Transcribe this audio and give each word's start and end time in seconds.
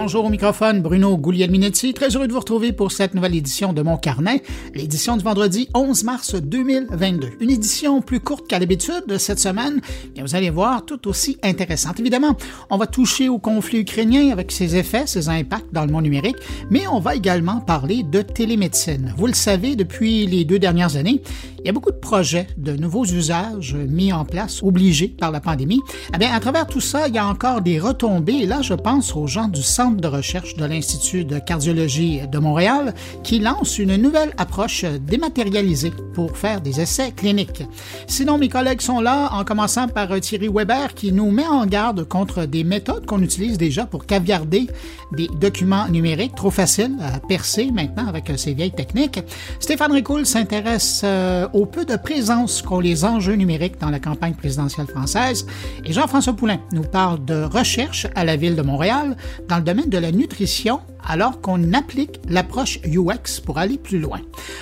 Bonjour 0.00 0.26
au 0.26 0.28
microphone, 0.28 0.80
Bruno 0.80 1.18
Guglielminetti. 1.18 1.92
Très 1.92 2.14
heureux 2.14 2.28
de 2.28 2.32
vous 2.32 2.38
retrouver 2.38 2.72
pour 2.72 2.92
cette 2.92 3.14
nouvelle 3.14 3.34
édition 3.34 3.72
de 3.72 3.82
Mon 3.82 3.96
Carnet, 3.96 4.44
l'édition 4.72 5.16
du 5.16 5.24
vendredi 5.24 5.68
11 5.74 6.04
mars 6.04 6.36
2022. 6.36 7.30
Une 7.40 7.50
édition 7.50 8.00
plus 8.00 8.20
courte 8.20 8.46
qu'à 8.46 8.60
l'habitude 8.60 9.18
cette 9.18 9.40
semaine, 9.40 9.80
et 10.14 10.22
vous 10.22 10.36
allez 10.36 10.50
voir, 10.50 10.84
tout 10.86 11.08
aussi 11.08 11.36
intéressante. 11.42 11.98
Évidemment, 11.98 12.36
on 12.70 12.76
va 12.76 12.86
toucher 12.86 13.28
au 13.28 13.38
conflit 13.38 13.80
ukrainien 13.80 14.30
avec 14.30 14.52
ses 14.52 14.76
effets, 14.76 15.08
ses 15.08 15.28
impacts 15.28 15.74
dans 15.74 15.84
le 15.84 15.90
monde 15.90 16.04
numérique, 16.04 16.36
mais 16.70 16.86
on 16.86 17.00
va 17.00 17.16
également 17.16 17.58
parler 17.58 18.04
de 18.04 18.22
télémédecine. 18.22 19.12
Vous 19.16 19.26
le 19.26 19.34
savez, 19.34 19.74
depuis 19.74 20.28
les 20.28 20.44
deux 20.44 20.60
dernières 20.60 20.94
années, 20.94 21.22
y 21.68 21.70
a 21.70 21.74
beaucoup 21.74 21.90
de 21.90 21.96
projets, 21.96 22.46
de 22.56 22.72
nouveaux 22.72 23.04
usages 23.04 23.74
mis 23.74 24.10
en 24.10 24.24
place, 24.24 24.62
obligés 24.62 25.08
par 25.08 25.30
la 25.30 25.40
pandémie. 25.40 25.80
Eh 26.14 26.16
bien, 26.16 26.32
à 26.32 26.40
travers 26.40 26.66
tout 26.66 26.80
ça, 26.80 27.08
il 27.08 27.14
y 27.14 27.18
a 27.18 27.26
encore 27.26 27.60
des 27.60 27.78
retombées, 27.78 28.36
et 28.36 28.46
là, 28.46 28.62
je 28.62 28.72
pense 28.72 29.14
aux 29.14 29.26
gens 29.26 29.48
du 29.48 29.62
Centre 29.62 30.00
de 30.00 30.08
recherche 30.08 30.56
de 30.56 30.64
l'Institut 30.64 31.26
de 31.26 31.38
cardiologie 31.38 32.22
de 32.26 32.38
Montréal 32.38 32.94
qui 33.22 33.38
lance 33.38 33.78
une 33.78 33.96
nouvelle 33.96 34.32
approche 34.38 34.84
dématérialisée 34.84 35.92
pour 36.14 36.38
faire 36.38 36.62
des 36.62 36.80
essais 36.80 37.12
cliniques. 37.12 37.62
Sinon, 38.06 38.38
mes 38.38 38.48
collègues 38.48 38.80
sont 38.80 39.00
là, 39.00 39.28
en 39.32 39.44
commençant 39.44 39.88
par 39.88 40.08
Thierry 40.20 40.48
Weber 40.48 40.94
qui 40.94 41.12
nous 41.12 41.30
met 41.30 41.46
en 41.46 41.66
garde 41.66 42.04
contre 42.04 42.46
des 42.46 42.64
méthodes 42.64 43.04
qu'on 43.04 43.20
utilise 43.20 43.58
déjà 43.58 43.84
pour 43.84 44.06
caviarder 44.06 44.68
des 45.12 45.28
documents 45.38 45.86
numériques 45.88 46.34
trop 46.34 46.50
faciles 46.50 46.96
à 47.02 47.20
percer 47.20 47.70
maintenant 47.70 48.06
avec 48.06 48.32
ces 48.36 48.54
vieilles 48.54 48.72
techniques. 48.72 49.20
Stéphane 49.60 49.92
Ricoul 49.92 50.24
s'intéresse 50.24 51.02
euh, 51.04 51.46
peu 51.66 51.84
de 51.84 51.96
présence 51.96 52.62
qu'ont 52.62 52.80
les 52.80 53.04
enjeux 53.04 53.34
numériques 53.34 53.80
dans 53.80 53.90
la 53.90 54.00
campagne 54.00 54.34
présidentielle 54.34 54.86
française. 54.86 55.46
Et 55.84 55.92
Jean-François 55.92 56.34
Poulain 56.34 56.60
nous 56.72 56.82
parle 56.82 57.24
de 57.24 57.42
recherche 57.42 58.06
à 58.14 58.24
la 58.24 58.36
ville 58.36 58.56
de 58.56 58.62
Montréal 58.62 59.16
dans 59.48 59.56
le 59.56 59.62
domaine 59.62 59.88
de 59.88 59.98
la 59.98 60.12
nutrition 60.12 60.80
alors 61.06 61.40
qu'on 61.40 61.72
applique 61.72 62.20
l'approche 62.28 62.80
UX 62.84 63.40
pour 63.44 63.58
aller 63.58 63.78
plus 63.78 63.98
loin. 63.98 64.20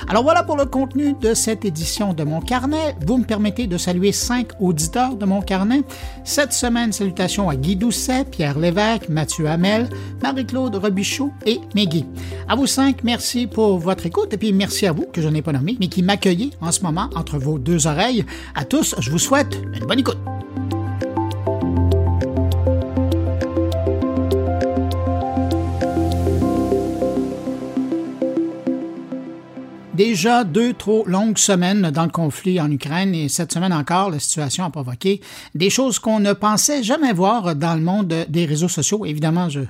Alors 0.08 0.22
voilà 0.22 0.42
pour 0.42 0.56
le 0.56 0.64
contenu 0.64 1.14
de 1.20 1.34
cette 1.34 1.64
édition 1.64 2.12
de 2.12 2.24
mon 2.24 2.40
carnet. 2.40 2.96
Vous 3.06 3.18
me 3.18 3.24
permettez 3.24 3.66
de 3.66 3.78
saluer 3.78 4.12
cinq 4.12 4.48
auditeurs 4.60 5.16
de 5.16 5.24
mon 5.24 5.42
carnet. 5.42 5.82
Cette 6.24 6.52
semaine, 6.52 6.92
salutations 6.92 7.48
à 7.48 7.56
Guy 7.56 7.76
Doucet, 7.76 8.24
Pierre 8.24 8.58
Lévesque, 8.58 9.08
Mathieu 9.08 9.48
Hamel, 9.48 9.88
Marie-Claude 10.22 10.76
Robichaud 10.76 11.32
et 11.44 11.60
Meggy. 11.74 12.04
À 12.48 12.54
vous 12.54 12.66
cinq, 12.66 13.04
merci 13.04 13.46
pour 13.46 13.78
votre 13.78 14.06
écoute 14.06 14.32
et 14.32 14.36
puis 14.36 14.52
merci 14.52 14.86
à 14.86 14.92
vous 14.92 15.06
que 15.12 15.22
je 15.22 15.28
n'ai 15.28 15.42
pas 15.42 15.52
nommé, 15.52 15.76
mais 15.80 15.88
qui 15.88 16.02
m'accueillez 16.02 16.50
en 16.60 16.72
ce 16.72 16.82
moment 16.82 17.10
entre 17.14 17.38
vos 17.38 17.58
deux 17.58 17.86
oreilles. 17.86 18.24
À 18.54 18.64
tous, 18.64 18.94
je 18.98 19.10
vous 19.10 19.18
souhaite 19.18 19.60
une 19.74 19.86
bonne 19.86 20.00
écoute. 20.00 20.18
Déjà 29.96 30.44
deux 30.44 30.74
trop 30.74 31.06
longues 31.06 31.38
semaines 31.38 31.90
dans 31.90 32.04
le 32.04 32.10
conflit 32.10 32.60
en 32.60 32.70
Ukraine 32.70 33.14
et 33.14 33.30
cette 33.30 33.50
semaine 33.50 33.72
encore, 33.72 34.10
la 34.10 34.18
situation 34.18 34.62
a 34.64 34.68
provoqué 34.68 35.22
des 35.54 35.70
choses 35.70 35.98
qu'on 35.98 36.20
ne 36.20 36.34
pensait 36.34 36.82
jamais 36.82 37.14
voir 37.14 37.56
dans 37.56 37.74
le 37.74 37.80
monde 37.80 38.12
des 38.28 38.44
réseaux 38.44 38.68
sociaux. 38.68 39.06
Évidemment, 39.06 39.48
je, 39.48 39.60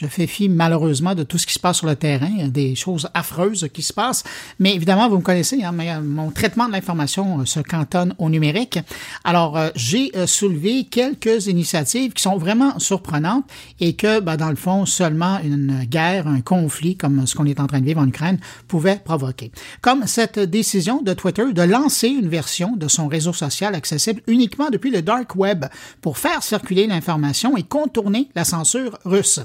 je 0.00 0.06
fais 0.06 0.26
fi 0.26 0.48
malheureusement 0.48 1.14
de 1.14 1.24
tout 1.24 1.36
ce 1.36 1.46
qui 1.46 1.52
se 1.52 1.58
passe 1.58 1.78
sur 1.78 1.86
le 1.86 1.94
terrain, 1.94 2.48
des 2.48 2.74
choses 2.74 3.08
affreuses 3.12 3.68
qui 3.72 3.82
se 3.82 3.92
passent, 3.92 4.24
mais 4.58 4.74
évidemment, 4.74 5.10
vous 5.10 5.18
me 5.18 5.22
connaissez, 5.22 5.62
hein, 5.62 5.72
mon 6.00 6.30
traitement 6.30 6.68
de 6.68 6.72
l'information 6.72 7.40
euh, 7.40 7.44
se 7.44 7.60
cantonne 7.60 8.14
au 8.18 8.30
numérique. 8.30 8.78
Alors, 9.24 9.58
euh, 9.58 9.68
j'ai 9.74 10.10
euh, 10.16 10.26
soulevé 10.26 10.84
quelques 10.84 11.48
initiatives 11.48 12.14
qui 12.14 12.22
sont 12.22 12.38
vraiment 12.38 12.78
surprenantes 12.78 13.44
et 13.78 13.94
que, 13.94 14.20
ben, 14.20 14.36
dans 14.38 14.48
le 14.48 14.56
fond, 14.56 14.86
seulement 14.86 15.38
une 15.44 15.84
guerre, 15.84 16.26
un 16.26 16.40
conflit 16.40 16.96
comme 16.96 17.26
ce 17.26 17.34
qu'on 17.34 17.44
est 17.44 17.60
en 17.60 17.66
train 17.66 17.80
de 17.80 17.84
vivre 17.84 18.00
en 18.00 18.08
Ukraine 18.08 18.38
pouvait 18.68 19.00
provoquer. 19.04 19.52
Comme 19.82 20.06
cette 20.06 20.38
décision 20.38 21.02
de 21.02 21.12
Twitter 21.12 21.52
de 21.52 21.62
lancer 21.62 22.08
une 22.08 22.28
version 22.28 22.74
de 22.74 22.88
son 22.88 23.06
réseau 23.06 23.34
social 23.34 23.74
accessible 23.74 24.22
uniquement 24.26 24.70
depuis 24.70 24.90
le 24.90 25.02
dark 25.02 25.36
web 25.36 25.66
pour 26.00 26.16
faire 26.16 26.42
circuler 26.42 26.86
l'information 26.86 27.56
et 27.58 27.64
contourner 27.64 28.28
la 28.34 28.44
censure 28.44 28.98
russe. 29.04 29.40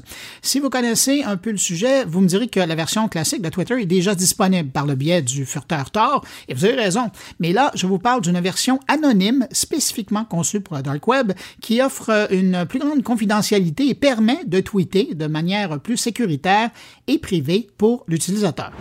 Si 0.46 0.60
vous 0.60 0.70
connaissez 0.70 1.24
un 1.24 1.38
peu 1.38 1.50
le 1.50 1.58
sujet, 1.58 2.06
vous 2.06 2.22
me 2.22 2.28
direz 2.28 2.48
que 2.48 2.60
la 2.60 2.76
version 2.76 3.08
classique 3.08 3.42
de 3.42 3.50
Twitter 3.50 3.82
est 3.82 3.88
déjà 3.88 4.14
disponible 4.14 4.70
par 4.70 4.86
le 4.86 4.94
biais 4.94 5.24
du 5.24 5.44
furteur 5.44 5.90
Tor, 5.90 6.24
et 6.48 6.54
vous 6.54 6.66
avez 6.66 6.76
raison. 6.76 7.10
Mais 7.40 7.52
là, 7.52 7.72
je 7.74 7.88
vous 7.88 7.98
parle 7.98 8.22
d'une 8.22 8.40
version 8.40 8.80
anonyme 8.88 9.48
spécifiquement 9.52 10.24
conçue 10.24 10.62
pour 10.62 10.78
le 10.78 10.84
dark 10.84 11.08
web 11.08 11.32
qui 11.64 11.82
offre 11.82 12.28
une 12.30 12.68
plus 12.68 12.78
grande 12.78 13.02
confidentialité 13.02 13.90
et 13.90 13.96
permet 13.96 14.46
de 14.46 14.60
tweeter 14.60 15.16
de 15.16 15.26
manière 15.26 15.80
plus 15.80 15.98
sécuritaire 15.98 16.70
et 17.08 17.18
privée 17.18 17.68
pour 17.80 18.04
l'utilisateur. 18.08 18.72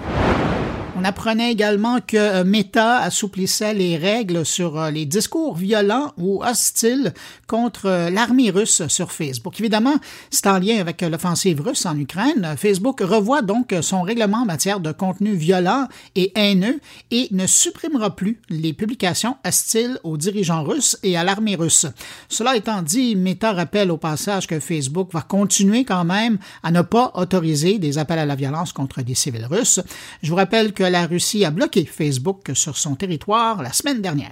On 0.97 1.03
apprenait 1.03 1.51
également 1.51 1.99
que 2.01 2.17
euh, 2.17 2.45
Meta 2.45 2.99
assouplissait 2.99 3.75
les 3.75 3.97
règles 3.97 4.47
sur 4.47 4.79
euh, 4.79 4.91
les 4.93 5.07
discours 5.07 5.57
violents 5.57 6.13
ou 6.19 6.41
hostiles 6.45 7.13
contre 7.49 7.87
euh, 7.87 8.11
l'armée 8.11 8.51
russe 8.51 8.87
sur 8.87 9.11
Facebook. 9.11 9.59
Évidemment, 9.59 9.97
c'est 10.31 10.47
en 10.47 10.61
lien 10.61 10.79
avec 10.79 11.03
l'offensive 11.03 11.61
russe 11.61 11.85
en 11.85 11.99
Ukraine. 11.99 12.55
Facebook 12.57 13.01
revoit 13.01 13.43
donc 13.43 13.75
son 13.81 14.03
règlement 14.03 14.43
en 14.43 14.45
matière 14.45 14.79
de 14.79 14.93
contenu 14.93 15.35
violent 15.35 15.89
et 16.15 16.31
haineux 16.37 16.79
et 17.11 17.27
ne 17.33 17.49
supprimera 17.49 18.15
plus 18.15 18.41
les 18.49 18.73
publications 18.73 19.37
hostiles 19.45 19.99
aux 20.05 20.17
dirigeants 20.17 20.63
russes 20.63 20.97
et 21.03 21.17
à 21.17 21.25
l'armée 21.25 21.57
russe. 21.57 21.87
Cela 22.29 22.55
étant 22.55 22.83
dit, 22.83 23.17
Meta 23.17 23.53
rappelle 23.53 23.91
au 23.91 23.97
passage 23.97 24.47
que 24.47 24.61
Facebook 24.61 25.13
va 25.13 25.23
continuer 25.23 25.85
quand 25.85 26.05
même 26.05 26.39
à 26.63 26.71
ne 26.71 26.83
pas 26.83 27.11
autoriser 27.15 27.81
des 27.81 27.99
appels 27.99 28.21
à 28.21 28.27
la 28.27 28.37
violence 28.37 28.73
contre 28.73 29.03
des 29.03 29.17
civils 29.17 29.47
russes. 29.47 29.81
Je 30.23 30.31
vous 30.31 30.37
rappelle 30.37 30.73
que 30.73 30.84
la 30.91 31.07
Russie 31.07 31.45
a 31.45 31.51
bloqué 31.51 31.85
Facebook 31.85 32.51
sur 32.55 32.77
son 32.77 32.95
territoire 32.95 33.63
la 33.63 33.73
semaine 33.73 34.03
dernière. 34.03 34.31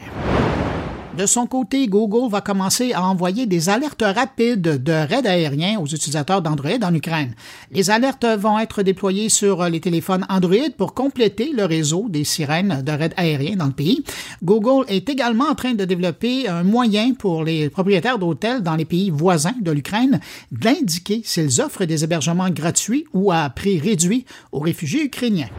De 1.16 1.26
son 1.26 1.46
côté, 1.46 1.88
Google 1.88 2.30
va 2.30 2.40
commencer 2.40 2.94
à 2.94 3.04
envoyer 3.04 3.44
des 3.44 3.68
alertes 3.68 4.02
rapides 4.02 4.82
de 4.82 4.92
raids 4.92 5.26
aériens 5.26 5.78
aux 5.78 5.86
utilisateurs 5.86 6.41
d'Android 6.41 6.82
en 6.82 6.94
Ukraine. 6.94 7.34
Les 7.70 7.91
alertes 7.91 8.24
vont 8.24 8.58
être 8.58 8.82
déployées 8.82 9.28
sur 9.28 9.62
les 9.68 9.80
téléphones 9.80 10.24
Android 10.30 10.70
pour 10.78 10.94
compléter 10.94 11.52
le 11.52 11.66
réseau 11.66 12.06
des 12.08 12.24
sirènes 12.24 12.80
de 12.82 12.92
raids 12.92 13.12
aériens 13.18 13.56
dans 13.56 13.66
le 13.66 13.72
pays. 13.72 14.02
Google 14.42 14.86
est 14.88 15.10
également 15.10 15.50
en 15.50 15.54
train 15.54 15.74
de 15.74 15.84
développer 15.84 16.48
un 16.48 16.62
moyen 16.62 17.12
pour 17.12 17.44
les 17.44 17.68
propriétaires 17.68 18.18
d'hôtels 18.18 18.62
dans 18.62 18.76
les 18.76 18.86
pays 18.86 19.10
voisins 19.10 19.54
de 19.60 19.70
l'Ukraine 19.70 20.18
d'indiquer 20.50 21.20
s'ils 21.24 21.60
offrent 21.60 21.84
des 21.84 22.04
hébergements 22.04 22.48
gratuits 22.48 23.04
ou 23.12 23.30
à 23.32 23.50
prix 23.50 23.78
réduit 23.78 24.24
aux 24.50 24.60
réfugiés 24.60 25.04
ukrainiens. 25.04 25.50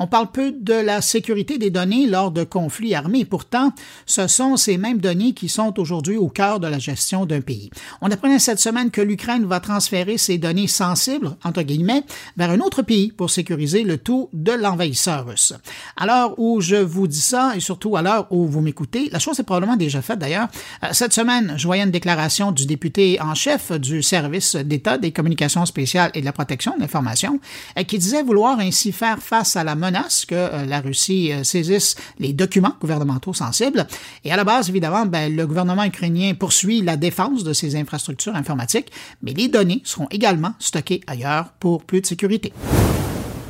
On 0.00 0.06
parle 0.06 0.30
peu 0.30 0.52
de 0.52 0.74
la 0.74 1.02
sécurité 1.02 1.58
des 1.58 1.70
données 1.70 2.06
lors 2.06 2.30
de 2.30 2.44
conflits 2.44 2.94
armés. 2.94 3.24
Pourtant, 3.24 3.72
ce 4.06 4.28
sont 4.28 4.56
ces 4.56 4.78
mêmes 4.78 4.98
données 4.98 5.32
qui 5.32 5.48
sont 5.48 5.78
aujourd'hui 5.80 6.16
au 6.16 6.28
cœur 6.28 6.60
de 6.60 6.68
la 6.68 6.78
gestion 6.78 7.26
d'un 7.26 7.40
pays. 7.40 7.70
On 8.00 8.10
apprenait 8.10 8.38
cette 8.38 8.60
semaine 8.60 8.92
que 8.92 9.00
l'Ukraine 9.00 9.44
va 9.44 9.58
transférer 9.58 10.16
ces 10.16 10.38
données 10.38 10.68
sensibles, 10.68 11.36
entre 11.42 11.62
guillemets, 11.62 12.04
vers 12.36 12.50
un 12.50 12.60
autre 12.60 12.82
pays 12.82 13.10
pour 13.10 13.30
sécuriser 13.30 13.82
le 13.82 13.98
tout 13.98 14.28
de 14.32 14.52
l'envahisseur 14.52 15.26
russe. 15.26 15.52
À 15.96 16.06
l'heure 16.06 16.38
où 16.38 16.60
je 16.60 16.76
vous 16.76 17.08
dis 17.08 17.20
ça, 17.20 17.54
et 17.56 17.60
surtout 17.60 17.96
à 17.96 18.02
l'heure 18.02 18.28
où 18.30 18.46
vous 18.46 18.60
m'écoutez, 18.60 19.08
la 19.10 19.18
chose 19.18 19.40
est 19.40 19.44
probablement 19.44 19.76
déjà 19.76 20.00
faite 20.00 20.20
d'ailleurs. 20.20 20.48
Euh, 20.84 20.88
cette 20.92 21.12
semaine, 21.12 21.54
je 21.56 21.66
voyais 21.66 21.82
une 21.82 21.90
déclaration 21.90 22.52
du 22.52 22.66
député 22.66 23.20
en 23.20 23.34
chef 23.34 23.72
du 23.72 24.02
service 24.02 24.54
d'État 24.54 24.96
des 24.96 25.10
communications 25.10 25.66
spéciales 25.66 26.12
et 26.14 26.20
de 26.20 26.24
la 26.24 26.32
protection 26.32 26.76
de 26.76 26.82
l'information 26.82 27.40
euh, 27.76 27.82
qui 27.82 27.98
disait 27.98 28.22
vouloir 28.22 28.60
ainsi 28.60 28.92
faire 28.92 29.18
face 29.18 29.56
à 29.56 29.64
la 29.64 29.74
menace 29.74 29.87
que 30.26 30.34
euh, 30.34 30.66
la 30.66 30.80
Russie 30.80 31.32
euh, 31.32 31.44
saisisse 31.44 31.96
les 32.18 32.32
documents 32.32 32.74
gouvernementaux 32.80 33.34
sensibles. 33.34 33.86
Et 34.24 34.32
à 34.32 34.36
la 34.36 34.44
base, 34.44 34.68
évidemment, 34.68 35.06
ben, 35.06 35.34
le 35.34 35.46
gouvernement 35.46 35.84
ukrainien 35.84 36.34
poursuit 36.34 36.82
la 36.82 36.96
défense 36.96 37.44
de 37.44 37.52
ses 37.52 37.76
infrastructures 37.76 38.34
informatiques, 38.34 38.90
mais 39.22 39.32
les 39.32 39.48
données 39.48 39.82
seront 39.84 40.08
également 40.10 40.54
stockées 40.58 41.00
ailleurs 41.06 41.52
pour 41.60 41.84
plus 41.84 42.00
de 42.00 42.06
sécurité. 42.06 42.52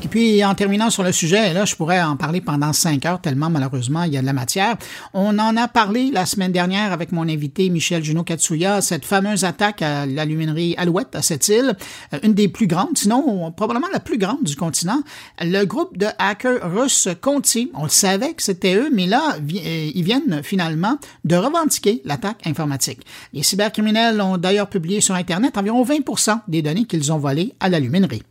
Et 0.00 0.06
puis, 0.06 0.44
en 0.44 0.54
terminant 0.54 0.90
sur 0.90 1.02
le 1.02 1.10
sujet, 1.10 1.52
là, 1.52 1.64
je 1.64 1.74
pourrais 1.74 2.00
en 2.00 2.16
parler 2.16 2.40
pendant 2.40 2.72
cinq 2.72 3.04
heures, 3.04 3.20
tellement 3.20 3.50
malheureusement, 3.50 4.04
il 4.04 4.12
y 4.12 4.16
a 4.16 4.20
de 4.20 4.26
la 4.26 4.32
matière. 4.32 4.76
On 5.12 5.36
en 5.40 5.56
a 5.56 5.66
parlé 5.66 6.10
la 6.12 6.24
semaine 6.24 6.52
dernière 6.52 6.92
avec 6.92 7.10
mon 7.10 7.28
invité 7.28 7.68
Michel 7.68 8.04
Juno 8.04 8.22
Katsuya, 8.22 8.80
cette 8.80 9.04
fameuse 9.04 9.44
attaque 9.44 9.82
à 9.82 10.06
l'aluminerie 10.06 10.76
Alouette 10.78 11.16
à 11.16 11.22
cette 11.22 11.48
île, 11.48 11.76
euh, 12.14 12.18
une 12.22 12.32
des 12.32 12.46
plus 12.46 12.68
grandes, 12.68 12.96
sinon 12.96 13.50
probablement 13.50 13.88
la 13.92 13.98
plus 13.98 14.18
grande 14.18 14.44
du 14.44 14.54
continent. 14.54 15.02
Le 15.40 15.64
groupe 15.64 15.98
de 15.98 16.06
hackers 16.18 16.72
russes 16.72 17.08
Conti, 17.20 17.72
on 17.74 17.82
le 17.82 17.88
savait 17.88 18.34
que 18.34 18.42
c'était 18.42 18.76
eux, 18.76 18.90
mais 18.94 19.06
là, 19.06 19.34
euh, 19.36 19.90
ils 19.94 20.04
viennent 20.04 20.42
finalement 20.44 20.98
de 21.24 21.34
revendiquer 21.34 22.02
l'attaque 22.04 22.46
informatique. 22.46 23.00
Les 23.32 23.42
cybercriminels 23.42 24.20
ont 24.20 24.38
d'ailleurs 24.38 24.68
publié 24.68 25.00
sur 25.00 25.16
Internet 25.16 25.58
environ 25.58 25.82
20 25.82 25.98
des 26.46 26.62
données 26.62 26.84
qu'ils 26.84 27.12
ont 27.12 27.18
volées 27.18 27.52
à 27.58 27.68
l'aluminerie. 27.68 28.22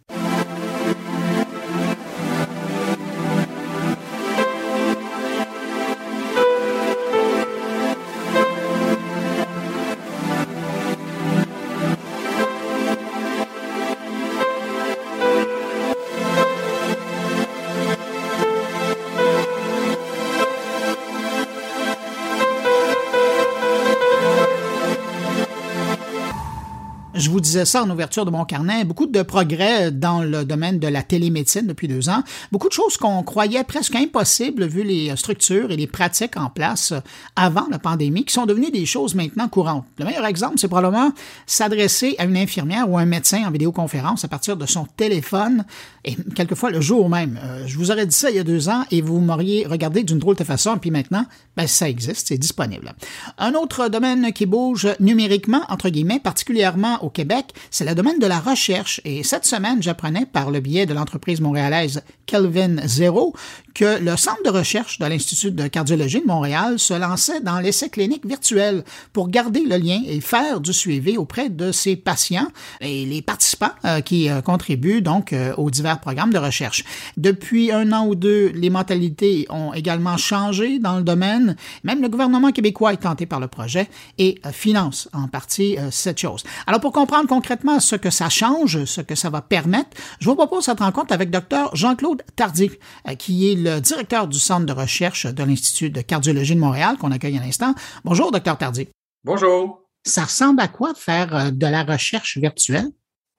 Ça 27.66 27.84
en 27.84 27.90
ouverture 27.90 28.26
de 28.26 28.32
mon 28.32 28.46
carnet, 28.46 28.84
beaucoup 28.84 29.08
de 29.08 29.22
progrès 29.22 29.92
dans 29.92 30.22
le 30.22 30.46
domaine 30.46 30.80
de 30.80 30.88
la 30.88 31.04
télémédecine 31.04 31.68
depuis 31.68 31.88
deux 31.88 32.10
ans, 32.10 32.24
beaucoup 32.52 32.68
de 32.68 32.74
choses 32.74 32.98
qu'on 32.98 33.24
croyait 33.24 33.64
presque 33.64 33.96
impossibles 33.96 34.66
vu 34.66 34.84
les 34.84 35.16
structures 35.16 35.72
et 35.72 35.78
les 35.78 35.88
pratiques 35.88 36.38
en 36.38 36.50
place 36.50 36.94
avant 37.36 37.68
la 37.70 37.80
pandémie 37.80 38.26
qui 38.26 38.34
sont 38.34 38.46
devenues 38.46 38.72
des 38.72 38.86
choses 38.86 39.16
maintenant 39.16 39.48
courantes. 39.48 39.86
Le 39.98 40.06
meilleur 40.06 40.26
exemple, 40.26 40.56
c'est 40.58 40.68
probablement 40.68 41.12
s'adresser 41.46 42.16
à 42.18 42.26
une 42.26 42.38
infirmière 42.38 42.90
ou 42.90 42.98
un 42.98 43.06
médecin 43.06 43.44
en 43.46 43.52
vidéoconférence 43.52 44.24
à 44.24 44.28
partir 44.28 44.58
de 44.58 44.66
son 44.66 44.86
téléphone 44.98 45.66
et 46.06 46.16
quelquefois 46.36 46.72
le 46.72 46.82
jour 46.82 47.10
même. 47.10 47.40
Euh, 47.44 47.66
je 47.68 47.78
vous 47.78 47.92
aurais 47.92 48.06
dit 48.06 48.16
ça 48.16 48.30
il 48.30 48.36
y 48.36 48.40
a 48.40 48.44
deux 48.44 48.70
ans 48.70 48.84
et 48.92 49.02
vous 49.02 49.20
m'auriez 49.20 49.66
regardé 49.68 50.04
d'une 50.04 50.20
drôle 50.20 50.36
de 50.36 50.44
façon, 50.44 50.78
puis 50.78 50.92
maintenant, 50.92 51.26
ben, 51.56 51.68
ça 51.68 51.90
existe, 51.90 52.28
c'est 52.28 52.38
disponible. 52.38 52.94
Un 53.38 53.54
autre 53.54 53.90
domaine 53.90 54.32
qui 54.32 54.46
bouge 54.46 54.88
numériquement, 55.00 55.62
entre 55.70 55.90
guillemets, 55.90 56.20
particulièrement 56.20 57.04
au 57.04 57.10
Québec, 57.10 57.47
c'est 57.72 57.86
le 57.86 57.96
domaine 57.96 58.20
de 58.20 58.28
la 58.28 58.40
recherche. 58.40 59.02
Et 59.06 59.24
cette 59.24 59.46
semaine, 59.46 59.82
j'apprenais 59.82 60.26
par 60.26 60.52
le 60.52 60.60
biais 60.60 60.86
de 60.86 60.94
l'entreprise 60.94 61.42
montréalaise 61.42 62.02
Kelvin 62.26 62.76
Zero 62.86 63.34
que 63.78 64.00
le 64.00 64.18
centre 64.18 64.42
de 64.44 64.50
recherche 64.50 64.98
de 64.98 65.06
l'Institut 65.06 65.52
de 65.52 65.68
cardiologie 65.68 66.22
de 66.22 66.26
Montréal 66.26 66.80
se 66.80 66.96
lançait 66.96 67.42
dans 67.42 67.60
l'essai 67.60 67.90
clinique 67.90 68.26
virtuel 68.26 68.84
pour 69.14 69.30
garder 69.30 69.62
le 69.62 69.78
lien 69.78 70.02
et 70.08 70.20
faire 70.20 70.60
du 70.60 70.74
suivi 70.74 71.16
auprès 71.16 71.50
de 71.50 71.72
ses 71.72 71.96
patients 71.96 72.48
et 72.82 73.06
les 73.06 73.22
participants 73.22 73.70
euh, 73.86 74.02
qui 74.02 74.30
euh, 74.30 74.42
contribuent 74.42 75.02
donc 75.02 75.32
euh, 75.32 75.54
aux 75.58 75.70
divers 75.70 76.00
programmes 76.00 76.34
de 76.34 76.40
recherche. 76.40 76.84
Depuis 77.18 77.72
un 77.72 77.92
an 77.94 78.08
ou 78.08 78.16
deux, 78.16 78.52
les 78.56 78.72
mentalités 78.72 79.46
ont 79.50 79.74
également 79.74 80.18
changé 80.18 80.80
dans 80.80 80.98
le 80.98 81.04
domaine. 81.04 81.56
Même 81.84 82.02
le 82.02 82.10
gouvernement 82.10 82.52
québécois 82.52 82.94
est 82.94 82.98
tenté 82.98 83.28
par 83.28 83.40
le 83.40 83.48
projet 83.48 83.88
et 84.18 84.42
finance 84.52 85.08
en 85.14 85.28
partie 85.28 85.78
cette 85.92 86.20
chose. 86.20 86.44
Alors 86.66 86.82
pour 86.82 86.92
comprendre 86.92 87.28
concrètement 87.38 87.80
ce 87.80 87.96
que 87.96 88.10
ça 88.10 88.30
change, 88.30 88.86
ce 88.86 89.00
que 89.00 89.14
ça 89.14 89.30
va 89.30 89.44
permettre, 89.44 89.92
je 90.20 90.28
vous 90.28 90.36
propose 90.36 90.66
cette 90.66 90.80
rencontre 90.80 91.14
avec 91.14 91.30
Dr 91.30 91.70
Jean-Claude 91.74 92.24
Tardy, 92.36 92.72
qui 93.20 93.52
est 93.52 93.56
le 93.56 93.80
directeur 93.80 94.28
du 94.28 94.40
Centre 94.40 94.66
de 94.66 94.74
recherche 94.74 95.28
de 95.28 95.44
l'Institut 95.44 95.92
de 95.92 96.02
cardiologie 96.02 96.56
de 96.56 96.60
Montréal, 96.60 96.98
qu'on 96.98 97.12
accueille 97.12 97.38
à 97.38 97.42
l'instant. 97.42 97.76
Bonjour, 98.04 98.32
docteur 98.32 98.58
Tardy. 98.58 98.88
Bonjour. 99.24 99.84
Ça 100.04 100.24
ressemble 100.24 100.62
à 100.62 100.68
quoi 100.68 100.96
faire 100.96 101.36
euh, 101.36 101.52
de 101.52 101.68
la 101.68 101.84
recherche 101.84 102.40
virtuelle? 102.40 102.88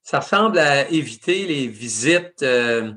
Ça 0.02 0.20
ressemble 0.20 0.60
à 0.60 0.88
éviter 0.90 1.44
les 1.46 1.66
visites 1.66 2.44
euh, 2.44 2.92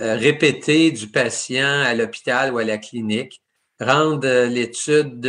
euh, 0.00 0.16
répétées 0.16 0.90
du 0.90 1.06
patient 1.06 1.80
à 1.80 1.94
l'hôpital 1.94 2.52
ou 2.52 2.58
à 2.58 2.64
la 2.64 2.76
clinique, 2.76 3.40
rendre 3.80 4.28
l'étude 4.48 5.26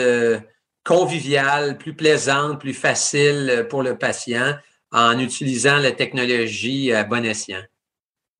conviviale, 0.84 1.78
plus 1.78 1.96
plaisante, 1.96 2.60
plus 2.60 2.74
facile 2.74 3.68
pour 3.70 3.84
le 3.84 3.98
patient 3.98 4.54
en 4.94 5.19
utilisant 5.19 5.78
la 5.78 5.92
technologie 5.92 6.94
à 6.94 7.04
bon 7.04 7.25
escient 7.25 7.63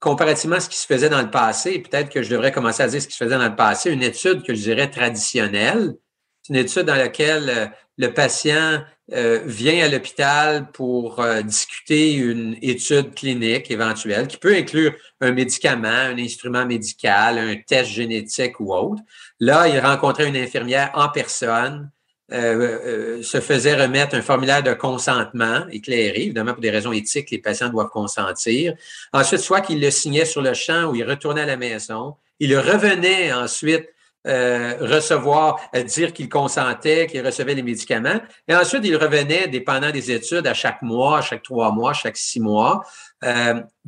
comparativement 0.04 0.58
à 0.58 0.60
ce 0.60 0.68
qui 0.68 0.78
se 0.78 0.86
faisait 0.86 1.08
dans 1.08 1.22
le 1.22 1.32
passé, 1.32 1.80
peut-être 1.80 2.10
que 2.10 2.22
je 2.22 2.30
devrais 2.30 2.52
commencer 2.52 2.84
à 2.84 2.88
dire 2.88 3.02
ce 3.02 3.08
qui 3.08 3.14
se 3.14 3.24
faisait 3.24 3.38
dans 3.38 3.48
le 3.48 3.56
passé, 3.56 3.90
une 3.90 4.04
étude 4.04 4.44
que 4.44 4.54
je 4.54 4.62
dirais 4.62 4.90
traditionnelle, 4.90 5.94
c'est 6.42 6.54
une 6.54 6.60
étude 6.60 6.84
dans 6.84 6.96
laquelle 6.96 7.50
euh, 7.50 7.68
le 7.98 8.14
patient 8.14 8.84
euh, 9.14 9.42
vient 9.46 9.86
à 9.86 9.88
l'hôpital 9.88 10.70
pour 10.72 11.22
euh, 11.22 11.42
discuter 11.42 12.16
une 12.16 12.58
étude 12.62 13.16
clinique 13.16 13.72
éventuelle 13.72 14.28
qui 14.28 14.36
peut 14.36 14.54
inclure 14.54 14.94
un 15.22 15.32
médicament, 15.32 15.88
un 15.88 16.18
instrument 16.18 16.66
médical, 16.66 17.38
un 17.38 17.56
test 17.66 17.90
génétique 17.90 18.60
ou 18.60 18.74
autre. 18.74 19.02
Là, 19.40 19.70
il 19.70 19.80
rencontrait 19.80 20.28
une 20.28 20.36
infirmière 20.36 20.92
en 20.96 21.08
personne 21.08 21.90
euh, 22.34 22.80
euh, 23.20 23.22
se 23.22 23.40
faisait 23.40 23.76
remettre 23.76 24.16
un 24.16 24.24
formulaire 24.24 24.64
de 24.64 24.74
consentement 24.74 25.68
éclairé, 25.70 26.24
évidemment 26.24 26.54
pour 26.54 26.62
des 26.62 26.72
raisons 26.72 26.92
éthiques, 26.92 27.30
les 27.30 27.38
patients 27.38 27.70
doivent 27.70 27.90
consentir. 27.90 28.74
Ensuite, 29.12 29.40
soit 29.40 29.62
qu'il 29.62 29.80
le 29.80 29.92
signait 29.92 30.26
sur 30.26 30.42
le 30.42 30.56
champ 30.56 30.86
ou 30.86 30.96
il 30.96 31.04
retournait 31.04 31.42
à 31.42 31.46
la 31.46 31.58
maison, 31.58 32.16
il 32.40 32.58
revenait 32.58 33.32
ensuite 33.32 33.88
euh, 34.26 34.78
recevoir, 34.82 35.60
dire 35.86 36.12
qu'il 36.12 36.28
consentait, 36.28 37.06
qu'il 37.06 37.24
recevait 37.24 37.54
les 37.54 37.62
médicaments. 37.62 38.20
Et 38.48 38.56
ensuite, 38.56 38.82
il 38.84 38.96
revenait, 38.96 39.48
dépendant 39.48 39.92
des 39.92 40.12
études, 40.12 40.48
à 40.48 40.56
chaque 40.56 40.82
mois, 40.82 41.22
chaque 41.22 41.44
trois 41.44 41.72
mois, 41.72 41.94
chaque 41.94 42.18
six 42.18 42.40
mois, 42.40 42.84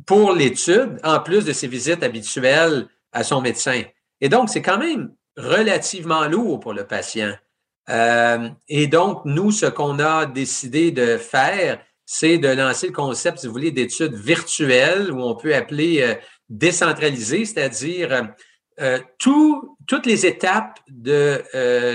pour 0.06 0.32
l'étude, 0.32 1.00
en 1.02 1.18
plus 1.18 1.44
de 1.44 1.52
ses 1.52 1.66
visites 1.66 2.04
habituelles 2.04 2.86
à 3.12 3.24
son 3.24 3.40
médecin. 3.40 3.82
Et 4.20 4.28
donc, 4.28 4.50
c'est 4.50 4.62
quand 4.62 4.78
même 4.78 5.10
relativement 5.36 6.26
lourd 6.28 6.60
pour 6.60 6.74
le 6.74 6.86
patient. 6.86 7.32
Euh, 7.88 8.48
et 8.68 8.86
donc, 8.86 9.22
nous, 9.24 9.50
ce 9.50 9.66
qu'on 9.66 9.98
a 9.98 10.26
décidé 10.26 10.90
de 10.90 11.16
faire, 11.16 11.80
c'est 12.04 12.38
de 12.38 12.48
lancer 12.48 12.88
le 12.88 12.92
concept, 12.92 13.38
si 13.38 13.46
vous 13.46 13.52
voulez, 13.52 13.70
d'études 13.70 14.14
virtuelles 14.14 15.10
ou 15.10 15.20
on 15.20 15.34
peut 15.34 15.54
appeler 15.54 16.02
euh, 16.02 16.14
décentralisées, 16.48 17.44
c'est-à-dire 17.44 18.28
euh, 18.80 18.98
toutes 19.18 20.06
les 20.06 20.26
étapes 20.26 20.78
de 20.88 21.42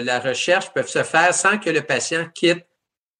la 0.03 0.19
recherche 0.19 0.73
peuvent 0.73 0.87
se 0.87 1.03
faire 1.03 1.33
sans 1.33 1.59
que 1.59 1.69
le 1.69 1.81
patient 1.81 2.27
quitte 2.33 2.65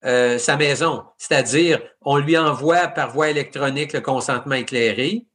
sa 0.02 0.56
maison. 0.56 1.04
C'est-à-dire, 1.16 1.80
on 2.00 2.16
lui 2.16 2.36
envoie 2.36 2.88
par 2.88 3.12
voie 3.12 3.30
électronique 3.30 3.92
le 3.92 4.00
consentement 4.00 4.56
éclairé. 4.56 5.26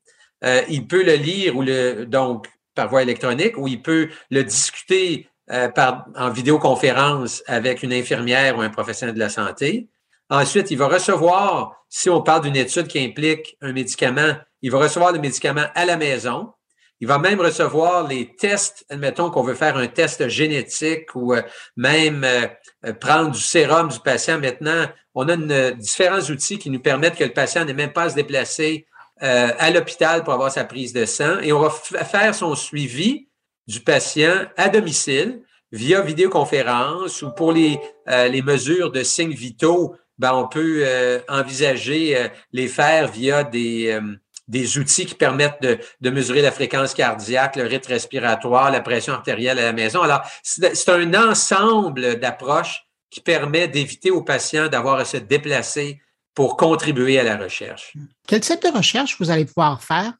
il 0.43 0.87
peut 0.87 1.03
le 1.03 1.13
lire 1.13 1.55
ou 1.55 1.61
le 1.61 2.05
donc 2.05 2.47
par 2.75 2.89
voie 2.89 3.01
électronique 3.01 3.57
ou 3.57 3.69
il 3.69 3.81
peut 3.81 4.09
le 4.29 4.43
discuter 4.43 5.29
euh, 5.49 5.69
par, 5.69 6.07
en 6.17 6.29
vidéoconférence 6.29 7.41
avec 7.47 7.81
une 7.81 7.93
infirmière 7.93 8.57
ou 8.57 8.61
un 8.61 8.69
professionnel 8.69 9.15
de 9.15 9.19
la 9.19 9.29
santé. 9.29 9.87
Ensuite, 10.29 10.71
il 10.71 10.77
va 10.77 10.89
recevoir, 10.89 11.85
si 11.87 12.09
on 12.09 12.21
parle 12.21 12.41
d'une 12.41 12.57
étude 12.57 12.87
qui 12.87 12.99
implique 12.99 13.55
un 13.61 13.71
médicament, 13.71 14.35
il 14.61 14.71
va 14.71 14.79
recevoir 14.79 15.13
le 15.13 15.19
médicament 15.19 15.67
à 15.73 15.85
la 15.85 15.95
maison. 15.95 16.51
Il 16.99 17.07
va 17.07 17.17
même 17.17 17.39
recevoir 17.39 18.05
les 18.09 18.35
tests, 18.35 18.85
admettons 18.89 19.29
qu'on 19.29 19.41
veut 19.41 19.53
faire 19.53 19.77
un 19.77 19.87
test 19.87 20.27
génétique 20.27 21.15
ou 21.15 21.33
euh, 21.33 21.41
même 21.77 22.25
euh, 22.25 22.93
prendre 22.99 23.31
du 23.31 23.39
sérum 23.39 23.87
du 23.87 24.01
patient. 24.01 24.39
Maintenant, 24.39 24.85
on 25.15 25.29
a 25.29 25.35
une, 25.35 25.71
différents 25.77 26.29
outils 26.29 26.59
qui 26.59 26.69
nous 26.69 26.81
permettent 26.81 27.15
que 27.15 27.23
le 27.23 27.31
patient 27.31 27.63
n'ait 27.63 27.73
même 27.73 27.93
pas 27.93 28.03
à 28.03 28.09
se 28.09 28.15
déplacer 28.15 28.85
à 29.19 29.71
l'hôpital 29.71 30.23
pour 30.23 30.33
avoir 30.33 30.51
sa 30.51 30.63
prise 30.63 30.93
de 30.93 31.05
sang 31.05 31.39
et 31.39 31.51
on 31.51 31.59
va 31.59 31.71
faire 31.71 32.35
son 32.35 32.53
suivi 32.53 33.27
du 33.67 33.81
patient 33.81 34.45
à 34.55 34.69
domicile 34.69 35.41
via 35.71 36.01
vidéoconférence 36.01 37.21
ou 37.21 37.31
pour 37.31 37.51
les, 37.51 37.79
euh, 38.07 38.27
les 38.27 38.41
mesures 38.41 38.91
de 38.91 39.03
signes 39.03 39.33
vitaux, 39.33 39.95
ben, 40.17 40.33
on 40.33 40.47
peut 40.47 40.83
euh, 40.85 41.19
envisager 41.27 42.17
euh, 42.17 42.27
les 42.51 42.67
faire 42.67 43.11
via 43.11 43.43
des, 43.43 43.99
des 44.47 44.77
outils 44.77 45.05
qui 45.05 45.15
permettent 45.15 45.61
de, 45.61 45.77
de, 46.01 46.09
mesurer 46.09 46.41
la 46.41 46.51
fréquence 46.51 46.93
cardiaque, 46.93 47.57
le 47.57 47.63
rythme 47.63 47.91
respiratoire, 47.91 48.71
la 48.71 48.81
pression 48.81 49.13
artérielle 49.13 49.59
à 49.59 49.63
la 49.63 49.73
maison. 49.73 50.01
Alors, 50.01 50.21
c'est 50.41 50.89
un 50.89 51.13
ensemble 51.29 52.19
d'approches 52.19 52.83
qui 53.09 53.21
permet 53.21 53.67
d'éviter 53.67 54.11
aux 54.11 54.23
patients 54.23 54.67
d'avoir 54.67 54.95
à 54.99 55.05
se 55.05 55.17
déplacer 55.17 56.01
pour 56.33 56.55
contribuer 56.55 57.19
à 57.19 57.23
la 57.23 57.35
recherche. 57.35 57.93
Quel 58.27 58.41
type 58.41 58.61
de 58.61 58.69
recherche 58.69 59.17
vous 59.19 59.31
allez 59.31 59.45
pouvoir 59.45 59.81
faire 59.83 60.13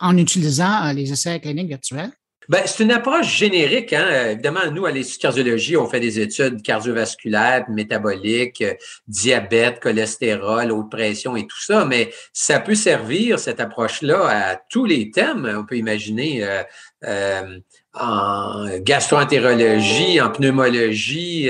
en 0.00 0.16
utilisant 0.16 0.92
les 0.92 1.12
essais 1.12 1.38
cliniques 1.40 1.68
virtuels? 1.68 2.10
Ben, 2.48 2.62
c'est 2.64 2.84
une 2.84 2.92
approche 2.92 3.36
générique. 3.36 3.92
Hein? 3.92 4.30
Évidemment, 4.30 4.70
nous, 4.72 4.86
à 4.86 4.92
l'Institut 4.92 5.18
de 5.18 5.22
cardiologie, 5.22 5.76
on 5.76 5.88
fait 5.88 5.98
des 5.98 6.20
études 6.20 6.62
cardiovasculaires, 6.62 7.64
métaboliques, 7.68 8.62
euh, 8.62 8.74
diabète, 9.08 9.80
cholestérol, 9.80 10.70
haute 10.70 10.90
pression 10.90 11.34
et 11.34 11.46
tout 11.46 11.60
ça, 11.60 11.84
mais 11.84 12.12
ça 12.32 12.60
peut 12.60 12.76
servir, 12.76 13.40
cette 13.40 13.58
approche-là, 13.58 14.28
à 14.28 14.56
tous 14.70 14.84
les 14.84 15.10
thèmes. 15.10 15.52
On 15.58 15.64
peut 15.64 15.76
imaginer 15.76 16.44
euh, 16.44 16.62
euh, 17.04 17.58
en 17.94 18.78
gastroentérologie, 18.78 20.20
en 20.20 20.30
pneumologie. 20.30 21.48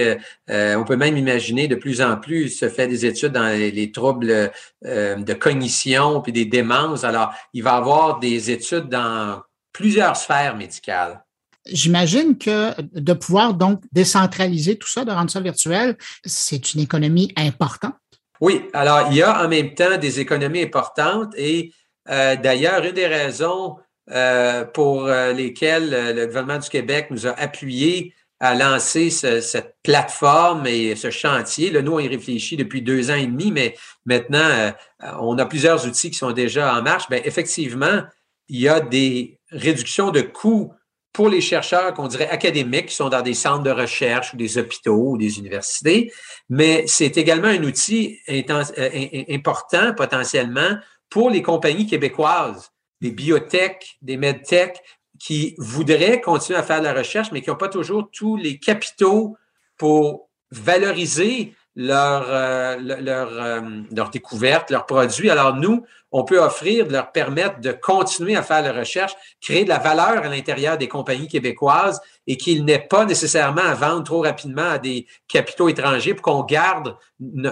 on 0.48 0.84
peut 0.84 0.96
même 0.96 1.16
imaginer 1.16 1.66
de 1.66 1.74
plus 1.74 2.00
en 2.00 2.16
plus 2.16 2.50
se 2.50 2.68
fait 2.68 2.86
des 2.86 3.04
études 3.04 3.32
dans 3.32 3.48
les, 3.48 3.90
troubles 3.90 4.52
de 4.84 5.32
cognition 5.34 6.20
puis 6.20 6.32
des 6.32 6.44
démences. 6.44 7.02
Alors, 7.02 7.34
il 7.52 7.64
va 7.64 7.72
y 7.72 7.76
avoir 7.78 8.20
des 8.20 8.52
études 8.52 8.88
dans 8.88 9.40
plusieurs 9.76 10.16
sphères 10.16 10.56
médicales. 10.56 11.23
J'imagine 11.66 12.38
que 12.38 12.73
de 12.80 13.12
pouvoir 13.12 13.54
donc 13.54 13.83
décentraliser 13.92 14.78
tout 14.78 14.88
ça, 14.88 15.04
de 15.04 15.11
rendre 15.11 15.30
ça 15.30 15.40
virtuel, 15.40 15.97
c'est 16.25 16.73
une 16.75 16.80
économie 16.80 17.33
importante. 17.37 17.95
Oui, 18.40 18.68
alors 18.73 19.09
il 19.11 19.16
y 19.16 19.23
a 19.23 19.45
en 19.45 19.49
même 19.49 19.75
temps 19.75 19.99
des 19.99 20.21
économies 20.21 20.62
importantes 20.62 21.35
et 21.37 21.73
euh, 22.09 22.37
d'ailleurs, 22.37 22.85
une 22.85 22.92
des 22.92 23.06
raisons 23.06 23.76
euh, 24.11 24.64
pour 24.64 25.06
euh, 25.06 25.33
lesquelles 25.33 26.14
le 26.14 26.26
gouvernement 26.26 26.59
du 26.59 26.68
Québec 26.68 27.09
nous 27.11 27.26
a 27.26 27.33
appuyés 27.33 28.14
à 28.38 28.54
lancer 28.54 29.09
cette 29.11 29.76
plateforme 29.83 30.66
et 30.66 30.95
ce 30.95 31.11
chantier. 31.11 31.71
Là, 31.71 31.80
nous, 31.83 31.92
on 31.92 31.99
y 31.99 32.09
réfléchit 32.09 32.56
depuis 32.56 32.83
deux 32.83 33.11
ans 33.11 33.14
et 33.14 33.26
demi, 33.26 33.50
mais 33.50 33.75
maintenant, 34.04 34.73
on 35.21 35.38
a 35.38 35.47
plusieurs 35.47 35.87
outils 35.87 36.11
qui 36.11 36.18
sont 36.18 36.33
déjà 36.33 36.76
en 36.76 36.83
marche. 36.83 37.09
Bien, 37.09 37.23
effectivement, 37.25 38.02
il 38.49 38.61
y 38.61 38.68
a 38.68 38.80
des 38.80 39.35
réductions 39.50 40.10
de 40.10 40.20
coûts 40.20 40.72
pour 41.16 41.30
les 41.30 41.40
chercheurs 41.40 41.94
qu'on 41.94 42.08
dirait 42.08 42.28
académiques 42.28 42.86
qui 42.86 42.94
sont 42.94 43.08
dans 43.08 43.22
des 43.22 43.32
centres 43.32 43.62
de 43.62 43.70
recherche 43.70 44.34
ou 44.34 44.36
des 44.36 44.58
hôpitaux 44.58 45.12
ou 45.12 45.16
des 45.16 45.38
universités, 45.38 46.12
mais 46.50 46.84
c'est 46.86 47.16
également 47.16 47.48
un 47.48 47.62
outil 47.62 48.18
euh, 48.28 49.24
important 49.30 49.94
potentiellement 49.94 50.76
pour 51.08 51.30
les 51.30 51.40
compagnies 51.40 51.86
québécoises, 51.86 52.70
des 53.00 53.12
biotech, 53.12 53.96
des 54.02 54.18
medtech 54.18 54.82
qui 55.18 55.54
voudraient 55.56 56.20
continuer 56.20 56.58
à 56.58 56.62
faire 56.62 56.80
de 56.80 56.84
la 56.84 56.92
recherche, 56.92 57.32
mais 57.32 57.40
qui 57.40 57.48
n'ont 57.48 57.56
pas 57.56 57.70
toujours 57.70 58.10
tous 58.12 58.36
les 58.36 58.58
capitaux 58.58 59.38
pour 59.78 60.28
valoriser 60.50 61.54
leur, 61.76 62.25
euh, 62.28 62.76
leur, 62.78 63.28
euh, 63.33 63.61
leur 63.95 64.09
découverte, 64.09 64.71
leurs 64.71 64.87
produits. 64.87 65.28
Alors 65.28 65.54
nous, 65.54 65.85
on 66.11 66.25
peut 66.25 66.38
offrir, 66.38 66.88
leur 66.88 67.12
permettre 67.12 67.61
de 67.61 67.73
continuer 67.73 68.35
à 68.35 68.42
faire 68.42 68.62
la 68.62 68.73
recherche, 68.73 69.14
créer 69.42 69.64
de 69.64 69.68
la 69.68 69.78
valeur 69.78 70.25
à 70.25 70.28
l'intérieur 70.28 70.78
des 70.78 70.88
compagnies 70.88 71.28
québécoises 71.28 72.00
et 72.26 72.38
qu'il 72.38 72.64
n'ait 72.64 72.78
pas 72.78 73.04
nécessairement 73.04 73.62
à 73.62 73.75
vendre 73.75 74.04
trop 74.04 74.23
rapidement 74.23 74.71
à 74.71 74.78
des 74.78 75.06
capitaux 75.28 75.68
étrangers 75.68 76.14
pour 76.14 76.23
qu'on 76.23 76.45
garde, 76.45 76.97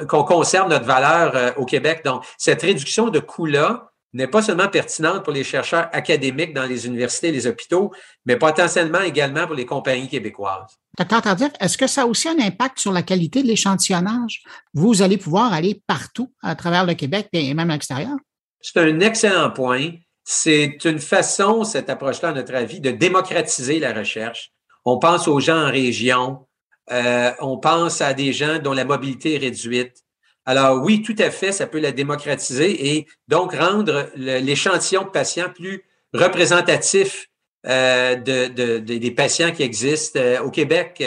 qu'on 0.08 0.24
conserve 0.24 0.70
notre 0.70 0.86
valeur 0.86 1.36
euh, 1.36 1.50
au 1.58 1.66
Québec. 1.66 2.00
Donc, 2.04 2.24
cette 2.38 2.62
réduction 2.62 3.10
de 3.10 3.18
coûts-là, 3.18 3.92
n'est 4.14 4.28
pas 4.28 4.42
seulement 4.42 4.68
pertinente 4.68 5.24
pour 5.24 5.32
les 5.32 5.44
chercheurs 5.44 5.88
académiques 5.92 6.54
dans 6.54 6.64
les 6.64 6.86
universités 6.86 7.28
et 7.28 7.32
les 7.32 7.46
hôpitaux, 7.46 7.92
mais 8.24 8.36
potentiellement 8.36 9.00
également 9.00 9.46
pour 9.46 9.56
les 9.56 9.66
compagnies 9.66 10.08
québécoises. 10.08 10.78
Docteur 10.96 11.22
Tardif, 11.22 11.50
est-ce 11.60 11.76
que 11.76 11.88
ça 11.88 12.02
a 12.02 12.06
aussi 12.06 12.28
un 12.28 12.38
impact 12.38 12.78
sur 12.78 12.92
la 12.92 13.02
qualité 13.02 13.42
de 13.42 13.48
l'échantillonnage? 13.48 14.42
Vous 14.72 15.02
allez 15.02 15.18
pouvoir 15.18 15.52
aller 15.52 15.82
partout 15.86 16.32
à 16.42 16.54
travers 16.54 16.86
le 16.86 16.94
Québec 16.94 17.28
et 17.32 17.52
même 17.52 17.70
à 17.70 17.74
l'extérieur? 17.74 18.16
C'est 18.60 18.80
un 18.80 19.00
excellent 19.00 19.50
point. 19.50 19.90
C'est 20.22 20.78
une 20.84 21.00
façon, 21.00 21.64
cette 21.64 21.90
approche-là, 21.90 22.30
à 22.30 22.32
notre 22.32 22.54
avis, 22.54 22.80
de 22.80 22.92
démocratiser 22.92 23.80
la 23.80 23.92
recherche. 23.92 24.52
On 24.84 24.98
pense 24.98 25.26
aux 25.28 25.40
gens 25.40 25.66
en 25.66 25.70
région, 25.70 26.46
euh, 26.92 27.32
on 27.40 27.58
pense 27.58 28.00
à 28.00 28.14
des 28.14 28.32
gens 28.32 28.58
dont 28.58 28.72
la 28.72 28.84
mobilité 28.84 29.34
est 29.34 29.38
réduite. 29.38 30.03
Alors 30.46 30.82
oui, 30.82 31.02
tout 31.02 31.16
à 31.18 31.30
fait, 31.30 31.52
ça 31.52 31.66
peut 31.66 31.80
la 31.80 31.92
démocratiser 31.92 32.96
et 32.96 33.06
donc 33.28 33.54
rendre 33.54 34.10
l'échantillon 34.16 35.02
de 35.02 35.08
patients 35.08 35.50
plus 35.54 35.84
représentatif 36.12 37.28
euh, 37.66 38.16
de, 38.16 38.78
des 38.78 39.10
patients 39.10 39.50
qui 39.50 39.62
existent 39.62 40.20
euh, 40.20 40.40
au 40.40 40.50
Québec, 40.50 41.02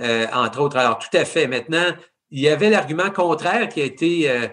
euh, 0.00 0.26
entre 0.32 0.60
autres. 0.60 0.76
Alors 0.76 0.98
tout 0.98 1.14
à 1.16 1.24
fait. 1.24 1.48
Maintenant, 1.48 1.92
il 2.30 2.40
y 2.40 2.48
avait 2.48 2.70
l'argument 2.70 3.10
contraire 3.10 3.68
qui 3.68 3.80
a 3.80 3.84
été 3.84 4.48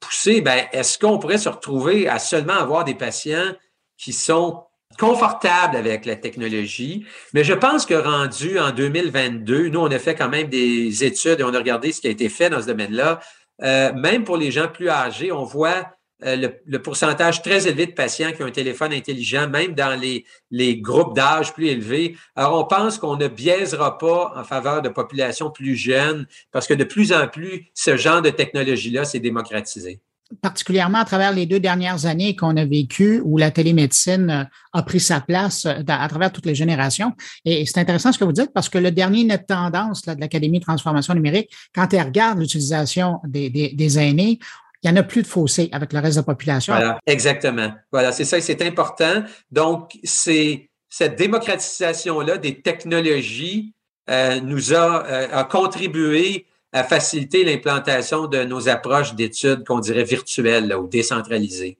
poussé. 0.00 0.40
Ben, 0.40 0.66
est-ce 0.72 0.98
qu'on 0.98 1.18
pourrait 1.18 1.38
se 1.38 1.48
retrouver 1.48 2.08
à 2.08 2.18
seulement 2.18 2.54
avoir 2.54 2.84
des 2.84 2.94
patients 2.94 3.52
qui 3.96 4.12
sont 4.12 4.64
confortables 4.98 5.76
avec 5.76 6.06
la 6.06 6.16
technologie, 6.16 7.06
mais 7.32 7.44
je 7.44 7.52
pense 7.52 7.86
que 7.86 7.94
rendu 7.94 8.58
en 8.58 8.70
2022, 8.72 9.68
nous, 9.68 9.80
on 9.80 9.90
a 9.90 9.98
fait 9.98 10.14
quand 10.14 10.28
même 10.28 10.48
des 10.48 11.04
études 11.04 11.40
et 11.40 11.44
on 11.44 11.54
a 11.54 11.58
regardé 11.58 11.92
ce 11.92 12.00
qui 12.00 12.06
a 12.06 12.10
été 12.10 12.28
fait 12.28 12.50
dans 12.50 12.60
ce 12.60 12.66
domaine-là. 12.66 13.20
Euh, 13.62 13.92
même 13.92 14.24
pour 14.24 14.36
les 14.36 14.50
gens 14.50 14.68
plus 14.68 14.88
âgés, 14.88 15.30
on 15.30 15.44
voit 15.44 15.86
euh, 16.24 16.48
le, 16.64 16.82
pourcentage 16.82 17.42
très 17.42 17.66
élevé 17.66 17.86
de 17.86 17.92
patients 17.92 18.32
qui 18.32 18.42
ont 18.42 18.46
un 18.46 18.50
téléphone 18.50 18.92
intelligent, 18.92 19.48
même 19.48 19.74
dans 19.74 19.98
les, 19.98 20.24
les 20.50 20.78
groupes 20.78 21.14
d'âge 21.14 21.52
plus 21.52 21.66
élevés. 21.66 22.16
Alors, 22.36 22.58
on 22.58 22.64
pense 22.64 22.98
qu'on 22.98 23.16
ne 23.16 23.28
biaisera 23.28 23.98
pas 23.98 24.32
en 24.36 24.44
faveur 24.44 24.80
de 24.80 24.88
populations 24.88 25.50
plus 25.50 25.76
jeunes 25.76 26.26
parce 26.50 26.66
que 26.66 26.74
de 26.74 26.84
plus 26.84 27.12
en 27.12 27.28
plus, 27.28 27.66
ce 27.74 27.96
genre 27.96 28.22
de 28.22 28.30
technologie-là 28.30 29.04
s'est 29.04 29.20
démocratisé 29.20 30.00
particulièrement 30.40 30.98
à 30.98 31.04
travers 31.04 31.32
les 31.32 31.46
deux 31.46 31.60
dernières 31.60 32.06
années 32.06 32.34
qu'on 32.34 32.56
a 32.56 32.64
vécues, 32.64 33.20
où 33.24 33.38
la 33.38 33.50
télémédecine 33.50 34.30
euh, 34.30 34.44
a 34.72 34.82
pris 34.82 35.00
sa 35.00 35.20
place 35.20 35.66
euh, 35.66 35.82
à 35.86 36.08
travers 36.08 36.32
toutes 36.32 36.46
les 36.46 36.54
générations. 36.54 37.12
Et 37.44 37.66
c'est 37.66 37.78
intéressant 37.78 38.12
ce 38.12 38.18
que 38.18 38.24
vous 38.24 38.32
dites 38.32 38.52
parce 38.52 38.68
que 38.68 38.78
le 38.78 38.90
dernier 38.90 39.24
net 39.24 39.46
tendance 39.46 40.02
de 40.02 40.20
l'Académie 40.20 40.58
de 40.58 40.64
transformation 40.64 41.14
numérique, 41.14 41.50
quand 41.74 41.92
elle 41.92 42.06
regarde 42.06 42.38
l'utilisation 42.38 43.20
des, 43.26 43.50
des, 43.50 43.98
aînés, 43.98 44.38
il 44.82 44.90
n'y 44.90 44.98
en 44.98 45.00
a 45.00 45.02
plus 45.02 45.22
de 45.22 45.26
fossé 45.26 45.68
avec 45.72 45.92
le 45.92 46.00
reste 46.00 46.16
de 46.16 46.20
la 46.20 46.24
population. 46.24 46.74
Exactement. 47.06 47.72
Voilà, 47.92 48.12
c'est 48.12 48.24
ça, 48.24 48.40
c'est 48.40 48.62
important. 48.62 49.24
Donc, 49.50 49.98
cette 50.04 51.16
démocratisation-là 51.16 52.38
des 52.38 52.60
technologies 52.60 53.72
euh, 54.10 54.40
nous 54.40 54.74
a, 54.74 55.04
a 55.04 55.44
contribué 55.44 56.46
à 56.74 56.82
faciliter 56.82 57.44
l'implantation 57.44 58.26
de 58.26 58.42
nos 58.42 58.68
approches 58.68 59.14
d'études 59.14 59.64
qu'on 59.64 59.78
dirait 59.78 60.02
virtuelles 60.02 60.74
ou 60.74 60.88
décentralisées. 60.88 61.78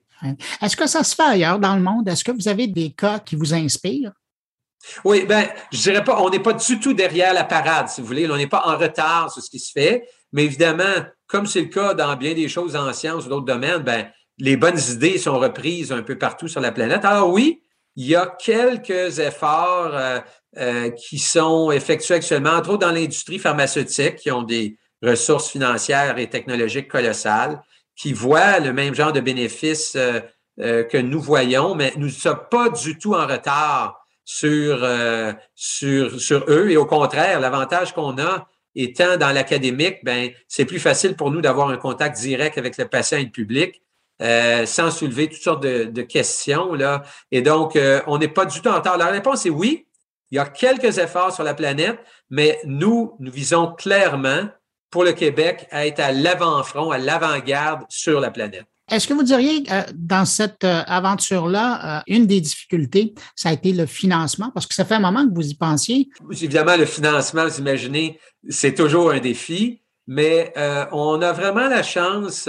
Est-ce 0.61 0.77
que 0.77 0.87
ça 0.87 1.03
se 1.03 1.13
fait 1.13 1.21
ailleurs 1.21 1.59
dans 1.59 1.75
le 1.75 1.81
monde? 1.81 2.07
Est-ce 2.07 2.23
que 2.23 2.31
vous 2.31 2.47
avez 2.47 2.67
des 2.67 2.91
cas 2.91 3.19
qui 3.19 3.35
vous 3.35 3.53
inspirent? 3.53 4.13
Oui, 5.03 5.25
ben, 5.25 5.47
je 5.73 5.81
dirais 5.81 6.03
pas, 6.03 6.21
on 6.21 6.29
n'est 6.29 6.39
pas 6.39 6.53
du 6.53 6.79
tout 6.79 6.93
derrière 6.93 7.33
la 7.33 7.43
parade, 7.43 7.89
si 7.89 7.99
vous 7.99 8.07
voulez. 8.07 8.29
On 8.31 8.37
n'est 8.37 8.47
pas 8.47 8.63
en 8.65 8.77
retard 8.77 9.29
sur 9.31 9.43
ce 9.43 9.49
qui 9.49 9.59
se 9.59 9.73
fait. 9.73 10.07
Mais 10.31 10.45
évidemment, 10.45 11.03
comme 11.27 11.45
c'est 11.45 11.61
le 11.61 11.67
cas 11.67 11.93
dans 11.93 12.15
bien 12.15 12.33
des 12.33 12.47
choses 12.47 12.77
en 12.77 12.93
sciences 12.93 13.25
ou 13.25 13.29
d'autres 13.29 13.45
domaines, 13.45 13.83
ben, 13.83 14.07
les 14.37 14.55
bonnes 14.55 14.79
idées 14.91 15.17
sont 15.17 15.37
reprises 15.37 15.91
un 15.91 16.03
peu 16.03 16.17
partout 16.17 16.47
sur 16.47 16.61
la 16.61 16.71
planète. 16.71 17.03
Alors 17.03 17.29
oui, 17.29 17.61
il 17.97 18.07
y 18.07 18.15
a 18.15 18.33
quelques 18.39 19.19
efforts 19.19 19.91
euh, 19.93 20.19
euh, 20.57 20.89
qui 20.91 21.19
sont 21.19 21.71
effectués 21.71 22.15
actuellement, 22.15 22.51
entre 22.51 22.69
autres 22.69 22.87
dans 22.87 22.93
l'industrie 22.93 23.39
pharmaceutique, 23.39 24.15
qui 24.15 24.31
ont 24.31 24.43
des, 24.43 24.77
ressources 25.01 25.49
financières 25.49 26.17
et 26.17 26.29
technologiques 26.29 26.87
colossales, 26.87 27.61
qui 27.95 28.13
voient 28.13 28.59
le 28.59 28.73
même 28.73 28.93
genre 28.93 29.13
de 29.13 29.21
bénéfices 29.21 29.95
euh, 29.95 30.19
euh, 30.59 30.83
que 30.83 30.97
nous 30.97 31.21
voyons, 31.21 31.75
mais 31.75 31.93
nous 31.97 32.07
ne 32.07 32.11
sommes 32.11 32.41
pas 32.49 32.69
du 32.69 32.97
tout 32.97 33.13
en 33.13 33.25
retard 33.25 34.05
sur, 34.23 34.83
euh, 34.83 35.33
sur, 35.53 36.19
sur 36.19 36.45
eux. 36.49 36.69
Et 36.69 36.77
au 36.77 36.85
contraire, 36.85 37.39
l'avantage 37.39 37.93
qu'on 37.93 38.17
a 38.19 38.47
étant 38.75 39.17
dans 39.17 39.31
l'académique, 39.31 39.99
ben, 40.03 40.31
c'est 40.47 40.65
plus 40.65 40.79
facile 40.79 41.15
pour 41.15 41.31
nous 41.31 41.41
d'avoir 41.41 41.69
un 41.69 41.77
contact 41.77 42.17
direct 42.17 42.57
avec 42.57 42.77
le 42.77 42.87
patient 42.87 43.17
et 43.17 43.23
le 43.23 43.29
public. 43.29 43.81
sans 44.19 44.91
soulever 44.91 45.27
toutes 45.27 45.41
sortes 45.41 45.63
de, 45.63 45.85
de 45.85 46.01
questions. 46.01 46.73
Là. 46.73 47.03
Et 47.31 47.41
donc, 47.41 47.77
on 48.07 48.17
n'est 48.17 48.29
pas 48.29 48.45
du 48.45 48.61
tout 48.61 48.69
en 48.69 48.75
retard. 48.75 48.97
La 48.97 49.07
réponse 49.07 49.45
est 49.45 49.49
oui. 49.49 49.87
Il 50.31 50.35
y 50.35 50.39
a 50.39 50.45
quelques 50.45 50.97
efforts 50.97 51.33
sur 51.33 51.43
la 51.43 51.53
planète, 51.53 51.99
mais 52.29 52.59
nous, 52.65 53.15
nous 53.19 53.31
visons 53.31 53.73
clairement 53.73 54.49
pour 54.95 55.03
le 55.03 55.11
Québec 55.11 55.67
à 55.71 55.85
être 55.85 55.99
à 55.99 56.13
l'avant-front, 56.13 56.89
à 56.89 56.97
l'avant-garde 56.97 57.81
sur 57.89 58.21
la 58.21 58.31
planète. 58.31 58.63
Est-ce 58.89 59.09
que 59.09 59.13
vous 59.13 59.23
diriez, 59.23 59.63
euh, 59.69 59.81
dans 59.93 60.23
cette 60.23 60.63
euh, 60.63 60.83
aventure-là, 60.87 61.97
euh, 61.97 62.01
une 62.07 62.25
des 62.25 62.39
difficultés, 62.39 63.13
ça 63.35 63.49
a 63.49 63.51
été 63.51 63.73
le 63.73 63.87
financement? 63.87 64.51
Parce 64.53 64.65
que 64.65 64.73
ça 64.73 64.85
fait 64.85 64.93
un 64.93 65.01
moment 65.01 65.27
que 65.27 65.33
vous 65.35 65.49
y 65.49 65.55
pensiez. 65.55 66.07
Évidemment, 66.31 66.77
le 66.77 66.85
financement, 66.85 67.45
vous 67.45 67.59
imaginez, 67.59 68.21
c'est 68.47 68.73
toujours 68.73 69.11
un 69.11 69.19
défi, 69.19 69.81
mais 70.07 70.53
on 70.93 71.21
a 71.21 71.33
vraiment 71.33 71.67
la 71.67 71.83
chance 71.83 72.47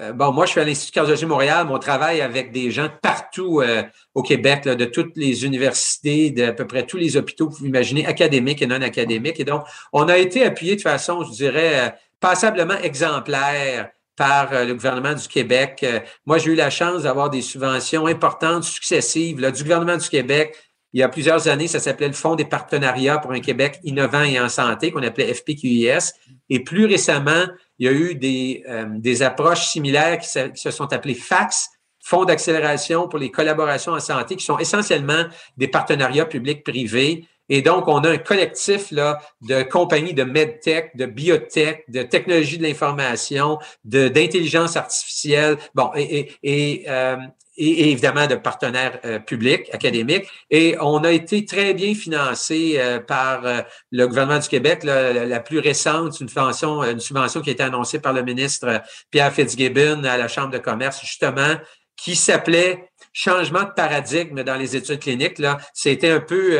euh, 0.00 0.12
bon, 0.12 0.32
moi, 0.32 0.46
je 0.46 0.52
suis 0.52 0.60
à 0.60 0.64
l'Institut 0.64 0.92
de 0.92 0.94
cardiologie 0.94 1.26
Montréal, 1.26 1.66
mais 1.66 1.74
on 1.74 1.78
travaille 1.78 2.20
avec 2.20 2.52
des 2.52 2.70
gens 2.70 2.88
partout 3.02 3.60
euh, 3.60 3.82
au 4.14 4.22
Québec, 4.22 4.64
de 4.64 4.84
toutes 4.84 5.16
les 5.16 5.44
universités, 5.44 6.30
de 6.30 6.44
à 6.44 6.52
peu 6.52 6.66
près 6.66 6.86
tous 6.86 6.98
les 6.98 7.16
hôpitaux, 7.16 7.48
vous 7.48 7.56
pouvez 7.56 7.68
imaginer, 7.68 8.06
académiques 8.06 8.62
et 8.62 8.66
non 8.66 8.80
académiques. 8.80 9.40
Et 9.40 9.44
donc, 9.44 9.64
on 9.92 10.08
a 10.08 10.16
été 10.16 10.44
appuyé 10.44 10.76
de 10.76 10.82
façon, 10.82 11.24
je 11.24 11.32
dirais, 11.32 11.80
euh, 11.80 11.90
passablement 12.20 12.78
exemplaire 12.78 13.90
par 14.16 14.64
le 14.64 14.74
gouvernement 14.74 15.14
du 15.14 15.28
Québec. 15.28 15.86
moi, 16.26 16.38
j'ai 16.38 16.50
eu 16.50 16.56
la 16.56 16.70
chance 16.70 17.04
d'avoir 17.04 17.30
des 17.30 17.40
subventions 17.40 18.06
importantes, 18.06 18.64
successives, 18.64 19.38
là, 19.38 19.52
du 19.52 19.62
gouvernement 19.62 19.96
du 19.96 20.08
Québec. 20.08 20.56
Il 20.92 20.98
y 20.98 21.04
a 21.04 21.08
plusieurs 21.08 21.46
années, 21.46 21.68
ça 21.68 21.78
s'appelait 21.78 22.08
le 22.08 22.14
Fonds 22.14 22.34
des 22.34 22.44
partenariats 22.44 23.18
pour 23.18 23.30
un 23.30 23.38
Québec 23.38 23.78
innovant 23.84 24.24
et 24.24 24.40
en 24.40 24.48
santé, 24.48 24.90
qu'on 24.90 25.04
appelait 25.04 25.32
FPQIS. 25.32 26.14
Et 26.50 26.64
plus 26.64 26.86
récemment, 26.86 27.46
il 27.78 27.86
y 27.86 27.88
a 27.88 27.92
eu 27.92 28.14
des, 28.14 28.64
euh, 28.68 28.86
des 28.90 29.22
approches 29.22 29.66
similaires 29.68 30.18
qui 30.18 30.28
se, 30.28 30.70
sont 30.70 30.92
appelées 30.92 31.14
FAX, 31.14 31.70
Fonds 32.00 32.24
d'accélération 32.24 33.06
pour 33.06 33.18
les 33.18 33.30
collaborations 33.30 33.92
en 33.92 34.00
santé, 34.00 34.36
qui 34.36 34.44
sont 34.44 34.58
essentiellement 34.58 35.24
des 35.58 35.68
partenariats 35.68 36.24
publics-privés. 36.24 37.26
Et 37.50 37.60
donc, 37.60 37.86
on 37.86 37.98
a 37.98 38.10
un 38.10 38.18
collectif 38.18 38.90
là, 38.92 39.18
de 39.42 39.62
compagnies 39.62 40.14
de 40.14 40.24
medtech, 40.24 40.96
de 40.96 41.04
biotech, 41.04 41.84
de 41.88 42.02
technologie 42.02 42.56
de 42.56 42.62
l'information, 42.62 43.58
d'intelligence 43.84 44.76
artificielle. 44.76 45.58
Bon, 45.74 45.90
et, 45.96 46.32
et, 46.42 46.84
euh, 46.88 47.16
et, 47.58 47.90
évidemment 47.90 48.26
de 48.26 48.36
partenaires 48.36 48.98
euh, 49.04 49.18
publics, 49.18 49.68
académiques. 49.72 50.26
Et 50.50 50.76
on 50.80 51.04
a 51.04 51.10
été 51.10 51.44
très 51.44 51.74
bien 51.74 51.94
financé 51.94 52.76
euh, 52.76 53.00
par 53.00 53.44
euh, 53.44 53.60
le 53.90 54.06
gouvernement 54.06 54.38
du 54.38 54.48
Québec. 54.48 54.84
la, 54.84 55.40
plus 55.40 55.58
récente, 55.58 56.20
une 56.20 56.28
subvention, 56.28 56.82
une 56.82 57.00
subvention 57.00 57.40
qui 57.40 57.50
a 57.50 57.52
été 57.52 57.62
annoncée 57.62 58.00
par 58.00 58.12
le 58.12 58.22
ministre 58.22 58.82
Pierre 59.10 59.32
Fitzgibbon 59.32 60.04
à 60.04 60.16
la 60.16 60.28
Chambre 60.28 60.50
de 60.50 60.58
commerce, 60.58 61.00
justement, 61.00 61.56
qui 61.96 62.16
s'appelait 62.16 62.88
Changement 63.12 63.64
de 63.64 63.72
paradigme 63.74 64.42
dans 64.44 64.56
les 64.56 64.76
études 64.76 65.00
cliniques. 65.00 65.38
Là, 65.38 65.58
c'était 65.74 66.10
un 66.10 66.20
peu 66.20 66.56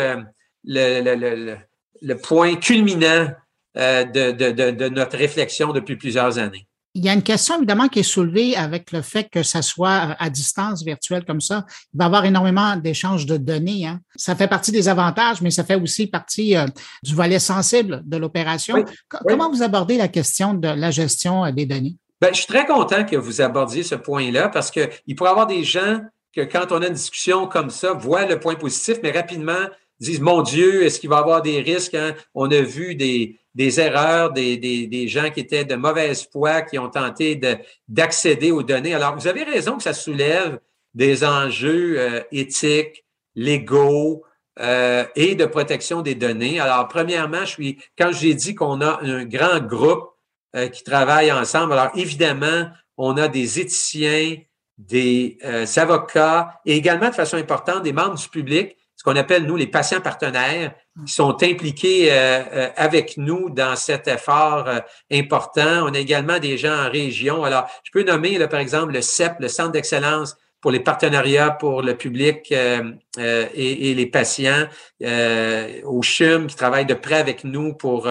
le, 0.64 1.00
le, 1.00 1.14
le, 1.14 1.56
le, 2.00 2.16
point 2.16 2.56
culminant 2.56 3.28
de, 3.76 4.32
de, 4.32 4.50
de, 4.50 4.70
de 4.70 4.88
notre 4.88 5.16
réflexion 5.16 5.72
depuis 5.72 5.96
plusieurs 5.96 6.38
années. 6.38 6.67
Il 6.98 7.04
y 7.04 7.08
a 7.08 7.12
une 7.12 7.22
question 7.22 7.58
évidemment 7.58 7.86
qui 7.86 8.00
est 8.00 8.02
soulevée 8.02 8.56
avec 8.56 8.90
le 8.90 9.02
fait 9.02 9.28
que 9.30 9.44
ça 9.44 9.62
soit 9.62 10.16
à 10.18 10.30
distance 10.30 10.82
virtuelle 10.82 11.24
comme 11.24 11.40
ça. 11.40 11.64
Il 11.94 11.98
va 11.98 12.04
y 12.04 12.06
avoir 12.06 12.24
énormément 12.24 12.74
d'échanges 12.74 13.24
de 13.24 13.36
données. 13.36 13.86
Hein. 13.86 14.00
Ça 14.16 14.34
fait 14.34 14.48
partie 14.48 14.72
des 14.72 14.88
avantages, 14.88 15.40
mais 15.40 15.52
ça 15.52 15.62
fait 15.62 15.76
aussi 15.76 16.08
partie 16.08 16.56
euh, 16.56 16.66
du 17.04 17.14
volet 17.14 17.38
sensible 17.38 18.02
de 18.04 18.16
l'opération. 18.16 18.84
Comment 19.28 19.48
vous 19.48 19.62
abordez 19.62 19.96
la 19.96 20.08
question 20.08 20.54
de 20.54 20.66
la 20.66 20.90
gestion 20.90 21.44
euh, 21.44 21.52
des 21.52 21.66
données? 21.66 21.94
Ben, 22.20 22.30
je 22.32 22.38
suis 22.38 22.48
très 22.48 22.66
content 22.66 23.04
que 23.04 23.14
vous 23.14 23.40
abordiez 23.40 23.84
ce 23.84 23.94
point-là 23.94 24.48
parce 24.48 24.72
qu'il 24.72 25.14
pourrait 25.16 25.30
y 25.30 25.32
avoir 25.32 25.46
des 25.46 25.62
gens 25.62 26.00
que 26.34 26.40
quand 26.40 26.72
on 26.72 26.82
a 26.82 26.88
une 26.88 26.94
discussion 26.94 27.46
comme 27.46 27.70
ça, 27.70 27.92
voient 27.92 28.26
le 28.26 28.40
point 28.40 28.56
positif, 28.56 28.98
mais 29.04 29.12
rapidement 29.12 29.68
disent 30.00 30.20
Mon 30.20 30.42
Dieu, 30.42 30.84
est-ce 30.84 30.98
qu'il 31.00 31.10
va 31.10 31.16
y 31.16 31.20
avoir 31.20 31.42
des 31.42 31.60
risques? 31.60 31.94
Hein? 31.94 32.14
On 32.34 32.50
a 32.50 32.60
vu 32.60 32.94
des, 32.94 33.38
des 33.58 33.80
erreurs, 33.80 34.30
des, 34.30 34.56
des, 34.56 34.86
des, 34.86 35.08
gens 35.08 35.30
qui 35.30 35.40
étaient 35.40 35.64
de 35.64 35.74
mauvaise 35.74 36.28
foi, 36.30 36.62
qui 36.62 36.78
ont 36.78 36.88
tenté 36.88 37.40
d'accéder 37.88 38.52
aux 38.52 38.62
données. 38.62 38.94
Alors, 38.94 39.16
vous 39.16 39.26
avez 39.26 39.42
raison 39.42 39.76
que 39.76 39.82
ça 39.82 39.92
soulève 39.92 40.60
des 40.94 41.24
enjeux 41.24 41.96
euh, 41.98 42.20
éthiques, 42.30 43.04
légaux 43.34 44.22
euh, 44.60 45.04
et 45.16 45.34
de 45.34 45.44
protection 45.44 46.02
des 46.02 46.14
données. 46.14 46.60
Alors, 46.60 46.86
premièrement, 46.86 47.40
je 47.40 47.50
suis, 47.50 47.78
quand 47.98 48.12
j'ai 48.12 48.34
dit 48.34 48.54
qu'on 48.54 48.80
a 48.80 49.00
un 49.02 49.24
grand 49.24 49.58
groupe 49.58 50.08
euh, 50.54 50.68
qui 50.68 50.84
travaille 50.84 51.32
ensemble, 51.32 51.72
alors 51.72 51.90
évidemment, 51.96 52.68
on 52.96 53.16
a 53.16 53.26
des 53.26 53.58
éthiciens, 53.58 54.36
des 54.78 55.36
avocats 55.74 56.60
et 56.64 56.76
également 56.76 57.08
de 57.08 57.14
façon 57.14 57.36
importante 57.36 57.82
des 57.82 57.92
membres 57.92 58.14
du 58.14 58.28
public 58.28 58.76
qu'on 59.08 59.16
appelle, 59.16 59.44
nous, 59.44 59.56
les 59.56 59.66
patients 59.66 60.02
partenaires, 60.02 60.74
qui 61.06 61.12
sont 61.14 61.42
impliqués 61.42 62.12
euh, 62.12 62.42
euh, 62.52 62.70
avec 62.76 63.16
nous 63.16 63.48
dans 63.48 63.74
cet 63.74 64.06
effort 64.06 64.68
euh, 64.68 64.80
important. 65.10 65.86
On 65.86 65.94
a 65.94 65.98
également 65.98 66.38
des 66.38 66.58
gens 66.58 66.86
en 66.86 66.90
région. 66.90 67.42
Alors, 67.42 67.66
je 67.84 67.90
peux 67.90 68.02
nommer, 68.02 68.38
par 68.48 68.60
exemple, 68.60 68.92
le 68.92 69.00
CEP, 69.00 69.40
le 69.40 69.48
Centre 69.48 69.72
d'excellence 69.72 70.36
pour 70.60 70.70
les 70.70 70.80
partenariats 70.80 71.50
pour 71.50 71.82
le 71.82 71.96
public 71.96 72.50
euh, 72.52 72.92
euh, 73.18 73.46
et, 73.54 73.90
et, 73.90 73.94
les 73.94 74.06
patients, 74.06 74.66
euh, 75.02 75.80
au 75.84 76.02
CHUM 76.02 76.46
qui 76.46 76.56
travaille 76.56 76.86
de 76.86 76.94
près 76.94 77.16
avec 77.16 77.44
nous 77.44 77.74
pour 77.74 78.08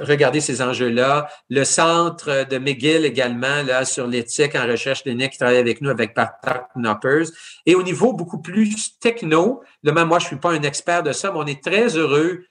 regarder 0.00 0.40
ces 0.40 0.62
enjeux-là, 0.62 1.28
le 1.50 1.64
centre 1.64 2.46
de 2.48 2.58
McGill 2.58 3.04
également 3.04 3.62
là 3.66 3.84
sur 3.84 4.06
l'éthique 4.06 4.54
en 4.54 4.66
recherche 4.66 5.02
clinique 5.02 5.32
qui 5.32 5.38
travaille 5.38 5.58
avec 5.58 5.80
nous 5.80 5.90
avec 5.90 6.14
Patrick 6.14 6.62
Knoppers. 6.74 7.26
Et 7.66 7.74
au 7.74 7.82
niveau 7.82 8.12
beaucoup 8.12 8.40
plus 8.40 8.98
techno, 8.98 9.62
là, 9.82 9.92
même 9.92 10.08
moi 10.08 10.18
je 10.18 10.26
suis 10.26 10.36
pas 10.36 10.52
un 10.52 10.62
expert 10.62 11.02
de 11.02 11.12
ça, 11.12 11.30
mais 11.32 11.38
on 11.38 11.46
est 11.46 11.62
très 11.62 11.96
heureux 11.96 12.44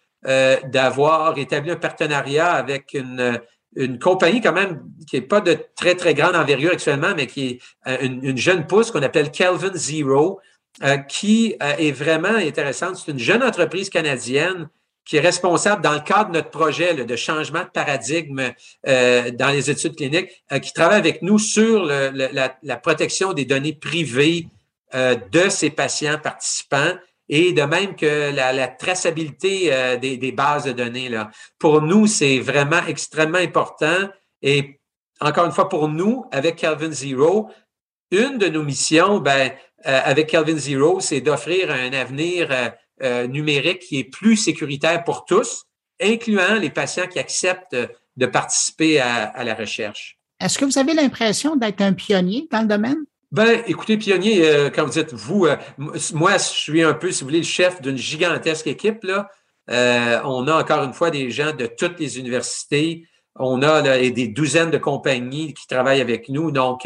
d'avoir 0.65 1.37
établi 1.39 1.71
un 1.71 1.75
partenariat 1.75 2.51
avec 2.51 2.93
une 2.93 3.41
une 3.75 3.99
compagnie 3.99 4.41
quand 4.41 4.53
même 4.53 4.81
qui 5.07 5.15
n'est 5.15 5.21
pas 5.21 5.41
de 5.41 5.57
très, 5.75 5.95
très 5.95 6.13
grande 6.13 6.35
envergure 6.35 6.71
actuellement, 6.71 7.13
mais 7.15 7.27
qui 7.27 7.47
est 7.47 7.59
euh, 7.87 7.97
une, 8.01 8.37
jeune 8.37 8.67
pousse 8.67 8.91
qu'on 8.91 9.01
appelle 9.01 9.31
Kelvin 9.31 9.73
Zero, 9.73 10.39
euh, 10.83 10.97
qui 10.97 11.55
euh, 11.61 11.75
est 11.77 11.91
vraiment 11.91 12.35
intéressante. 12.35 12.97
C'est 12.97 13.11
une 13.11 13.19
jeune 13.19 13.43
entreprise 13.43 13.89
canadienne 13.89 14.69
qui 15.05 15.17
est 15.17 15.21
responsable 15.21 15.81
dans 15.81 15.93
le 15.93 15.99
cadre 16.01 16.29
de 16.29 16.35
notre 16.35 16.51
projet 16.51 16.93
de 16.93 17.15
changement 17.15 17.63
de 17.63 17.69
paradigme 17.69 18.51
dans 18.85 19.51
les 19.51 19.71
études 19.71 19.95
cliniques, 19.95 20.43
qui 20.61 20.73
travaille 20.73 20.99
avec 20.99 21.23
nous 21.23 21.39
sur 21.39 21.85
la, 21.85 22.55
la, 22.61 22.77
protection 22.77 23.33
des 23.33 23.45
données 23.45 23.73
privées 23.73 24.47
de 24.93 25.49
ces 25.49 25.71
patients 25.71 26.19
participants 26.21 26.93
et 27.31 27.53
de 27.53 27.61
même 27.61 27.95
que 27.95 28.35
la, 28.35 28.67
traçabilité 28.67 29.73
euh, 29.73 29.97
des, 29.97 30.31
bases 30.33 30.65
de 30.65 30.73
données. 30.73 31.09
Pour 31.57 31.81
nous, 31.81 32.05
c'est 32.05 32.39
vraiment 32.39 32.85
extrêmement 32.85 33.37
important. 33.37 34.09
Et 34.41 34.81
encore 35.21 35.45
une 35.45 35.53
fois, 35.53 35.69
pour 35.69 35.87
nous, 35.87 36.25
avec 36.31 36.57
Calvin 36.57 36.91
Zero, 36.91 37.49
une 38.11 38.37
de 38.37 38.49
nos 38.49 38.63
missions, 38.63 39.19
ben, 39.19 39.51
euh, 39.87 40.01
avec 40.03 40.27
Calvin 40.27 40.57
Zero, 40.57 40.99
c'est 40.99 41.21
d'offrir 41.21 41.71
un 41.71 41.93
avenir 41.93 42.49
euh, 43.01 43.27
numérique 43.27 43.79
qui 43.79 43.99
est 43.99 44.03
plus 44.11 44.35
sécuritaire 44.35 45.05
pour 45.05 45.23
tous, 45.23 45.63
incluant 46.01 46.55
les 46.55 46.69
patients 46.69 47.07
qui 47.07 47.17
acceptent 47.17 47.77
de 48.17 48.25
participer 48.25 48.99
à 48.99 49.43
la 49.45 49.55
recherche. 49.55 50.19
Est-ce 50.41 50.57
que 50.57 50.65
vous 50.65 50.77
avez 50.77 50.93
l'impression 50.93 51.55
d'être 51.55 51.81
un 51.81 51.93
pionnier 51.93 52.47
dans 52.51 52.61
le 52.61 52.67
domaine? 52.67 53.05
Ben, 53.31 53.63
écoutez, 53.65 53.97
pionnier, 53.97 54.45
euh, 54.45 54.69
quand 54.69 54.83
vous 54.83 54.91
dites 54.91 55.13
vous, 55.13 55.45
euh, 55.45 55.55
moi, 56.13 56.33
je 56.37 56.43
suis 56.43 56.83
un 56.83 56.93
peu, 56.93 57.11
si 57.11 57.21
vous 57.21 57.27
voulez, 57.27 57.39
le 57.39 57.45
chef 57.45 57.81
d'une 57.81 57.95
gigantesque 57.95 58.67
équipe. 58.67 59.05
Là. 59.05 59.29
Euh, 59.69 60.19
on 60.25 60.49
a 60.49 60.55
encore 60.59 60.83
une 60.83 60.91
fois 60.91 61.11
des 61.11 61.31
gens 61.31 61.53
de 61.53 61.65
toutes 61.65 61.97
les 61.97 62.19
universités. 62.19 63.07
On 63.37 63.61
a 63.61 63.81
là, 63.81 63.97
des 63.97 64.27
douzaines 64.27 64.69
de 64.69 64.77
compagnies 64.77 65.53
qui 65.53 65.65
travaillent 65.65 66.01
avec 66.01 66.27
nous. 66.27 66.51
Donc, 66.51 66.85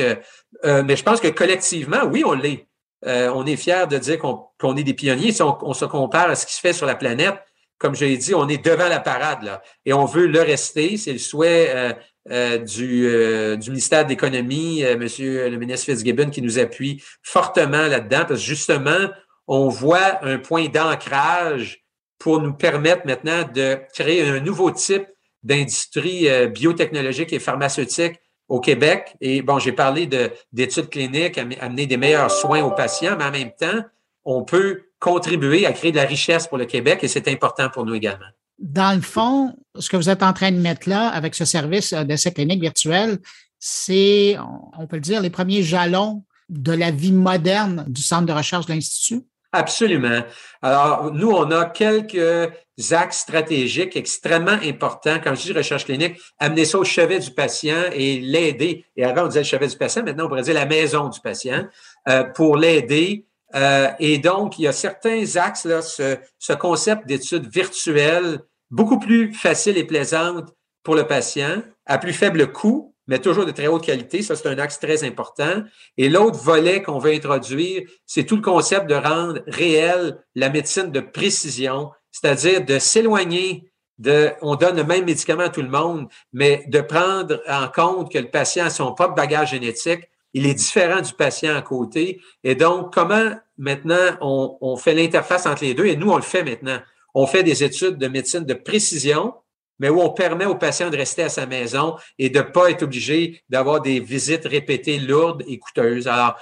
mais 0.64 0.96
je 0.96 1.04
pense 1.04 1.20
que 1.20 1.30
collectivement, 1.30 2.04
oui, 2.06 2.24
on 2.24 2.34
l'est. 2.34 2.68
on 3.04 3.48
est 3.48 3.56
fiers 3.56 3.88
de 3.90 3.98
dire 3.98 4.20
qu'on 4.20 4.78
est 4.78 4.84
des 4.84 4.94
pionniers. 4.94 5.32
Si 5.32 5.42
on, 5.42 5.74
se 5.74 5.86
compare 5.86 6.30
à 6.30 6.36
ce 6.36 6.46
qui 6.46 6.54
se 6.54 6.60
fait 6.60 6.74
sur 6.74 6.86
la 6.86 6.94
planète, 6.94 7.40
comme 7.78 7.96
je 7.96 8.06
l'ai 8.06 8.18
dit, 8.18 8.34
on 8.34 8.48
est 8.48 8.64
devant 8.64 8.88
la 8.88 9.00
parade 9.00 9.44
là, 9.44 9.62
et 9.86 9.94
on 9.94 10.06
veut 10.06 10.28
le 10.28 10.42
rester. 10.42 10.98
C'est 10.98 11.14
le 11.14 11.20
souhait 11.20 11.96
euh, 12.32 12.58
du, 12.58 13.06
euh, 13.06 13.56
du, 13.56 13.70
ministère 13.70 14.04
de 14.04 14.10
l'Économie, 14.10 14.84
euh, 14.84 14.98
Monsieur 14.98 15.48
le 15.48 15.58
ministre 15.58 15.86
Fitzgibbon, 15.86 16.32
qui 16.32 16.42
nous 16.42 16.58
appuie 16.58 17.04
fortement 17.22 17.86
là-dedans, 17.86 18.26
parce 18.28 18.40
que 18.40 18.48
justement, 18.48 19.10
on 19.48 19.70
voit 19.70 20.26
un 20.26 20.40
point 20.40 20.68
d'ancrage 20.68 21.86
pour 22.18 22.42
nous 22.42 22.54
permettre 22.54 23.06
maintenant 23.06 23.48
de 23.54 23.78
créer 23.94 24.28
un 24.28 24.40
nouveau 24.40 24.72
type 24.72 25.06
d'industrie 25.44 26.28
biotechnologique 26.48 27.32
et 27.32 27.38
pharmaceutique 27.38 28.16
au 28.48 28.60
Québec. 28.60 29.16
Et 29.22 29.44
bon, 29.44 29.60
j'ai 29.60 29.74
parlé 29.74 30.10
d'études 30.52 30.90
cliniques, 30.90 31.38
amener 31.38 31.86
des 31.86 31.98
meilleurs 31.98 32.32
soins 32.32 32.64
aux 32.64 32.72
patients, 32.72 33.16
mais 33.20 33.26
en 33.26 33.32
même 33.32 33.52
temps, 33.52 33.84
on 34.24 34.44
peut 34.44 34.86
contribuer 35.10 35.62
à 35.66 35.72
créer 35.78 35.92
de 35.92 35.98
la 35.98 36.10
richesse 36.16 36.48
pour 36.48 36.58
le 36.58 36.66
Québec 36.66 37.00
et 37.04 37.08
c'est 37.08 37.28
important 37.28 37.70
pour 37.70 37.86
nous 37.86 37.94
également 37.94 38.32
dans 38.58 38.96
le 38.96 39.02
fond, 39.02 39.54
ce 39.78 39.90
que 39.90 39.98
vous 39.98 40.10
êtes 40.10 40.24
en 40.24 40.34
train 40.34 40.52
de 40.52 40.58
mettre 40.58 40.88
là 40.88 41.10
avec 41.10 41.36
ce 41.36 41.46
service 41.46 41.94
euh, 41.94 42.04
d'essai 42.04 42.32
clinique 42.32 42.62
virtuel, 42.62 43.20
c'est, 43.60 44.38
on 44.78 44.88
peut 44.88 44.98
le 44.98 45.02
dire, 45.02 45.22
les 45.22 45.30
premiers 45.30 45.64
jalons 45.64 46.24
de 46.50 46.72
la 46.72 46.92
vie 46.92 47.12
moderne 47.12 47.86
du 47.88 48.02
centre 48.02 48.26
de 48.26 48.34
recherche 48.34 48.66
de 48.68 48.74
l'Institut? 48.74 49.22
Absolument. 49.52 50.22
Alors, 50.62 51.12
nous, 51.14 51.32
on 51.32 51.50
a 51.52 51.66
quelques 51.66 52.52
axes 52.92 53.20
stratégiques 53.20 53.96
extrêmement 53.96 54.60
importants. 54.64 55.18
Quand 55.24 55.34
je 55.34 55.42
dis 55.42 55.54
recherche 55.54 55.86
clinique, 55.86 56.20
amener 56.40 56.66
ça 56.66 56.78
au 56.78 56.84
chevet 56.84 57.20
du 57.20 57.32
patient 57.32 57.84
et 57.94 58.20
l'aider. 58.20 58.86
Et 58.98 59.06
avant, 59.06 59.24
on 59.24 59.28
disait 59.28 59.40
le 59.40 59.46
chevet 59.46 59.68
du 59.68 59.78
patient, 59.78 60.04
maintenant, 60.04 60.26
on 60.26 60.28
pourrait 60.28 60.44
dire 60.44 60.54
la 60.54 60.66
maison 60.66 61.08
du 61.08 61.22
patient 61.22 61.66
euh, 62.10 62.26
pour 62.26 62.58
l'aider 62.58 63.26
euh, 63.54 63.90
et 64.00 64.18
donc, 64.18 64.58
il 64.58 64.64
y 64.64 64.68
a 64.68 64.74
certains 64.74 65.36
axes, 65.36 65.66
là, 65.66 65.82
ce, 65.82 66.18
ce 66.40 66.54
concept 66.54 67.06
d'études 67.06 67.48
virtuelles, 67.48 68.40
beaucoup 68.72 69.00
plus 69.00 69.34
facile 69.34 69.78
et 69.78 69.84
plaisante 69.84 70.54
pour 70.84 70.96
le 70.96 71.08
patient, 71.08 71.62
à 71.86 71.98
plus 71.98 72.14
faible 72.14 72.52
coût, 72.52 72.96
mais 73.08 73.20
toujours 73.20 73.46
de 73.46 73.52
très 73.52 73.68
haute 73.68 73.86
qualité. 73.86 74.22
Ça, 74.22 74.36
c'est 74.36 74.48
un 74.48 74.58
axe 74.58 74.80
très 74.80 75.04
important. 75.04 75.64
Et 75.98 76.10
l'autre 76.10 76.40
volet 76.40 76.82
qu'on 76.82 77.00
veut 77.00 77.14
introduire, 77.14 77.84
c'est 78.06 78.24
tout 78.24 78.36
le 78.36 78.42
concept 78.42 78.88
de 78.88 78.96
rendre 78.96 79.42
réel 79.48 80.18
la 80.34 80.50
médecine 80.50 80.92
de 80.92 81.00
précision, 81.00 81.92
c'est-à-dire 82.12 82.66
de 82.66 82.80
s'éloigner 82.80 83.72
de, 83.98 84.32
on 84.42 84.56
donne 84.56 84.76
le 84.76 84.84
même 84.84 85.06
médicament 85.06 85.44
à 85.44 85.50
tout 85.50 85.62
le 85.62 85.70
monde, 85.70 86.08
mais 86.34 86.66
de 86.68 86.82
prendre 86.82 87.42
en 87.48 87.68
compte 87.70 88.12
que 88.12 88.18
le 88.18 88.30
patient 88.30 88.66
a 88.66 88.70
son 88.70 88.94
propre 88.94 89.16
bagage 89.16 89.52
génétique, 89.52 90.10
il 90.36 90.46
est 90.46 90.54
différent 90.54 91.00
du 91.00 91.14
patient 91.14 91.56
à 91.56 91.62
côté. 91.62 92.20
Et 92.44 92.56
donc, 92.56 92.94
comment 92.94 93.32
maintenant 93.58 94.18
on, 94.20 94.76
fait 94.76 94.94
l'interface 94.94 95.46
entre 95.46 95.64
les 95.64 95.74
deux? 95.74 95.86
Et 95.86 95.96
nous, 95.96 96.12
on 96.12 96.18
le 96.18 96.22
fait 96.22 96.44
maintenant. 96.44 96.78
On 97.14 97.26
fait 97.26 97.42
des 97.42 97.64
études 97.64 97.98
de 97.98 98.08
médecine 98.10 98.44
de 98.44 98.54
précision, 98.54 99.34
mais 99.80 99.88
où 99.88 100.02
on 100.02 100.10
permet 100.10 100.46
au 100.46 100.56
patient 100.56 100.90
de 100.90 100.98
rester 100.98 101.24
à 101.24 101.30
sa 101.30 101.46
maison 101.46 101.96
et 102.20 102.30
de 102.30 102.40
ne 102.40 102.44
pas 102.44 102.70
être 102.70 102.84
obligé 102.84 103.44
d'avoir 103.48 103.80
des 103.80 104.02
visites 104.02 104.46
répétées 104.46 105.00
lourdes 105.00 105.42
et 105.48 105.58
coûteuses. 105.58 106.10
Alors, 106.10 106.36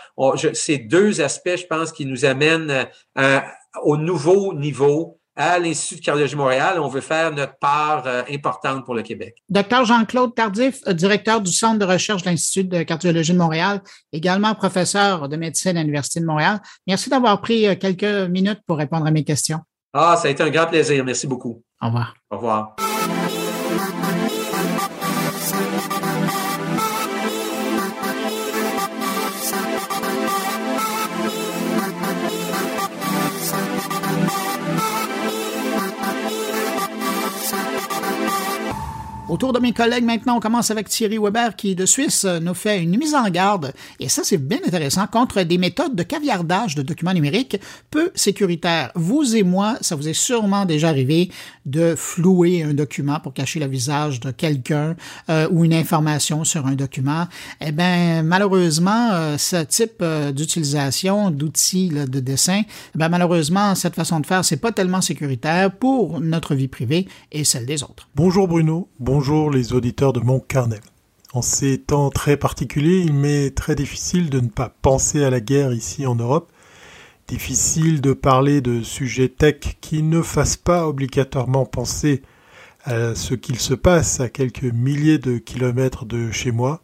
ces 0.54 0.80
deux 0.80 1.22
aspects, 1.22 1.56
je 1.56 1.68
pense, 1.68 1.92
qui 1.92 2.08
nous 2.08 2.26
amènent 2.26 2.88
euh, 3.20 3.40
au 3.84 3.96
nouveau 3.96 4.56
niveau 4.56 5.20
à 5.36 5.60
l'Institut 5.60 6.00
de 6.00 6.06
cardiologie 6.06 6.36
Montréal, 6.36 6.80
on 6.80 6.88
veut 6.88 7.02
faire 7.02 7.32
notre 7.32 7.58
part 7.58 8.04
euh, 8.06 8.22
importante 8.32 8.86
pour 8.86 8.94
le 8.94 9.02
Québec. 9.02 9.36
Docteur 9.50 9.86
Jean-Claude 9.86 10.36
Tardif, 10.36 10.80
euh, 10.88 10.94
directeur 10.94 11.42
du 11.42 11.52
Centre 11.52 11.80
de 11.80 11.86
recherche 11.86 12.24
de 12.24 12.30
l'Institut 12.30 12.66
de 12.66 12.84
cardiologie 12.84 13.34
de 13.34 13.38
Montréal, 13.38 13.82
également 14.12 14.54
professeur 14.54 15.28
de 15.28 15.36
médecine 15.36 15.76
à 15.78 15.82
l'Université 15.82 16.20
de 16.20 16.26
Montréal. 16.26 16.60
Merci 16.88 17.10
d'avoir 17.10 17.42
pris 17.42 17.68
euh, 17.68 17.76
quelques 17.76 18.30
minutes 18.30 18.60
pour 18.68 18.78
répondre 18.78 19.08
à 19.08 19.12
mes 19.12 19.24
questions. 19.24 19.60
Ah, 19.94 20.18
ça 20.18 20.28
a 20.28 20.32
été 20.32 20.44
un 20.44 20.50
grand 20.50 20.68
plaisir. 20.68 21.04
Merci 21.04 21.28
beaucoup. 21.28 21.64
Au 21.82 21.88
revoir. 21.88 22.16
Au 22.30 22.38
revoir. 22.38 22.76
Autour 39.34 39.52
de 39.52 39.58
mes 39.58 39.74
collègues 39.74 40.04
maintenant, 40.04 40.38
on 40.38 40.40
commence 40.40 40.70
avec 40.70 40.88
Thierry 40.88 41.18
Weber 41.18 41.56
qui, 41.56 41.74
de 41.74 41.88
Suisse, 41.88 42.24
nous 42.24 42.54
fait 42.54 42.84
une 42.84 42.96
mise 43.00 43.16
en 43.16 43.28
garde, 43.32 43.74
et 44.00 44.08
ça 44.08 44.22
c'est 44.24 44.38
bien 44.38 44.60
intéressant, 44.64 45.08
contre 45.08 45.42
des 45.42 45.58
méthodes 45.58 45.96
de 45.96 46.04
caviardage 46.04 46.76
de 46.76 46.84
documents 46.84 47.16
numériques 47.16 47.60
peu 47.90 48.12
sécuritaires. 48.14 48.92
Vous 48.94 49.36
et 49.36 49.42
moi, 49.42 49.78
ça 49.82 49.96
vous 49.96 50.08
est 50.08 50.14
sûrement 50.14 50.66
déjà 50.66 50.90
arrivé 50.90 51.32
de 51.66 51.96
flouer 51.98 52.62
un 52.62 52.76
document 52.76 53.20
pour 53.20 53.34
cacher 53.34 53.60
le 53.60 53.66
visage 53.66 54.20
de 54.20 54.30
quelqu'un 54.30 54.96
euh, 55.32 55.48
ou 55.50 55.66
une 55.66 55.74
information 55.74 56.44
sur 56.44 56.68
un 56.68 56.76
document. 56.76 57.26
Eh 57.60 57.72
bien, 57.72 58.22
malheureusement, 58.22 59.14
euh, 59.14 59.40
ce 59.40 59.64
type 59.64 60.04
euh, 60.04 60.32
d'utilisation 60.32 61.32
d'outils 61.32 61.90
de 61.90 62.20
dessin, 62.20 62.62
eh 62.94 63.10
malheureusement, 63.10 63.74
cette 63.74 63.96
façon 63.96 64.20
de 64.20 64.28
faire, 64.28 64.46
c'est 64.46 64.58
pas 64.58 64.72
tellement 64.72 65.02
sécuritaire 65.02 65.72
pour 65.72 66.20
notre 66.20 66.54
vie 66.54 66.68
privée 66.68 67.08
et 67.32 67.44
celle 67.44 67.66
des 67.66 67.82
autres. 67.82 68.10
Bonjour 68.14 68.48
Bruno, 68.48 68.90
bonjour 69.00 69.23
les 69.24 69.72
auditeurs 69.72 70.12
de 70.12 70.20
mon 70.20 70.42
carnet. 70.42 70.82
En 71.32 71.42
ces 71.42 71.78
temps 71.78 72.10
très 72.10 72.36
particuliers, 72.36 73.00
il 73.00 73.14
m'est 73.14 73.52
très 73.52 73.74
difficile 73.74 74.30
de 74.30 74.42
ne 74.42 74.50
pas 74.50 74.76
penser 74.82 75.24
à 75.24 75.30
la 75.30 75.40
guerre 75.40 75.72
ici 75.72 76.06
en 76.06 76.16
Europe. 76.16 76.52
Difficile 77.30 78.02
de 78.02 78.12
parler 78.12 78.60
de 78.60 78.84
sujets 78.84 79.30
tech 79.30 79.78
qui 79.80 80.04
ne 80.04 80.22
fassent 80.22 80.58
pas 80.58 80.90
obligatoirement 80.90 81.66
penser 81.66 82.22
à 82.84 83.16
ce 83.16 83.34
qu'il 83.34 83.60
se 83.60 83.74
passe 83.74 84.20
à 84.20 84.28
quelques 84.28 84.64
milliers 84.64 85.20
de 85.20 85.38
kilomètres 85.38 86.06
de 86.06 86.30
chez 86.30 86.52
moi. 86.52 86.82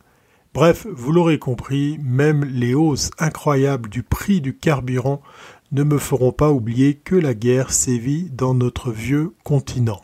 Bref, 0.54 0.88
vous 0.90 1.12
l'aurez 1.12 1.40
compris, 1.40 2.00
même 2.02 2.46
les 2.46 2.74
hausses 2.74 3.12
incroyables 3.20 3.90
du 3.90 4.02
prix 4.02 4.40
du 4.40 4.56
carburant 4.56 5.22
ne 5.74 5.84
me 5.84 5.98
feront 5.98 6.32
pas 6.32 6.52
oublier 6.52 6.96
que 6.96 7.16
la 7.16 7.34
guerre 7.34 7.74
sévit 7.74 8.30
dans 8.32 8.54
notre 8.54 8.92
vieux 8.92 9.34
continent. 9.44 10.02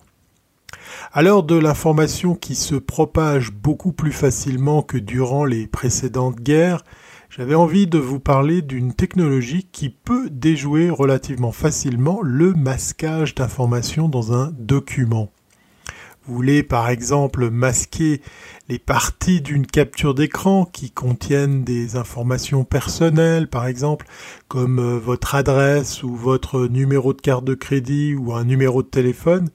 À 1.14 1.22
l'heure 1.22 1.44
de 1.44 1.56
l'information 1.56 2.36
qui 2.36 2.56
se 2.56 2.76
propage 2.76 3.52
beaucoup 3.52 3.92
plus 3.92 4.12
facilement 4.12 4.82
que 4.82 4.98
durant 4.98 5.46
les 5.46 5.68
précédentes 5.68 6.40
guerres, 6.40 6.84
j'avais 7.30 7.56
envie 7.56 7.88
de 7.88 7.98
vous 7.98 8.20
parler 8.20 8.62
d'une 8.62 8.94
technologie 8.94 9.68
qui 9.72 9.90
peut 9.90 10.30
déjouer 10.30 10.90
relativement 10.90 11.52
facilement 11.52 12.22
le 12.22 12.54
masquage 12.54 13.36
d'informations 13.36 14.08
dans 14.08 14.34
un 14.34 14.52
document. 14.58 15.32
Vous 16.28 16.34
voulez 16.34 16.64
par 16.64 16.90
exemple 16.90 17.52
masquer 17.52 18.22
les 18.68 18.80
parties 18.80 19.42
d'une 19.42 19.68
capture 19.68 20.16
d'écran 20.16 20.66
qui 20.66 20.90
contiennent 20.90 21.64
des 21.64 21.98
informations 21.98 22.64
personnelles, 22.64 23.48
par 23.48 23.68
exemple, 23.68 24.08
comme 24.48 24.80
euh, 24.80 24.98
votre 24.98 25.36
adresse 25.36 26.02
ou 26.02 26.16
votre 26.16 26.68
numéro 26.68 27.14
de 27.14 27.22
carte 27.22 27.46
de 27.46 27.54
crédit 27.54 28.16
ou 28.16 28.34
un 28.34 28.44
numéro 28.44 28.82
de 28.82 28.88
téléphone. 28.88 29.50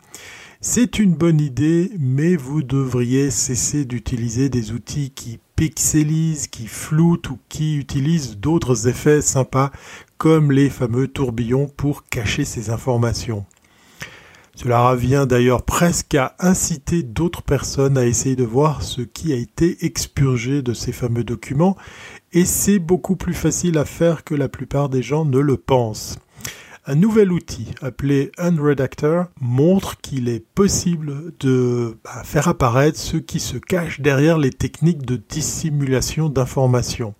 C'est 0.63 0.99
une 0.99 1.15
bonne 1.15 1.41
idée, 1.41 1.91
mais 1.99 2.37
vous 2.37 2.63
devriez 2.63 3.31
cesser 3.31 3.87
d'utiliser 3.87 4.51
des 4.51 4.73
outils 4.73 5.11
qui 5.11 5.39
pixelisent, 5.57 6.49
qui 6.49 6.67
floutent 6.67 7.31
ou 7.31 7.39
qui 7.49 7.79
utilisent 7.79 8.37
d'autres 8.37 8.87
effets 8.87 9.23
sympas 9.23 9.71
comme 10.19 10.53
les 10.53 10.69
fameux 10.69 11.09
tourbillons 11.09 11.67
pour 11.67 12.05
cacher 12.05 12.45
ces 12.45 12.69
informations. 12.69 13.47
Cela 14.55 14.91
revient 14.91 15.25
d'ailleurs 15.27 15.63
presque 15.63 16.15
à 16.15 16.35
inciter 16.39 17.03
d'autres 17.03 17.43
personnes 17.43 17.97
à 17.97 18.05
essayer 18.05 18.37
de 18.37 18.45
voir 18.45 18.83
ce 18.83 19.01
qui 19.01 19.33
a 19.33 19.37
été 19.37 19.87
expurgé 19.87 20.61
de 20.61 20.75
ces 20.75 20.93
fameux 20.93 21.25
documents, 21.25 21.79
et 22.35 22.45
c'est 22.45 22.79
beaucoup 22.79 23.17
plus 23.17 23.33
facile 23.33 23.79
à 23.79 23.87
faire 23.87 24.25
que 24.25 24.35
la 24.35 24.51
plupart 24.51 24.91
des 24.91 25.03
gens 25.03 25.25
ne 25.25 25.39
le 25.39 25.57
pensent. 25.57 26.19
Un 26.91 26.97
nouvel 26.97 27.31
outil 27.31 27.69
appelé 27.83 28.33
Unredactor 28.37 29.27
montre 29.41 30.01
qu'il 30.01 30.29
est 30.29 30.45
possible 30.45 31.33
de 31.39 31.97
bah, 32.03 32.25
faire 32.25 32.49
apparaître 32.49 32.99
ce 32.99 33.17
qui 33.17 33.39
se 33.39 33.59
cache 33.59 34.01
derrière 34.01 34.39
les 34.39 34.51
techniques 34.51 35.07
de 35.07 35.15
dissimulation 35.15 36.29
d'informations. 36.29 37.15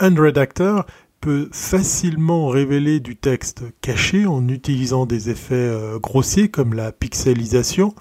Unredactor 0.00 0.84
peut 1.22 1.48
facilement 1.50 2.48
révéler 2.48 3.00
du 3.00 3.16
texte 3.16 3.64
caché 3.80 4.26
en 4.26 4.46
utilisant 4.48 5.06
des 5.06 5.30
effets 5.30 5.54
euh, 5.54 5.98
grossiers 5.98 6.50
comme 6.50 6.74
la 6.74 6.92
pixelisation. 6.92 7.94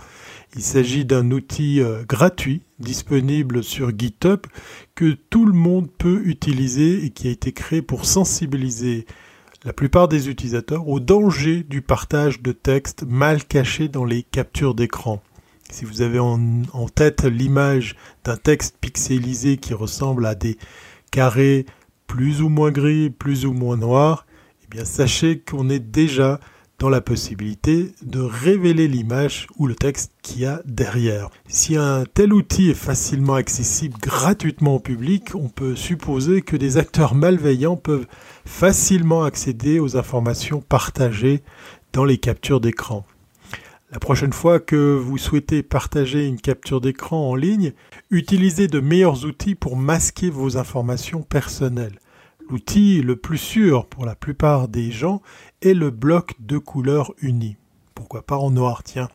Il 0.57 0.63
s'agit 0.63 1.05
d'un 1.05 1.31
outil 1.31 1.79
euh, 1.79 2.03
gratuit 2.03 2.61
disponible 2.79 3.63
sur 3.63 3.97
GitHub 3.97 4.41
que 4.95 5.15
tout 5.29 5.45
le 5.45 5.53
monde 5.53 5.89
peut 5.97 6.23
utiliser 6.25 7.05
et 7.05 7.11
qui 7.11 7.29
a 7.29 7.31
été 7.31 7.53
créé 7.53 7.81
pour 7.81 8.03
sensibiliser 8.03 9.05
la 9.65 9.73
plupart 9.73 10.07
des 10.07 10.29
utilisateurs 10.29 10.87
au 10.87 10.99
danger 10.99 11.63
du 11.63 11.81
partage 11.81 12.41
de 12.41 12.51
texte 12.51 13.03
mal 13.07 13.43
caché 13.45 13.87
dans 13.87 14.03
les 14.03 14.23
captures 14.23 14.75
d'écran. 14.75 15.21
Si 15.69 15.85
vous 15.85 16.01
avez 16.01 16.19
en, 16.19 16.37
tête 16.93 17.23
l'image 17.23 17.95
d'un 18.25 18.37
texte 18.37 18.77
pixelisé 18.79 19.57
qui 19.57 19.73
ressemble 19.73 20.25
à 20.25 20.35
des 20.35 20.57
carrés 21.11 21.65
plus 22.05 22.41
ou 22.41 22.49
moins 22.49 22.71
gris, 22.71 23.09
plus 23.09 23.45
ou 23.45 23.53
moins 23.53 23.77
noirs, 23.77 24.27
eh 24.63 24.67
bien 24.69 24.85
sachez 24.85 25.39
qu'on 25.39 25.69
est 25.69 25.79
déjà 25.79 26.39
dans 26.83 26.89
la 26.89 26.99
possibilité 26.99 27.93
de 28.01 28.19
révéler 28.19 28.89
l'image 28.89 29.47
ou 29.57 29.67
le 29.67 29.73
texte 29.73 30.11
qu'il 30.21 30.41
y 30.41 30.45
a 30.45 30.61
derrière. 30.65 31.29
Si 31.47 31.77
un 31.77 32.03
tel 32.13 32.33
outil 32.33 32.71
est 32.71 32.73
facilement 32.73 33.35
accessible 33.35 33.97
gratuitement 34.01 34.75
au 34.75 34.79
public, 34.81 35.33
on 35.33 35.47
peut 35.47 35.77
supposer 35.77 36.41
que 36.41 36.57
des 36.57 36.75
acteurs 36.75 37.15
malveillants 37.15 37.77
peuvent 37.77 38.05
facilement 38.43 39.23
accéder 39.23 39.79
aux 39.79 39.95
informations 39.95 40.59
partagées 40.59 41.41
dans 41.93 42.03
les 42.03 42.17
captures 42.17 42.59
d'écran. 42.59 43.05
La 43.93 43.99
prochaine 43.99 44.33
fois 44.33 44.59
que 44.59 44.93
vous 44.93 45.17
souhaitez 45.17 45.63
partager 45.63 46.27
une 46.27 46.41
capture 46.41 46.81
d'écran 46.81 47.29
en 47.29 47.35
ligne, 47.35 47.71
utilisez 48.11 48.67
de 48.67 48.81
meilleurs 48.81 49.23
outils 49.23 49.55
pour 49.55 49.77
masquer 49.77 50.29
vos 50.29 50.57
informations 50.57 51.21
personnelles. 51.21 51.97
L'outil 52.49 53.01
le 53.01 53.15
plus 53.15 53.37
sûr 53.37 53.85
pour 53.85 54.05
la 54.05 54.15
plupart 54.15 54.67
des 54.67 54.91
gens 54.91 55.21
est 55.61 55.73
le 55.73 55.89
bloc 55.89 56.35
de 56.39 56.57
couleur 56.57 57.13
uni. 57.21 57.57
Pourquoi 57.95 58.23
pas 58.23 58.37
en 58.37 58.51
noir, 58.51 58.83
tiens. 58.83 59.09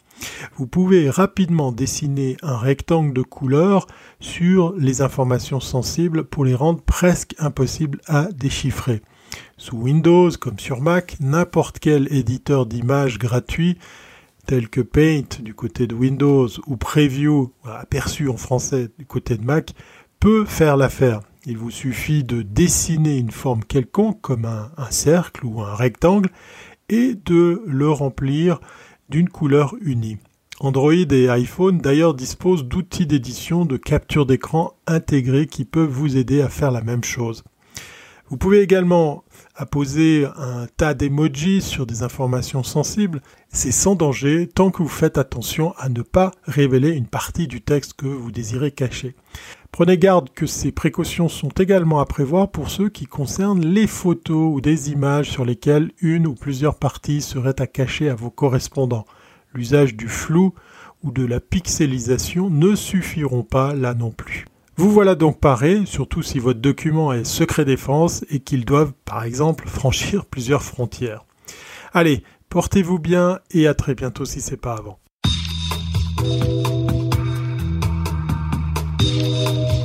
Vous 0.56 0.66
pouvez 0.66 1.10
rapidement 1.10 1.72
dessiner 1.72 2.36
un 2.42 2.56
rectangle 2.56 3.12
de 3.12 3.22
couleur 3.22 3.86
sur 4.18 4.74
les 4.76 5.02
informations 5.02 5.60
sensibles 5.60 6.24
pour 6.24 6.44
les 6.44 6.54
rendre 6.54 6.82
presque 6.82 7.34
impossibles 7.38 8.00
à 8.06 8.24
déchiffrer. 8.32 9.02
Sous 9.56 9.76
Windows 9.76 10.30
comme 10.40 10.58
sur 10.58 10.80
Mac, 10.80 11.16
n'importe 11.20 11.78
quel 11.78 12.12
éditeur 12.12 12.66
d'images 12.66 13.18
gratuit 13.18 13.78
tel 14.48 14.70
que 14.70 14.80
Paint 14.80 15.42
du 15.42 15.52
côté 15.52 15.86
de 15.86 15.94
Windows 15.94 16.48
ou 16.66 16.78
Preview, 16.78 17.52
aperçu 17.66 18.30
en 18.30 18.38
français 18.38 18.88
du 18.98 19.04
côté 19.04 19.36
de 19.36 19.44
Mac, 19.44 19.74
peut 20.20 20.46
faire 20.46 20.78
l'affaire. 20.78 21.20
Il 21.50 21.56
vous 21.56 21.70
suffit 21.70 22.24
de 22.24 22.42
dessiner 22.42 23.16
une 23.16 23.30
forme 23.30 23.64
quelconque 23.64 24.20
comme 24.20 24.44
un, 24.44 24.70
cercle 24.90 25.46
ou 25.46 25.62
un 25.62 25.74
rectangle 25.74 26.28
et 26.90 27.14
de 27.14 27.62
le 27.66 27.90
remplir 27.90 28.60
d'une 29.08 29.30
couleur 29.30 29.74
unie. 29.80 30.18
Android 30.60 30.92
et 30.92 31.30
iPhone 31.30 31.78
d'ailleurs 31.78 32.12
disposent 32.12 32.66
d'outils 32.66 33.06
d'édition 33.06 33.64
de 33.64 33.78
capture 33.78 34.26
d'écran 34.26 34.74
intégrés 34.86 35.46
qui 35.46 35.64
peuvent 35.64 35.88
vous 35.88 36.18
aider 36.18 36.42
à 36.42 36.50
faire 36.50 36.70
la 36.70 36.82
même 36.82 37.02
chose. 37.02 37.44
Vous 38.28 38.36
pouvez 38.36 38.60
également 38.60 39.24
apposer 39.56 40.26
un 40.36 40.66
tas 40.76 40.92
d'emojis 40.92 41.62
sur 41.62 41.86
des 41.86 42.02
informations 42.02 42.62
sensibles. 42.62 43.22
C'est 43.48 43.72
sans 43.72 43.94
danger 43.94 44.50
tant 44.54 44.70
que 44.70 44.82
vous 44.82 44.88
faites 44.88 45.16
attention 45.16 45.72
à 45.78 45.88
ne 45.88 46.02
pas 46.02 46.32
révéler 46.42 46.90
une 46.90 47.06
partie 47.06 47.48
du 47.48 47.62
texte 47.62 47.94
que 47.94 48.06
vous 48.06 48.30
désirez 48.30 48.70
cacher. 48.70 49.16
Prenez 49.72 49.98
garde 49.98 50.30
que 50.30 50.46
ces 50.46 50.72
précautions 50.72 51.28
sont 51.28 51.50
également 51.50 52.00
à 52.00 52.06
prévoir 52.06 52.50
pour 52.50 52.70
ceux 52.70 52.88
qui 52.88 53.06
concernent 53.06 53.64
les 53.64 53.86
photos 53.86 54.54
ou 54.54 54.60
des 54.60 54.90
images 54.90 55.30
sur 55.30 55.44
lesquelles 55.44 55.92
une 56.00 56.26
ou 56.26 56.34
plusieurs 56.34 56.76
parties 56.76 57.20
seraient 57.20 57.60
à 57.60 57.66
cacher 57.66 58.08
à 58.08 58.14
vos 58.14 58.30
correspondants. 58.30 59.06
L'usage 59.54 59.94
du 59.94 60.08
flou 60.08 60.54
ou 61.02 61.12
de 61.12 61.24
la 61.24 61.40
pixelisation 61.40 62.50
ne 62.50 62.74
suffiront 62.74 63.44
pas 63.44 63.74
là 63.74 63.94
non 63.94 64.10
plus. 64.10 64.46
Vous 64.76 64.90
voilà 64.90 65.14
donc 65.14 65.40
paré, 65.40 65.82
surtout 65.86 66.22
si 66.22 66.38
votre 66.38 66.60
document 66.60 67.12
est 67.12 67.24
secret 67.24 67.64
défense 67.64 68.24
et 68.30 68.38
qu'il 68.40 68.64
doit 68.64 68.90
par 69.04 69.24
exemple 69.24 69.68
franchir 69.68 70.24
plusieurs 70.24 70.62
frontières. 70.62 71.24
Allez, 71.92 72.22
portez-vous 72.48 72.98
bien 72.98 73.40
et 73.50 73.66
à 73.66 73.74
très 73.74 73.94
bientôt 73.94 74.24
si 74.24 74.40
c'est 74.40 74.56
pas 74.56 74.74
avant. 74.74 74.98
Dans 79.52 79.77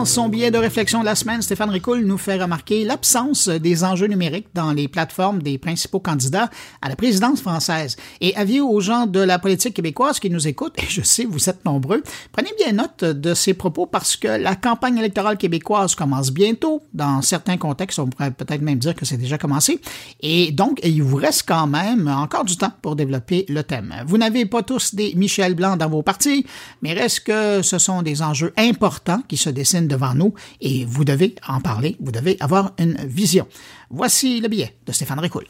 Dans 0.00 0.06
son 0.06 0.30
billet 0.30 0.50
de 0.50 0.56
réflexion 0.56 1.00
de 1.00 1.04
la 1.04 1.14
semaine, 1.14 1.42
Stéphane 1.42 1.68
Ricoul 1.68 2.06
nous 2.06 2.16
fait 2.16 2.40
remarquer 2.40 2.84
l'absence 2.84 3.50
des 3.50 3.84
enjeux 3.84 4.06
numériques 4.06 4.48
dans 4.54 4.72
les 4.72 4.88
plateformes 4.88 5.42
des 5.42 5.58
principaux 5.58 6.00
candidats 6.00 6.48
à 6.80 6.88
la 6.88 6.96
présidence 6.96 7.42
française. 7.42 7.96
Et 8.22 8.34
avis 8.34 8.60
aux 8.60 8.80
gens 8.80 9.04
de 9.04 9.20
la 9.20 9.38
politique 9.38 9.74
québécoise 9.74 10.18
qui 10.18 10.30
nous 10.30 10.48
écoutent, 10.48 10.78
et 10.78 10.86
je 10.88 11.02
sais, 11.02 11.26
vous 11.26 11.50
êtes 11.50 11.66
nombreux, 11.66 12.02
prenez 12.32 12.48
bien 12.56 12.72
note 12.72 13.04
de 13.04 13.34
ces 13.34 13.52
propos 13.52 13.84
parce 13.84 14.16
que 14.16 14.28
la 14.28 14.56
campagne 14.56 14.96
électorale 14.96 15.36
québécoise 15.36 15.94
commence 15.94 16.30
bientôt. 16.30 16.82
Dans 16.94 17.20
certains 17.20 17.58
contextes, 17.58 17.98
on 17.98 18.06
pourrait 18.06 18.30
peut-être 18.30 18.62
même 18.62 18.78
dire 18.78 18.94
que 18.94 19.04
c'est 19.04 19.18
déjà 19.18 19.36
commencé. 19.36 19.82
Et 20.20 20.50
donc, 20.50 20.80
il 20.82 21.02
vous 21.02 21.16
reste 21.16 21.44
quand 21.46 21.66
même 21.66 22.08
encore 22.08 22.46
du 22.46 22.56
temps 22.56 22.72
pour 22.80 22.96
développer 22.96 23.44
le 23.50 23.62
thème. 23.64 23.94
Vous 24.06 24.16
n'avez 24.16 24.46
pas 24.46 24.62
tous 24.62 24.94
des 24.94 25.12
Michel 25.14 25.54
Blanc 25.54 25.76
dans 25.76 25.90
vos 25.90 26.02
partis, 26.02 26.46
mais 26.80 26.94
reste 26.94 27.20
que 27.20 27.60
ce 27.60 27.76
sont 27.76 28.00
des 28.00 28.22
enjeux 28.22 28.54
importants 28.56 29.20
qui 29.28 29.36
se 29.36 29.50
dessinent 29.50 29.89
devant 29.90 30.14
nous 30.14 30.32
et 30.60 30.84
vous 30.86 31.04
devez 31.04 31.34
en 31.46 31.60
parler, 31.60 31.96
vous 32.00 32.12
devez 32.12 32.36
avoir 32.40 32.72
une 32.78 32.96
vision. 33.06 33.46
Voici 33.90 34.40
le 34.40 34.48
billet 34.48 34.74
de 34.86 34.92
Stéphane 34.92 35.18
Ricoul. 35.18 35.44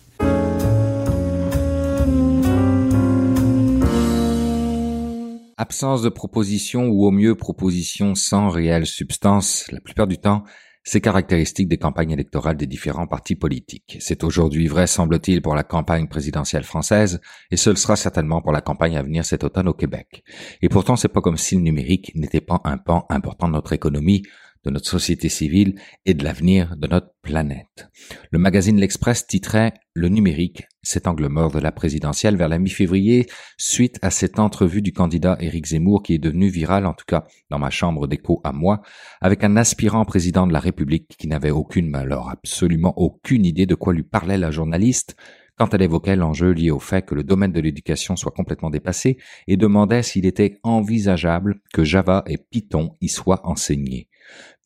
Absence 5.57 6.01
de 6.03 6.09
proposition 6.09 6.89
ou 6.89 7.05
au 7.05 7.11
mieux 7.11 7.35
proposition 7.35 8.15
sans 8.15 8.49
réelle 8.49 8.87
substance, 8.87 9.67
la 9.71 9.81
plupart 9.81 10.07
du 10.07 10.17
temps, 10.17 10.43
c'est 10.83 11.01
caractéristique 11.01 11.69
des 11.69 11.77
campagnes 11.77 12.11
électorales 12.11 12.57
des 12.57 12.67
différents 12.67 13.07
partis 13.07 13.35
politiques. 13.35 13.99
C'est 14.01 14.25
aujourd'hui 14.25 14.67
vrai, 14.67 14.87
semble-t-il, 14.87 15.43
pour 15.43 15.55
la 15.55 15.63
campagne 15.63 16.09
présidentielle 16.09 16.65
française, 16.65 17.21
et 17.51 17.57
ce 17.57 17.71
le 17.71 17.77
sera 17.77 17.97
certainement 17.97 18.41
pour 18.41 18.53
la 18.53 18.61
campagne 18.61 18.97
à 18.97 19.03
venir 19.03 19.25
cet 19.25 19.45
automne 19.45 19.69
au 19.69 19.75
Québec. 19.75 20.25
Et 20.63 20.69
pourtant, 20.69 20.97
c'est 20.97 21.09
pas 21.09 21.21
comme 21.21 21.37
si 21.37 21.57
le 21.57 21.63
numérique 21.63 22.13
n'était 22.15 22.41
pas 22.41 22.61
un 22.65 22.79
pan 22.79 23.07
important 23.11 23.49
de 23.49 23.53
notre 23.53 23.73
économie, 23.73 24.23
de 24.65 24.71
notre 24.71 24.89
société 24.89 25.29
civile 25.29 25.81
et 26.05 26.15
de 26.15 26.25
l'avenir 26.25 26.77
de 26.77 26.87
notre 26.87 27.15
planète. 27.23 27.89
Le 28.31 28.39
magazine 28.39 28.79
L'Express 28.79 29.27
titrait 29.27 29.73
Le 29.95 30.09
numérique, 30.09 30.65
cet 30.83 31.07
angle 31.07 31.29
mort 31.29 31.51
de 31.51 31.59
la 31.59 31.73
présidentielle 31.73 32.37
vers 32.37 32.49
la 32.49 32.59
mi-février, 32.59 33.27
suite 33.57 33.99
à 34.03 34.11
cette 34.11 34.39
entrevue 34.39 34.83
du 34.83 34.93
candidat 34.93 35.37
Éric 35.41 35.67
Zemmour 35.67 36.03
qui 36.03 36.15
est 36.15 36.19
devenu 36.19 36.49
viral, 36.49 36.87
en 36.87 36.95
tout 36.95 37.05
cas 37.07 37.27
dans 37.49 37.59
ma 37.59 37.71
chambre 37.71 38.07
d'écho 38.07 38.41
à 38.45 38.53
moi, 38.53 38.83
avec 39.21 39.45
un 39.45 39.57
aspirant 39.57 40.05
président 40.05 40.47
de 40.47 40.53
la 40.53 40.61
République 40.61 41.17
qui 41.19 41.29
n'avait 41.29 41.51
aucune, 41.51 41.95
alors 41.95 42.31
absolument 42.31 42.95
aucune 42.99 43.47
idée 43.47 43.67
de 43.67 43.75
quoi 43.75 43.95
lui 43.95 44.03
parlait 44.03 44.39
la 44.39 44.51
journaliste, 44.51 45.17
quand 45.57 45.75
elle 45.75 45.83
évoquait 45.83 46.17
l'enjeu 46.17 46.53
lié 46.53 46.71
au 46.71 46.79
fait 46.79 47.05
que 47.05 47.15
le 47.15 47.23
domaine 47.23 47.53
de 47.53 47.61
l'éducation 47.61 48.17
soit 48.17 48.33
complètement 48.33 48.71
dépassé 48.71 49.19
et 49.47 49.59
demandait 49.59 50.03
s'il 50.03 50.25
était 50.25 50.59
envisageable 50.63 51.61
que 51.75 51.85
Java 51.85 52.25
et 52.27 52.39
Python 52.39 52.97
y 53.03 53.09
soient 53.09 53.47
enseignés. 53.47 54.10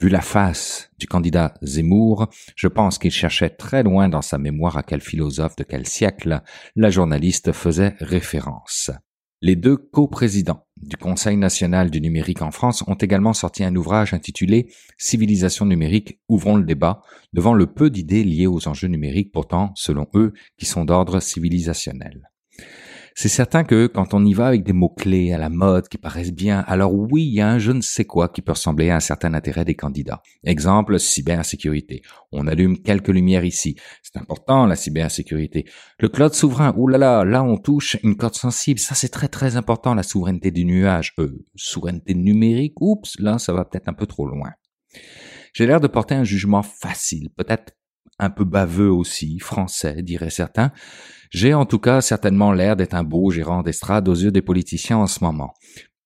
Vu 0.01 0.09
la 0.09 0.21
face 0.21 0.91
du 0.99 1.07
candidat 1.07 1.55
Zemmour, 1.63 2.29
je 2.57 2.69
pense 2.69 2.99
qu'il 2.99 3.11
cherchait 3.11 3.51
très 3.51 3.83
loin 3.83 4.09
dans 4.09 4.23
sa 4.23 4.39
mémoire 4.39 4.77
à 4.77 4.83
quel 4.83 5.01
philosophe 5.01 5.57
de 5.57 5.65
quel 5.65 5.87
siècle 5.87 6.43
la 6.75 6.91
journaliste 6.91 7.53
faisait 7.53 7.95
référence. 8.01 8.91
Les 9.41 9.57
deux 9.57 9.77
coprésidents 9.77 10.67
du 10.81 10.97
Conseil 10.97 11.37
national 11.37 11.91
du 11.91 12.01
numérique 12.01 12.43
en 12.43 12.51
France 12.51 12.83
ont 12.87 12.95
également 12.95 13.35
sorti 13.35 13.63
un 13.63 13.77
ouvrage 13.77 14.15
intitulé 14.15 14.73
Civilisation 14.97 15.67
numérique, 15.67 16.19
ouvrons 16.29 16.57
le 16.57 16.65
débat, 16.65 17.03
devant 17.33 17.53
le 17.53 17.67
peu 17.67 17.91
d'idées 17.91 18.25
liées 18.25 18.47
aux 18.47 18.69
enjeux 18.69 18.89
numériques 18.89 19.33
pourtant, 19.33 19.73
selon 19.75 20.07
eux, 20.15 20.33
qui 20.59 20.67
sont 20.67 20.85
d'ordre 20.85 21.21
civilisationnel. 21.21 22.31
C'est 23.17 23.29
certain 23.29 23.63
que 23.63 23.87
quand 23.87 24.13
on 24.13 24.25
y 24.25 24.35
va 24.35 24.49
avec 24.49 24.65
des 24.65 24.73
mots-clés 24.73 25.33
à 25.33 25.39
la 25.39 25.49
mode 25.49 25.87
qui 25.87 25.99
paraissent 25.99 26.33
bien, 26.33 26.65
alors 26.67 26.93
oui, 26.93 27.23
il 27.25 27.35
y 27.35 27.41
a 27.41 27.49
un 27.49 27.59
je 27.61 27.71
ne 27.71 27.81
sais 27.81 28.05
quoi 28.05 28.29
qui 28.29 28.43
peut 28.43 28.51
ressembler 28.53 28.91
à 28.91 28.97
un 28.97 29.01
certain 29.01 29.35
intérêt 29.35 29.65
des 29.65 29.77
candidats. 29.77 30.21
Exemple, 30.43 30.99
cybersécurité. 30.99 32.03
On 32.33 32.49
allume 32.49 32.83
quelques 32.83 33.09
lumières 33.09 33.45
ici. 33.45 33.77
C'est 34.03 34.19
important, 34.19 34.67
la 34.67 34.75
cybersécurité. 34.75 35.65
Le 36.01 36.09
cloud 36.09 36.35
souverain, 36.35 36.75
oulala, 36.77 37.25
là, 37.25 37.25
là, 37.25 37.45
on 37.45 37.57
touche 37.57 37.97
une 38.03 38.17
corde 38.17 38.35
sensible. 38.35 38.81
Ça, 38.81 38.97
c'est 38.97 39.11
très 39.11 39.29
très 39.29 39.57
important, 39.57 39.95
la 39.95 40.03
souveraineté 40.03 40.51
du 40.51 40.65
nuage. 40.65 41.15
Euh, 41.21 41.45
souveraineté 41.55 42.15
numérique, 42.15 42.81
oups, 42.81 43.17
là, 43.21 43.39
ça 43.39 43.53
va 43.53 43.65
peut-être 43.65 43.89
un 43.89 43.95
peu 43.95 44.07
trop 44.07 44.27
loin. 44.27 44.51
J'ai 45.53 45.67
l'air 45.67 45.81
de 45.81 45.87
porter 45.87 46.17
un 46.17 46.25
jugement 46.25 46.65
facile, 46.65 47.31
peut-être 47.37 47.75
un 48.19 48.31
peu 48.31 48.45
baveux 48.45 48.91
aussi, 48.91 49.39
français, 49.39 50.03
diraient 50.03 50.31
certains, 50.31 50.73
j'ai 51.35 51.53
en 51.53 51.67
tout 51.67 51.81
cas 51.81 52.01
certainement 52.01 52.53
l'air 52.53 52.77
d'être 52.77 52.95
un 52.95 53.03
beau 53.03 53.31
gérant 53.31 53.63
d'estrade 53.63 54.09
aux 54.09 54.15
yeux 54.15 54.31
des 54.31 54.41
politiciens 54.41 54.99
en 54.99 55.09
ce 55.09 55.23
moment. 55.25 55.53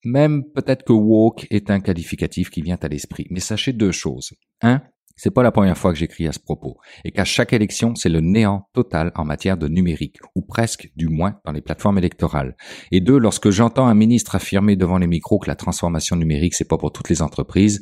Même 0.02 0.42
peut-être 0.54 0.84
que 0.84 0.92
woke 0.94 1.46
est 1.50 1.70
un 1.70 1.80
qualificatif 1.80 2.48
qui 2.48 2.62
vient 2.62 2.78
à 2.80 2.88
l'esprit. 2.88 3.26
Mais 3.30 3.40
sachez 3.40 3.74
deux 3.74 3.92
choses. 3.92 4.32
Un, 4.62 4.80
c'est 5.16 5.30
pas 5.30 5.42
la 5.42 5.52
première 5.52 5.76
fois 5.76 5.92
que 5.92 5.98
j'écris 5.98 6.26
à 6.28 6.32
ce 6.32 6.38
propos, 6.38 6.78
et 7.04 7.10
qu'à 7.10 7.24
chaque 7.24 7.52
élection, 7.52 7.94
c'est 7.94 8.08
le 8.08 8.20
néant 8.20 8.68
total 8.72 9.12
en 9.16 9.24
matière 9.24 9.58
de 9.58 9.68
numérique, 9.68 10.16
ou 10.34 10.42
presque, 10.42 10.90
du 10.96 11.08
moins, 11.08 11.40
dans 11.44 11.52
les 11.52 11.60
plateformes 11.60 11.98
électorales. 11.98 12.56
Et 12.92 13.00
deux, 13.00 13.18
lorsque 13.18 13.50
j'entends 13.50 13.88
un 13.88 13.94
ministre 13.94 14.36
affirmer 14.36 14.76
devant 14.76 14.96
les 14.96 15.08
micros 15.08 15.40
que 15.40 15.48
la 15.48 15.56
transformation 15.56 16.16
numérique, 16.16 16.54
c'est 16.54 16.68
pas 16.68 16.78
pour 16.78 16.92
toutes 16.92 17.10
les 17.10 17.20
entreprises, 17.20 17.80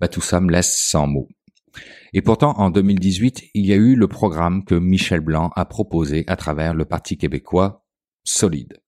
bah 0.00 0.08
tout 0.08 0.22
ça 0.22 0.40
me 0.40 0.50
laisse 0.50 0.74
sans 0.76 1.06
mots. 1.06 1.28
Et 2.16 2.22
pourtant, 2.22 2.54
en 2.58 2.70
2018, 2.70 3.50
il 3.54 3.66
y 3.66 3.72
a 3.72 3.76
eu 3.76 3.96
le 3.96 4.06
programme 4.06 4.64
que 4.64 4.76
Michel 4.76 5.18
Blanc 5.18 5.50
a 5.56 5.64
proposé 5.64 6.22
à 6.28 6.36
travers 6.36 6.72
le 6.72 6.84
Parti 6.84 7.18
québécois 7.18 7.84
Solide. 8.22 8.78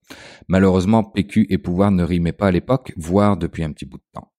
Malheureusement, 0.47 1.03
PQ 1.03 1.49
et 1.51 1.59
pouvoir 1.59 1.91
ne 1.91 2.05
rimaient 2.05 2.31
pas 2.31 2.47
à 2.47 2.51
l'époque, 2.53 2.93
voire 2.97 3.37
depuis 3.37 3.65
un 3.65 3.73
petit 3.73 3.85
bout 3.85 3.99
de 3.99 4.05
temps. 4.13 4.33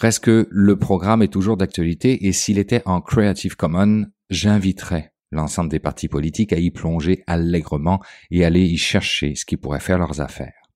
Reste 0.00 0.24
que 0.24 0.48
le 0.50 0.76
programme 0.76 1.22
est 1.22 1.32
toujours 1.32 1.56
d'actualité 1.56 2.26
et 2.26 2.32
s'il 2.32 2.58
était 2.58 2.82
en 2.86 3.00
Creative 3.00 3.54
Commons, 3.54 4.06
j'inviterais 4.30 5.12
l'ensemble 5.30 5.70
des 5.70 5.78
partis 5.78 6.08
politiques 6.08 6.52
à 6.52 6.58
y 6.58 6.72
plonger 6.72 7.22
allègrement 7.28 8.02
et 8.32 8.44
aller 8.44 8.64
y 8.64 8.76
chercher 8.76 9.36
ce 9.36 9.44
qui 9.44 9.56
pourrait 9.56 9.78
faire 9.78 9.98
leurs 9.98 10.20
affaires. 10.20 10.70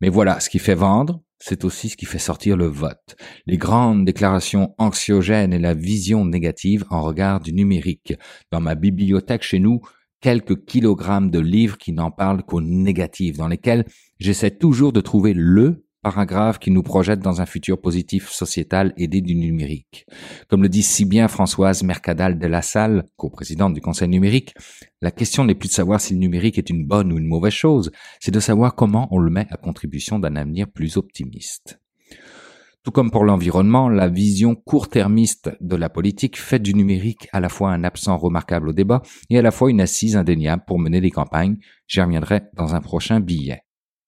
Mais 0.00 0.08
voilà, 0.10 0.38
ce 0.38 0.48
qui 0.48 0.60
fait 0.60 0.76
vendre, 0.76 1.23
c'est 1.38 1.64
aussi 1.64 1.88
ce 1.88 1.96
qui 1.96 2.06
fait 2.06 2.18
sortir 2.18 2.56
le 2.56 2.66
vote. 2.66 3.16
Les 3.46 3.56
grandes 3.56 4.04
déclarations 4.04 4.74
anxiogènes 4.78 5.52
et 5.52 5.58
la 5.58 5.74
vision 5.74 6.24
négative 6.24 6.84
en 6.90 7.02
regard 7.02 7.40
du 7.40 7.52
numérique. 7.52 8.14
Dans 8.50 8.60
ma 8.60 8.74
bibliothèque 8.74 9.42
chez 9.42 9.58
nous, 9.58 9.80
quelques 10.20 10.64
kilogrammes 10.64 11.30
de 11.30 11.38
livres 11.38 11.76
qui 11.76 11.92
n'en 11.92 12.10
parlent 12.10 12.42
qu'au 12.42 12.62
négatif, 12.62 13.36
dans 13.36 13.48
lesquels 13.48 13.84
j'essaie 14.18 14.50
toujours 14.50 14.92
de 14.92 15.02
trouver 15.02 15.34
le 15.34 15.83
paragraphe 16.04 16.58
qui 16.58 16.70
nous 16.70 16.82
projette 16.82 17.20
dans 17.20 17.40
un 17.40 17.46
futur 17.46 17.80
positif 17.80 18.28
sociétal 18.28 18.92
aidé 18.98 19.22
du 19.22 19.34
numérique. 19.34 20.06
Comme 20.48 20.62
le 20.62 20.68
dit 20.68 20.82
si 20.82 21.06
bien 21.06 21.28
Françoise 21.28 21.82
Mercadal 21.82 22.38
de 22.38 22.46
la 22.46 22.60
Salle, 22.60 23.04
coprésidente 23.16 23.72
du 23.72 23.80
Conseil 23.80 24.08
numérique, 24.08 24.54
la 25.00 25.10
question 25.10 25.44
n'est 25.44 25.54
plus 25.54 25.70
de 25.70 25.74
savoir 25.74 26.00
si 26.02 26.12
le 26.12 26.20
numérique 26.20 26.58
est 26.58 26.68
une 26.68 26.86
bonne 26.86 27.10
ou 27.10 27.18
une 27.18 27.26
mauvaise 27.26 27.54
chose, 27.54 27.90
c'est 28.20 28.34
de 28.34 28.38
savoir 28.38 28.74
comment 28.74 29.08
on 29.10 29.18
le 29.18 29.30
met 29.30 29.46
à 29.50 29.56
contribution 29.56 30.18
d'un 30.18 30.36
avenir 30.36 30.68
plus 30.70 30.98
optimiste. 30.98 31.80
Tout 32.84 32.90
comme 32.90 33.10
pour 33.10 33.24
l'environnement, 33.24 33.88
la 33.88 34.08
vision 34.08 34.54
court-termiste 34.54 35.56
de 35.62 35.74
la 35.74 35.88
politique 35.88 36.38
fait 36.38 36.58
du 36.58 36.74
numérique 36.74 37.28
à 37.32 37.40
la 37.40 37.48
fois 37.48 37.70
un 37.72 37.82
absent 37.82 38.18
remarquable 38.18 38.68
au 38.68 38.72
débat 38.74 39.00
et 39.30 39.38
à 39.38 39.42
la 39.42 39.52
fois 39.52 39.70
une 39.70 39.80
assise 39.80 40.18
indéniable 40.18 40.64
pour 40.66 40.78
mener 40.78 41.00
des 41.00 41.10
campagnes. 41.10 41.56
J'y 41.88 42.02
reviendrai 42.02 42.42
dans 42.52 42.74
un 42.74 42.82
prochain 42.82 43.20
billet. 43.20 43.63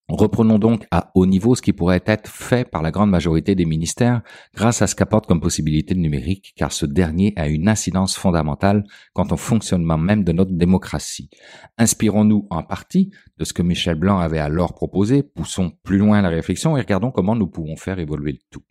Reprenons 0.09 0.61
donc 0.61 0.87
à 0.92 1.11
haut 1.16 1.27
niveau 1.27 1.57
ce 1.57 1.62
qui 1.62 1.73
pourrait 1.73 2.03
être 2.07 2.31
fait 2.31 2.69
par 2.71 2.81
la 2.81 2.92
grande 2.92 3.11
majorité 3.11 3.57
des 3.57 3.64
ministères 3.64 4.23
grâce 4.55 4.81
à 4.81 4.87
ce 4.87 4.95
qu'apporte 4.95 5.27
comme 5.27 5.40
possibilité 5.40 5.95
le 5.95 6.01
numérique, 6.01 6.53
car 6.57 6.71
ce 6.71 6.87
dernier 6.87 7.33
a 7.35 7.49
une 7.49 7.69
incidence 7.69 8.16
fondamentale 8.16 8.85
quant 9.14 9.27
au 9.33 9.37
fonctionnement 9.37 9.99
même 9.99 10.23
de 10.23 10.31
notre 10.31 10.53
démocratie. 10.53 11.29
Inspirons-nous 11.77 12.47
en 12.51 12.62
partie 12.62 13.11
de 13.38 13.45
ce 13.45 13.53
que 13.53 13.62
Michel 13.62 13.97
Blanc 13.97 14.21
avait 14.21 14.38
alors 14.38 14.75
proposé, 14.75 15.25
poussons 15.25 15.73
plus 15.83 15.99
loin 15.99 16.23
la 16.23 16.29
réflexion 16.29 16.77
et 16.77 16.81
regardons 16.81 17.11
comment 17.11 17.35
nous 17.35 17.49
pouvons 17.49 17.77
faire 17.77 17.99
évoluer 17.99 18.33
le 18.33 18.38
tout. 18.51 18.62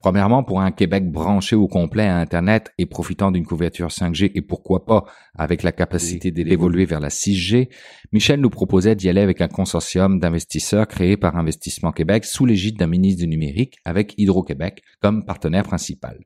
Premièrement, 0.00 0.44
pour 0.44 0.60
un 0.60 0.70
Québec 0.70 1.10
branché 1.10 1.56
au 1.56 1.68
complet 1.68 2.06
à 2.06 2.18
Internet 2.18 2.72
et 2.78 2.86
profitant 2.86 3.30
d'une 3.30 3.46
couverture 3.46 3.88
5G 3.88 4.30
et 4.34 4.42
pourquoi 4.42 4.84
pas 4.84 5.04
avec 5.34 5.62
la 5.62 5.72
capacité 5.72 6.30
d'évoluer 6.30 6.84
vers 6.84 7.00
la 7.00 7.08
6G, 7.08 7.68
Michel 8.12 8.40
nous 8.40 8.50
proposait 8.50 8.94
d'y 8.94 9.08
aller 9.08 9.20
avec 9.20 9.40
un 9.40 9.48
consortium 9.48 10.20
d'investisseurs 10.20 10.86
créé 10.86 11.16
par 11.16 11.36
Investissement 11.36 11.92
Québec 11.92 12.24
sous 12.24 12.46
l'égide 12.46 12.78
d'un 12.78 12.86
ministre 12.86 13.22
du 13.22 13.28
numérique 13.28 13.76
avec 13.84 14.14
Hydro-Québec 14.18 14.82
comme 15.00 15.24
partenaire 15.24 15.64
principal. 15.64 16.18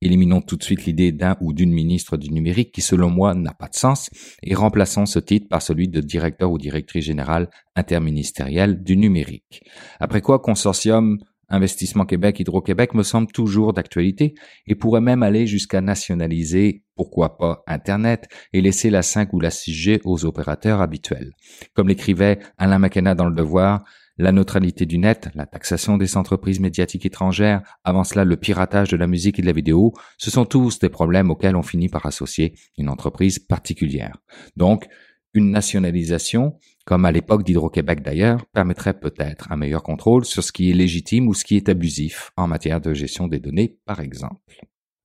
Éliminons 0.00 0.40
tout 0.40 0.56
de 0.56 0.64
suite 0.64 0.84
l'idée 0.84 1.12
d'un 1.12 1.36
ou 1.40 1.52
d'une 1.52 1.72
ministre 1.72 2.16
du 2.16 2.30
numérique 2.30 2.72
qui 2.72 2.80
selon 2.80 3.08
moi 3.08 3.34
n'a 3.34 3.54
pas 3.54 3.68
de 3.68 3.74
sens 3.74 4.10
et 4.42 4.54
remplaçons 4.54 5.06
ce 5.06 5.20
titre 5.20 5.48
par 5.48 5.62
celui 5.62 5.88
de 5.88 6.00
directeur 6.00 6.50
ou 6.50 6.58
directrice 6.58 7.04
générale 7.04 7.48
interministérielle 7.76 8.82
du 8.82 8.96
numérique. 8.96 9.62
Après 10.00 10.20
quoi, 10.20 10.40
consortium 10.40 11.18
Investissement 11.52 12.06
Québec, 12.06 12.40
Hydro-Québec 12.40 12.94
me 12.94 13.02
semble 13.02 13.30
toujours 13.30 13.74
d'actualité 13.74 14.34
et 14.66 14.74
pourrait 14.74 15.02
même 15.02 15.22
aller 15.22 15.46
jusqu'à 15.46 15.82
nationaliser, 15.82 16.82
pourquoi 16.96 17.36
pas, 17.36 17.62
Internet 17.66 18.26
et 18.52 18.62
laisser 18.62 18.88
la 18.90 19.02
5 19.02 19.32
ou 19.34 19.38
la 19.38 19.50
6G 19.50 20.00
aux 20.04 20.24
opérateurs 20.24 20.80
habituels. 20.80 21.32
Comme 21.74 21.88
l'écrivait 21.88 22.38
Alain 22.56 22.78
McKenna 22.78 23.14
dans 23.14 23.26
Le 23.26 23.34
Devoir, 23.34 23.84
la 24.18 24.32
neutralité 24.32 24.86
du 24.86 24.98
net, 24.98 25.28
la 25.34 25.46
taxation 25.46 25.96
des 25.96 26.16
entreprises 26.16 26.60
médiatiques 26.60 27.06
étrangères, 27.06 27.62
avant 27.84 28.04
cela 28.04 28.24
le 28.24 28.36
piratage 28.36 28.88
de 28.88 28.96
la 28.96 29.06
musique 29.06 29.38
et 29.38 29.42
de 29.42 29.46
la 29.46 29.52
vidéo, 29.52 29.92
ce 30.18 30.30
sont 30.30 30.44
tous 30.44 30.78
des 30.78 30.88
problèmes 30.88 31.30
auxquels 31.30 31.56
on 31.56 31.62
finit 31.62 31.88
par 31.88 32.06
associer 32.06 32.54
une 32.78 32.88
entreprise 32.88 33.38
particulière. 33.38 34.16
Donc, 34.56 34.86
une 35.34 35.50
nationalisation, 35.50 36.58
comme 36.84 37.04
à 37.04 37.12
l'époque 37.12 37.44
d'Hydro-Québec 37.44 38.02
d'ailleurs, 38.02 38.44
permettrait 38.52 38.98
peut-être 38.98 39.50
un 39.50 39.56
meilleur 39.56 39.82
contrôle 39.82 40.24
sur 40.24 40.42
ce 40.42 40.52
qui 40.52 40.70
est 40.70 40.74
légitime 40.74 41.28
ou 41.28 41.34
ce 41.34 41.44
qui 41.44 41.56
est 41.56 41.68
abusif 41.68 42.32
en 42.36 42.46
matière 42.46 42.80
de 42.80 42.94
gestion 42.94 43.28
des 43.28 43.40
données, 43.40 43.78
par 43.86 44.00
exemple. 44.00 44.40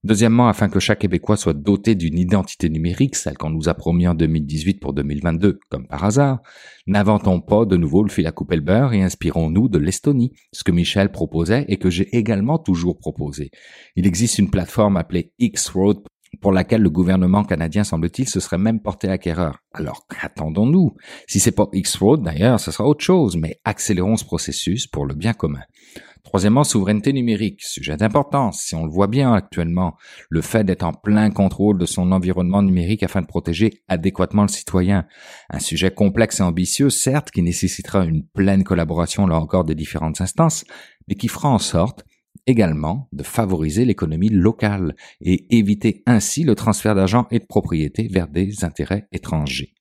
Deuxièmement, 0.03 0.47
afin 0.47 0.69
que 0.69 0.79
chaque 0.79 0.99
Québécois 0.99 1.37
soit 1.37 1.53
doté 1.53 1.95
d'une 1.95 2.19
identité 2.19 2.69
numérique, 2.69 3.15
celle 3.15 3.37
qu'on 3.37 3.49
nous 3.49 3.67
a 3.67 3.73
promis 3.73 4.07
en 4.07 4.13
2018 4.13 4.79
pour 4.79 4.93
2022, 4.93 5.59
comme 5.69 5.87
par 5.87 6.03
hasard, 6.03 6.41
n'inventons 6.85 7.41
pas 7.41 7.65
de 7.65 7.75
nouveau 7.75 8.03
le 8.03 8.09
fil 8.09 8.27
à 8.27 8.31
couper 8.31 8.55
le 8.55 8.61
beurre 8.61 8.93
et 8.93 9.01
inspirons-nous 9.01 9.69
de 9.69 9.79
l'Estonie, 9.79 10.33
ce 10.53 10.63
que 10.63 10.71
Michel 10.71 11.11
proposait 11.11 11.65
et 11.67 11.77
que 11.77 11.89
j'ai 11.89 12.15
également 12.15 12.59
toujours 12.59 12.99
proposé. 12.99 13.49
Il 13.95 14.05
existe 14.05 14.37
une 14.37 14.51
plateforme 14.51 14.97
appelée 14.97 15.33
X-Road 15.39 16.03
pour 16.41 16.51
laquelle 16.51 16.81
le 16.81 16.89
gouvernement 16.89 17.43
canadien, 17.43 17.83
semble-t-il, 17.83 18.27
se 18.27 18.39
serait 18.39 18.57
même 18.57 18.79
porté 18.79 19.09
acquéreur. 19.09 19.59
Alors, 19.73 20.07
qu'attendons-nous? 20.07 20.95
Si 21.27 21.39
c'est 21.39 21.51
pas 21.51 21.67
X-Road, 21.73 22.23
d'ailleurs, 22.23 22.59
ce 22.59 22.71
sera 22.71 22.87
autre 22.87 23.03
chose, 23.03 23.37
mais 23.37 23.59
accélérons 23.65 24.17
ce 24.17 24.25
processus 24.25 24.87
pour 24.87 25.05
le 25.05 25.15
bien 25.15 25.33
commun. 25.33 25.61
Troisièmement, 26.27 26.65
souveraineté 26.65 27.13
numérique, 27.13 27.61
sujet 27.63 27.95
d'importance. 27.95 28.59
Si 28.59 28.75
on 28.75 28.83
le 28.83 28.91
voit 28.91 29.07
bien 29.07 29.33
actuellement, 29.33 29.95
le 30.29 30.41
fait 30.41 30.65
d'être 30.65 30.83
en 30.83 30.91
plein 30.91 31.31
contrôle 31.31 31.77
de 31.77 31.85
son 31.85 32.11
environnement 32.11 32.61
numérique 32.61 33.03
afin 33.03 33.21
de 33.21 33.27
protéger 33.27 33.81
adéquatement 33.87 34.41
le 34.41 34.49
citoyen. 34.49 35.05
Un 35.49 35.59
sujet 35.59 35.89
complexe 35.89 36.41
et 36.41 36.43
ambitieux, 36.43 36.89
certes, 36.89 37.31
qui 37.31 37.41
nécessitera 37.41 38.03
une 38.03 38.25
pleine 38.25 38.65
collaboration 38.65 39.25
là 39.25 39.39
encore 39.39 39.63
des 39.63 39.73
différentes 39.73 40.19
instances, 40.19 40.65
mais 41.07 41.15
qui 41.15 41.29
fera 41.29 41.47
en 41.47 41.59
sorte 41.59 42.03
également 42.47 43.07
de 43.11 43.23
favoriser 43.23 43.85
l'économie 43.85 44.29
locale 44.29 44.95
et 45.21 45.55
éviter 45.55 46.01
ainsi 46.05 46.43
le 46.43 46.55
transfert 46.55 46.95
d'argent 46.95 47.27
et 47.29 47.39
de 47.39 47.45
propriété 47.45 48.07
vers 48.07 48.27
des 48.27 48.63
intérêts 48.63 49.07
étrangers. 49.11 49.73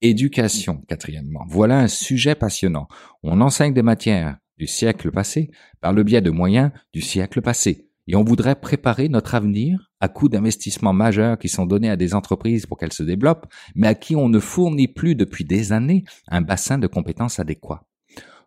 Éducation, 0.00 0.82
quatrièmement. 0.88 1.44
Voilà 1.48 1.78
un 1.78 1.88
sujet 1.88 2.34
passionnant. 2.34 2.88
On 3.22 3.42
enseigne 3.42 3.74
des 3.74 3.82
matières 3.82 4.38
du 4.56 4.66
siècle 4.66 5.10
passé 5.10 5.50
par 5.80 5.92
le 5.92 6.04
biais 6.04 6.22
de 6.22 6.30
moyens 6.30 6.70
du 6.94 7.02
siècle 7.02 7.42
passé. 7.42 7.90
Et 8.06 8.16
on 8.16 8.24
voudrait 8.24 8.58
préparer 8.58 9.08
notre 9.08 9.34
avenir 9.34 9.90
à 10.00 10.08
coup 10.08 10.28
d'investissements 10.28 10.92
majeurs 10.92 11.38
qui 11.38 11.48
sont 11.48 11.66
donnés 11.66 11.90
à 11.90 11.96
des 11.96 12.14
entreprises 12.14 12.66
pour 12.66 12.78
qu'elles 12.78 12.92
se 12.92 13.02
développent, 13.02 13.46
mais 13.74 13.88
à 13.88 13.94
qui 13.94 14.16
on 14.16 14.28
ne 14.28 14.40
fournit 14.40 14.88
plus 14.88 15.14
depuis 15.14 15.44
des 15.44 15.72
années 15.72 16.04
un 16.28 16.40
bassin 16.40 16.78
de 16.78 16.86
compétences 16.86 17.38
adéquat. 17.38 17.86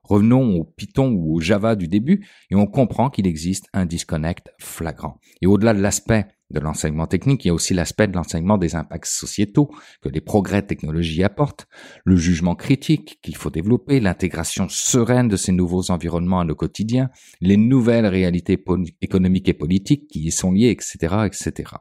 Revenons 0.03 0.57
au 0.57 0.63
Python 0.63 1.11
ou 1.11 1.35
au 1.35 1.39
Java 1.39 1.75
du 1.75 1.87
début 1.87 2.25
et 2.49 2.55
on 2.55 2.67
comprend 2.67 3.09
qu'il 3.09 3.27
existe 3.27 3.67
un 3.73 3.85
disconnect 3.85 4.51
flagrant. 4.59 5.19
Et 5.41 5.47
au-delà 5.47 5.73
de 5.73 5.81
l'aspect 5.81 6.27
de 6.51 6.59
l'enseignement 6.59 7.07
technique, 7.07 7.45
il 7.45 7.47
y 7.47 7.51
a 7.51 7.53
aussi 7.53 7.73
l'aspect 7.73 8.07
de 8.07 8.13
l'enseignement 8.13 8.57
des 8.57 8.75
impacts 8.75 9.07
sociétaux 9.07 9.71
que 10.01 10.09
les 10.09 10.21
progrès 10.21 10.61
technologiques 10.61 11.23
apportent, 11.23 11.67
le 12.05 12.15
jugement 12.15 12.55
critique 12.55 13.19
qu'il 13.21 13.35
faut 13.35 13.49
développer, 13.49 13.99
l'intégration 13.99 14.67
sereine 14.69 15.27
de 15.27 15.35
ces 15.35 15.51
nouveaux 15.51 15.89
environnements 15.89 16.41
à 16.41 16.45
nos 16.45 16.55
quotidiens, 16.55 17.09
les 17.41 17.57
nouvelles 17.57 18.05
réalités 18.05 18.63
économiques 19.01 19.49
et 19.49 19.53
politiques 19.53 20.07
qui 20.07 20.19
y 20.19 20.31
sont 20.31 20.51
liées, 20.51 20.69
etc., 20.69 21.25
etc. 21.25 21.71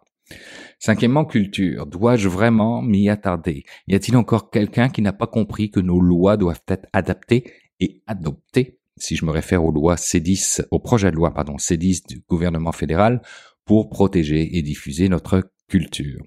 Cinquièmement, 0.78 1.26
culture. 1.26 1.86
Dois-je 1.86 2.28
vraiment 2.28 2.80
m'y 2.80 3.08
attarder? 3.10 3.64
Y 3.86 3.94
a-t-il 3.94 4.16
encore 4.16 4.50
quelqu'un 4.50 4.88
qui 4.88 5.02
n'a 5.02 5.12
pas 5.12 5.26
compris 5.26 5.70
que 5.70 5.80
nos 5.80 6.00
lois 6.00 6.36
doivent 6.36 6.62
être 6.68 6.86
adaptées 6.92 7.44
et 7.82 8.02
adoptées 8.06 8.78
si 8.96 9.16
je 9.16 9.24
me 9.24 9.30
réfère 9.30 9.64
aux 9.64 9.72
lois 9.72 9.96
C10, 9.96 10.66
au 10.70 10.78
projet 10.78 11.10
de 11.10 11.16
loi, 11.16 11.32
pardon, 11.32 11.56
C10 11.56 12.06
du 12.08 12.24
gouvernement 12.28 12.72
fédéral, 12.72 13.22
pour 13.64 13.88
protéger 13.88 14.56
et 14.56 14.62
diffuser 14.62 15.08
notre 15.08 15.50
culture. 15.68 16.22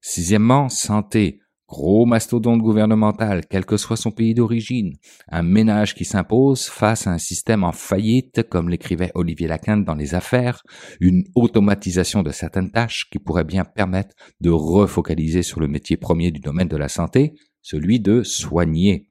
Sixièmement, 0.00 0.68
santé. 0.68 1.40
Gros 1.68 2.06
mastodonte 2.06 2.62
gouvernemental, 2.62 3.42
quel 3.50 3.66
que 3.66 3.76
soit 3.76 3.98
son 3.98 4.10
pays 4.10 4.32
d'origine. 4.32 4.96
Un 5.30 5.42
ménage 5.42 5.94
qui 5.94 6.06
s'impose 6.06 6.64
face 6.64 7.06
à 7.06 7.12
un 7.12 7.18
système 7.18 7.62
en 7.62 7.72
faillite, 7.72 8.48
comme 8.48 8.70
l'écrivait 8.70 9.12
Olivier 9.14 9.48
Lacan 9.48 9.76
dans 9.76 9.94
Les 9.94 10.14
Affaires. 10.14 10.62
Une 10.98 11.24
automatisation 11.34 12.22
de 12.22 12.30
certaines 12.30 12.70
tâches 12.70 13.10
qui 13.10 13.18
pourrait 13.18 13.44
bien 13.44 13.66
permettre 13.66 14.14
de 14.40 14.48
refocaliser 14.48 15.42
sur 15.42 15.60
le 15.60 15.68
métier 15.68 15.98
premier 15.98 16.30
du 16.30 16.40
domaine 16.40 16.68
de 16.68 16.76
la 16.78 16.88
santé, 16.88 17.34
celui 17.60 18.00
de 18.00 18.22
soigner. 18.22 19.10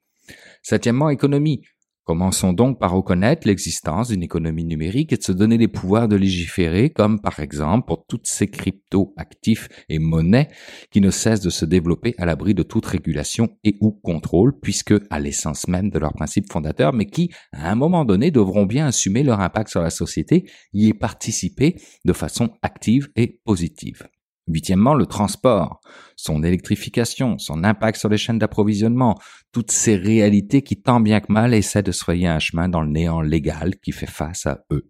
Septièmement, 0.64 1.10
économie. 1.10 1.62
Commençons 2.08 2.54
donc 2.54 2.80
par 2.80 2.94
reconnaître 2.94 3.46
l'existence 3.46 4.08
d'une 4.08 4.24
économie 4.24 4.64
numérique 4.64 5.12
et 5.12 5.18
de 5.18 5.24
se 5.24 5.34
donner 5.34 5.58
les 5.58 5.68
pouvoirs 5.68 6.08
de 6.08 6.16
légiférer, 6.16 6.90
comme 6.90 7.20
par 7.20 7.42
exemple 7.42 7.86
pour 7.86 8.06
toutes 8.08 8.28
ces 8.28 8.48
crypto-actifs 8.48 9.68
et 9.90 10.00
monnaies 10.00 10.48
qui 10.90 11.02
ne 11.02 11.12
cessent 11.12 11.42
de 11.42 11.50
se 11.50 11.66
développer 11.66 12.16
à 12.18 12.26
l'abri 12.26 12.54
de 12.54 12.64
toute 12.64 12.86
régulation 12.86 13.50
et 13.66 13.76
ou 13.82 13.92
contrôle, 13.92 14.58
puisque 14.58 14.94
à 15.10 15.20
l'essence 15.20 15.68
même 15.68 15.90
de 15.90 16.00
leurs 16.00 16.14
principes 16.14 16.50
fondateurs, 16.50 16.94
mais 16.94 17.08
qui, 17.08 17.30
à 17.52 17.70
un 17.70 17.76
moment 17.76 18.06
donné, 18.06 18.32
devront 18.32 18.66
bien 18.66 18.88
assumer 18.88 19.24
leur 19.24 19.42
impact 19.42 19.70
sur 19.70 19.82
la 19.82 19.90
société, 19.90 20.50
y 20.72 20.94
participer 20.94 21.76
de 22.06 22.14
façon 22.14 22.52
active 22.62 23.10
et 23.18 23.42
positive. 23.44 24.08
Huitièmement, 24.48 24.94
le 24.94 25.06
transport, 25.06 25.82
son 26.16 26.44
électrification, 26.44 27.38
son 27.38 27.64
impact 27.64 28.00
sur 28.00 28.10
les 28.10 28.18
chaînes 28.18 28.40
d'approvisionnement, 28.40 29.20
toutes 29.52 29.72
ces 29.72 29.96
réalités 29.96 30.62
qui 30.62 30.82
tant 30.82 31.00
bien 31.00 31.20
que 31.20 31.32
mal 31.32 31.54
essaient 31.54 31.84
de 31.84 31.92
se 31.92 32.10
un 32.26 32.40
chemin 32.40 32.70
dans 32.70 32.82
le 32.82 32.90
néant 32.90 33.22
légal 33.22 33.76
qui 33.80 33.92
fait 33.92 34.10
face 34.10 34.46
à 34.46 34.64
eux. 34.72 34.90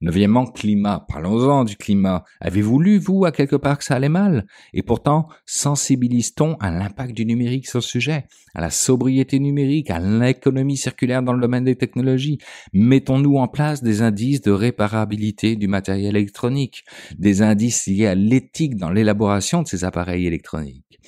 Neuvièmement, 0.00 0.46
climat. 0.46 1.06
Parlons-en 1.08 1.64
du 1.64 1.76
climat. 1.76 2.24
Avez-vous 2.40 2.80
lu, 2.80 2.98
vous, 2.98 3.24
à 3.24 3.32
quelque 3.32 3.56
part 3.56 3.78
que 3.78 3.84
ça 3.84 3.94
allait 3.94 4.08
mal? 4.08 4.46
Et 4.72 4.82
pourtant, 4.82 5.28
sensibilise-t-on 5.46 6.54
à 6.56 6.70
l'impact 6.70 7.14
du 7.14 7.24
numérique 7.24 7.66
sur 7.66 7.78
le 7.78 7.84
sujet, 7.84 8.26
à 8.54 8.60
la 8.60 8.70
sobriété 8.70 9.38
numérique, 9.38 9.90
à 9.90 10.00
l'économie 10.00 10.76
circulaire 10.76 11.22
dans 11.22 11.32
le 11.32 11.40
domaine 11.40 11.64
des 11.64 11.76
technologies? 11.76 12.38
Mettons-nous 12.72 13.36
en 13.36 13.48
place 13.48 13.82
des 13.82 14.02
indices 14.02 14.40
de 14.40 14.50
réparabilité 14.50 15.56
du 15.56 15.68
matériel 15.68 16.16
électronique, 16.16 16.84
des 17.18 17.42
indices 17.42 17.86
liés 17.86 18.06
à 18.06 18.14
l'éthique 18.14 18.76
dans 18.76 18.90
l'élaboration 18.90 19.62
de 19.62 19.68
ces 19.68 19.84
appareils 19.84 20.26
électroniques. 20.26 20.98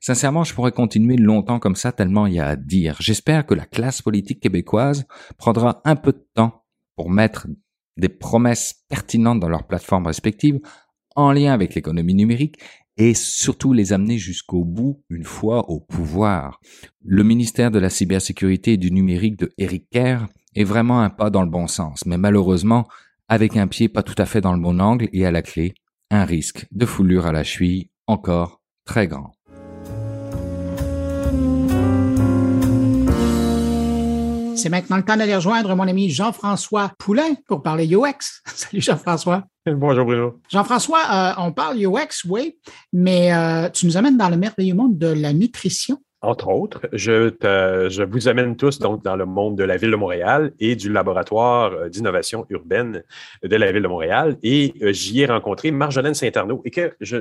Sincèrement, 0.00 0.44
je 0.44 0.54
pourrais 0.54 0.72
continuer 0.72 1.16
longtemps 1.16 1.58
comme 1.58 1.74
ça 1.74 1.90
tellement 1.90 2.26
il 2.26 2.34
y 2.34 2.38
a 2.38 2.48
à 2.48 2.56
dire. 2.56 2.96
J'espère 3.00 3.46
que 3.46 3.54
la 3.54 3.64
classe 3.64 4.02
politique 4.02 4.40
québécoise 4.40 5.04
prendra 5.36 5.80
un 5.84 5.96
peu 5.96 6.12
de 6.12 6.24
temps 6.34 6.62
pour 6.94 7.10
mettre 7.10 7.48
des 7.96 8.08
promesses 8.08 8.84
pertinentes 8.88 9.40
dans 9.40 9.48
leurs 9.48 9.66
plateformes 9.66 10.06
respectives 10.06 10.60
en 11.14 11.32
lien 11.32 11.52
avec 11.52 11.74
l'économie 11.74 12.14
numérique 12.14 12.58
et 12.96 13.14
surtout 13.14 13.72
les 13.72 13.92
amener 13.92 14.18
jusqu'au 14.18 14.64
bout 14.64 15.02
une 15.10 15.24
fois 15.24 15.68
au 15.70 15.80
pouvoir. 15.80 16.60
Le 17.04 17.24
ministère 17.24 17.70
de 17.70 17.78
la 17.78 17.90
cybersécurité 17.90 18.74
et 18.74 18.76
du 18.78 18.90
numérique 18.90 19.38
de 19.38 19.52
Eric 19.58 19.88
Kerr 19.90 20.26
est 20.54 20.64
vraiment 20.64 21.00
un 21.00 21.10
pas 21.10 21.30
dans 21.30 21.42
le 21.42 21.50
bon 21.50 21.66
sens, 21.66 22.04
mais 22.06 22.18
malheureusement 22.18 22.86
avec 23.28 23.56
un 23.56 23.66
pied 23.66 23.88
pas 23.88 24.02
tout 24.02 24.14
à 24.18 24.26
fait 24.26 24.40
dans 24.40 24.52
le 24.52 24.60
bon 24.60 24.80
angle 24.80 25.08
et 25.12 25.26
à 25.26 25.30
la 25.30 25.42
clé, 25.42 25.74
un 26.10 26.24
risque 26.24 26.66
de 26.70 26.86
foulure 26.86 27.26
à 27.26 27.32
la 27.32 27.44
cheville 27.44 27.90
encore 28.06 28.62
très 28.84 29.08
grand. 29.08 29.35
C'est 34.56 34.70
maintenant 34.70 34.96
le 34.96 35.02
temps 35.02 35.16
d'aller 35.16 35.36
rejoindre 35.36 35.74
mon 35.76 35.86
ami 35.86 36.08
Jean-François 36.08 36.90
Poulain 36.98 37.34
pour 37.46 37.62
parler 37.62 37.86
UX. 37.86 38.40
Salut 38.46 38.80
Jean-François. 38.80 39.44
Bonjour 39.66 40.06
Bruno. 40.06 40.40
Jean-François, 40.48 41.00
euh, 41.12 41.32
on 41.42 41.52
parle 41.52 41.76
UX, 41.76 42.24
oui, 42.26 42.56
mais 42.92 43.34
euh, 43.34 43.68
tu 43.68 43.84
nous 43.84 43.98
amènes 43.98 44.16
dans 44.16 44.30
le 44.30 44.36
merveilleux 44.36 44.74
monde 44.74 44.96
de 44.96 45.08
la 45.08 45.34
nutrition 45.34 45.98
entre 46.26 46.48
autres. 46.48 46.80
Je, 46.92 48.02
vous 48.04 48.28
amène 48.28 48.56
tous 48.56 48.78
donc 48.78 49.02
dans 49.04 49.16
le 49.16 49.24
monde 49.24 49.56
de 49.56 49.64
la 49.64 49.76
Ville 49.76 49.90
de 49.90 49.96
Montréal 49.96 50.52
et 50.58 50.76
du 50.76 50.92
laboratoire 50.92 51.72
euh, 51.72 51.88
d'innovation 51.88 52.46
urbaine 52.50 53.04
de 53.42 53.56
la 53.56 53.70
Ville 53.72 53.82
de 53.82 53.88
Montréal. 53.88 54.36
Et 54.42 54.74
euh, 54.82 54.92
j'y 54.92 55.20
ai 55.20 55.26
rencontré 55.26 55.70
Marjolaine 55.70 56.14
Saint-Arnaud 56.14 56.62
et 56.64 56.70
que 56.70 56.94
je, 57.00 57.16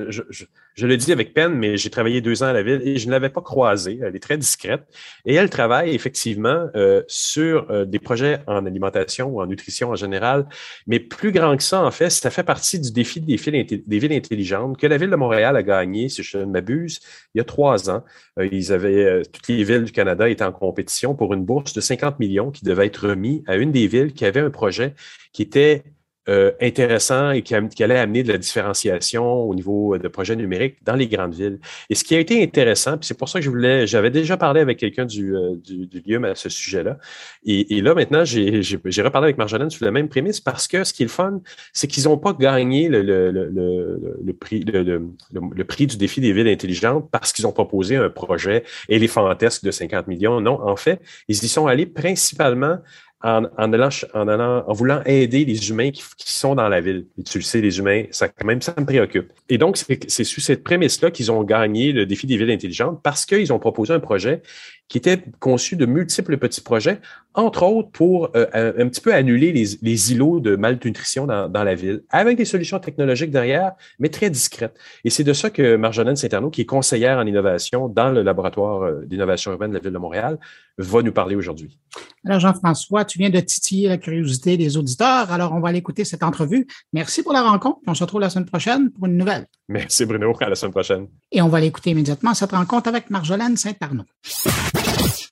le 0.85 0.97
dis 0.97 1.11
avec 1.11 1.33
peine, 1.33 1.53
mais 1.53 1.77
j'ai 1.77 1.89
travaillé 1.89 2.21
deux 2.21 2.43
ans 2.43 2.47
à 2.47 2.53
la 2.53 2.63
Ville 2.63 2.81
et 2.83 2.97
je 2.97 3.05
ne 3.07 3.11
l'avais 3.11 3.29
pas 3.29 3.41
croisée. 3.41 3.99
Elle 4.01 4.15
est 4.15 4.23
très 4.23 4.37
discrète 4.37 4.83
et 5.25 5.35
elle 5.35 5.49
travaille 5.49 5.93
effectivement 5.93 6.67
euh, 6.75 7.03
sur 7.07 7.85
des 7.85 7.99
projets 7.99 8.39
en 8.47 8.65
alimentation 8.65 9.27
ou 9.27 9.41
en 9.41 9.45
nutrition 9.45 9.89
en 9.89 9.95
général. 9.95 10.47
Mais 10.87 10.99
plus 10.99 11.31
grand 11.31 11.55
que 11.57 11.63
ça, 11.63 11.83
en 11.83 11.91
fait, 11.91 12.09
ça 12.09 12.29
fait 12.29 12.43
partie 12.43 12.79
du 12.79 12.91
défi 12.91 13.21
des 13.21 13.35
villes 13.99 14.13
intelligentes 14.13 14.77
que 14.77 14.87
la 14.87 14.97
Ville 14.97 15.09
de 15.09 15.15
Montréal 15.15 15.55
a 15.55 15.63
gagné, 15.63 16.09
si 16.09 16.23
je 16.23 16.37
ne 16.37 16.45
m'abuse, 16.45 16.99
il 17.33 17.39
y 17.39 17.41
a 17.41 17.43
trois 17.43 17.89
ans. 17.89 18.03
ils 18.39 18.73
avaient 18.73 18.94
euh, 19.03 19.23
toutes 19.31 19.47
les 19.47 19.63
villes 19.63 19.83
du 19.83 19.91
Canada 19.91 20.29
étaient 20.29 20.43
en 20.43 20.51
compétition 20.51 21.15
pour 21.15 21.33
une 21.33 21.43
bourse 21.43 21.73
de 21.73 21.81
50 21.81 22.19
millions 22.19 22.51
qui 22.51 22.63
devait 22.63 22.87
être 22.87 23.07
remis 23.09 23.43
à 23.47 23.55
une 23.55 23.71
des 23.71 23.87
villes 23.87 24.13
qui 24.13 24.25
avait 24.25 24.39
un 24.39 24.49
projet 24.49 24.93
qui 25.33 25.41
était 25.41 25.83
euh, 26.27 26.51
intéressant 26.59 27.29
et 27.31 27.43
qui, 27.43 27.53
allait 27.53 27.99
amener 27.99 28.23
de 28.23 28.31
la 28.31 28.39
différenciation 28.39 29.43
au 29.43 29.53
niveau 29.53 29.97
de 29.97 30.07
projets 30.07 30.35
numériques 30.35 30.77
dans 30.83 30.95
les 30.95 31.07
grandes 31.07 31.35
villes. 31.35 31.59
Et 31.91 31.95
ce 31.95 32.03
qui 32.03 32.15
a 32.15 32.19
été 32.19 32.41
intéressant, 32.41 32.97
puis 32.97 33.05
c'est 33.05 33.17
pour 33.17 33.29
ça 33.29 33.37
que 33.37 33.45
je 33.45 33.49
voulais, 33.51 33.85
j'avais 33.85 34.09
déjà 34.09 34.35
parlé 34.35 34.61
avec 34.61 34.79
quelqu'un 34.79 35.05
du, 35.05 35.35
euh, 35.35 35.55
du, 35.55 35.85
du 35.85 36.25
à 36.25 36.33
ce 36.33 36.49
sujet-là. 36.49 36.97
Et, 37.45 37.79
là, 37.81 37.93
maintenant, 37.93 38.25
j'ai 38.25 39.01
reparlé 39.03 39.25
avec 39.25 39.37
Marjolaine 39.37 39.69
sur 39.69 39.85
la 39.85 39.91
même 39.91 40.09
prémisse 40.09 40.41
parce 40.41 40.67
que 40.67 40.83
ce 40.83 40.93
qui 40.93 41.03
est 41.03 41.05
le 41.05 41.11
fun, 41.11 41.41
c'est 41.73 41.87
qu'ils 41.87 42.05
n'ont 42.05 42.17
pas 42.17 42.33
gagné 42.33 42.89
le, 42.89 43.03
le, 43.03 43.29
le, 43.31 44.17
le 44.23 44.33
prix, 44.33 44.61
le, 44.61 45.63
prix 45.63 45.85
du 45.85 45.97
défi 45.97 46.21
des 46.21 46.33
villes 46.33 46.47
intelligentes 46.47 47.07
parce 47.11 47.33
qu'ils 47.33 47.45
ont 47.45 47.51
proposé 47.51 47.97
un 47.97 48.09
projet 48.09 48.63
éléphantesque 48.89 49.63
de 49.63 49.69
50 49.69 50.07
millions. 50.07 50.41
Non, 50.41 50.59
en 50.61 50.75
fait, 50.75 51.01
ils 51.27 51.35
y 51.43 51.47
sont 51.47 51.67
allés 51.67 51.85
principalement 51.85 52.79
en, 53.25 53.73
allant, 53.73 54.63
en, 54.67 54.73
voulant 54.73 55.01
aider 55.05 55.45
les 55.45 55.69
humains 55.69 55.89
qui, 55.89 56.03
sont 56.17 56.53
dans 56.53 56.69
la 56.69 56.79
ville. 56.79 57.07
Et 57.17 57.23
tu 57.23 57.39
le 57.39 57.43
sais, 57.43 57.59
les 57.59 57.79
humains, 57.79 58.03
ça 58.11 58.29
même, 58.43 58.61
ça 58.61 58.73
me 58.77 58.85
préoccupe. 58.85 59.31
Et 59.49 59.57
donc, 59.57 59.77
c'est 59.77 60.23
sous 60.23 60.41
cette 60.41 60.63
prémisse-là 60.63 61.09
qu'ils 61.09 61.31
ont 61.31 61.43
gagné 61.43 61.91
le 61.91 62.05
défi 62.05 62.27
des 62.27 62.37
villes 62.37 62.51
intelligentes 62.51 63.01
parce 63.01 63.25
qu'ils 63.25 63.51
ont 63.51 63.59
proposé 63.59 63.93
un 63.93 63.99
projet 63.99 64.43
qui 64.87 64.97
était 64.97 65.23
conçu 65.39 65.75
de 65.75 65.85
multiples 65.85 66.37
petits 66.37 66.61
projets, 66.61 66.99
entre 67.33 67.63
autres 67.63 67.89
pour 67.91 68.29
euh, 68.35 68.73
un, 68.77 68.87
petit 68.87 69.01
peu 69.01 69.13
annuler 69.13 69.51
les, 69.51 70.11
îlots 70.11 70.39
de 70.39 70.55
malnutrition 70.55 71.25
dans, 71.25 71.49
dans, 71.49 71.63
la 71.63 71.75
ville, 71.75 72.03
avec 72.09 72.37
des 72.37 72.45
solutions 72.45 72.79
technologiques 72.79 73.31
derrière, 73.31 73.73
mais 73.99 74.09
très 74.09 74.29
discrètes. 74.29 74.77
Et 75.03 75.09
c'est 75.09 75.23
de 75.23 75.33
ça 75.33 75.49
que 75.49 75.75
Marjolaine 75.75 76.15
Saint-Arnaud, 76.15 76.51
qui 76.51 76.61
est 76.61 76.65
conseillère 76.65 77.17
en 77.17 77.25
innovation 77.25 77.89
dans 77.89 78.11
le 78.11 78.21
laboratoire 78.21 78.83
euh, 78.83 79.05
d'innovation 79.05 79.51
urbaine 79.51 79.71
de 79.71 79.75
la 79.75 79.81
ville 79.81 79.91
de 79.91 79.97
Montréal, 79.97 80.37
va 80.77 81.01
nous 81.01 81.11
parler 81.11 81.35
aujourd'hui. 81.35 81.79
Alors, 82.25 82.39
Jean-François, 82.39 83.05
tu 83.05 83.17
viens 83.17 83.29
de 83.29 83.39
titiller 83.39 83.87
la 83.87 83.97
curiosité 83.97 84.57
des 84.57 84.77
auditeurs. 84.77 85.31
Alors, 85.31 85.53
on 85.53 85.61
va 85.61 85.69
aller 85.69 85.77
écouter 85.79 86.05
cette 86.05 86.23
entrevue. 86.23 86.67
Merci 86.93 87.23
pour 87.23 87.33
la 87.33 87.43
rencontre. 87.43 87.79
On 87.87 87.93
se 87.93 88.03
retrouve 88.03 88.21
la 88.21 88.29
semaine 88.29 88.45
prochaine 88.45 88.91
pour 88.91 89.05
une 89.05 89.17
nouvelle. 89.17 89.47
Merci, 89.69 90.05
Bruno. 90.05 90.33
À 90.39 90.49
la 90.49 90.55
semaine 90.55 90.71
prochaine. 90.71 91.07
Et 91.31 91.41
on 91.41 91.47
va 91.47 91.57
aller 91.57 91.67
écouter 91.67 91.91
immédiatement 91.91 92.33
cette 92.33 92.51
rencontre 92.51 92.87
avec 92.87 93.09
Marjolaine 93.09 93.57
Saint-Arnaud. 93.57 94.05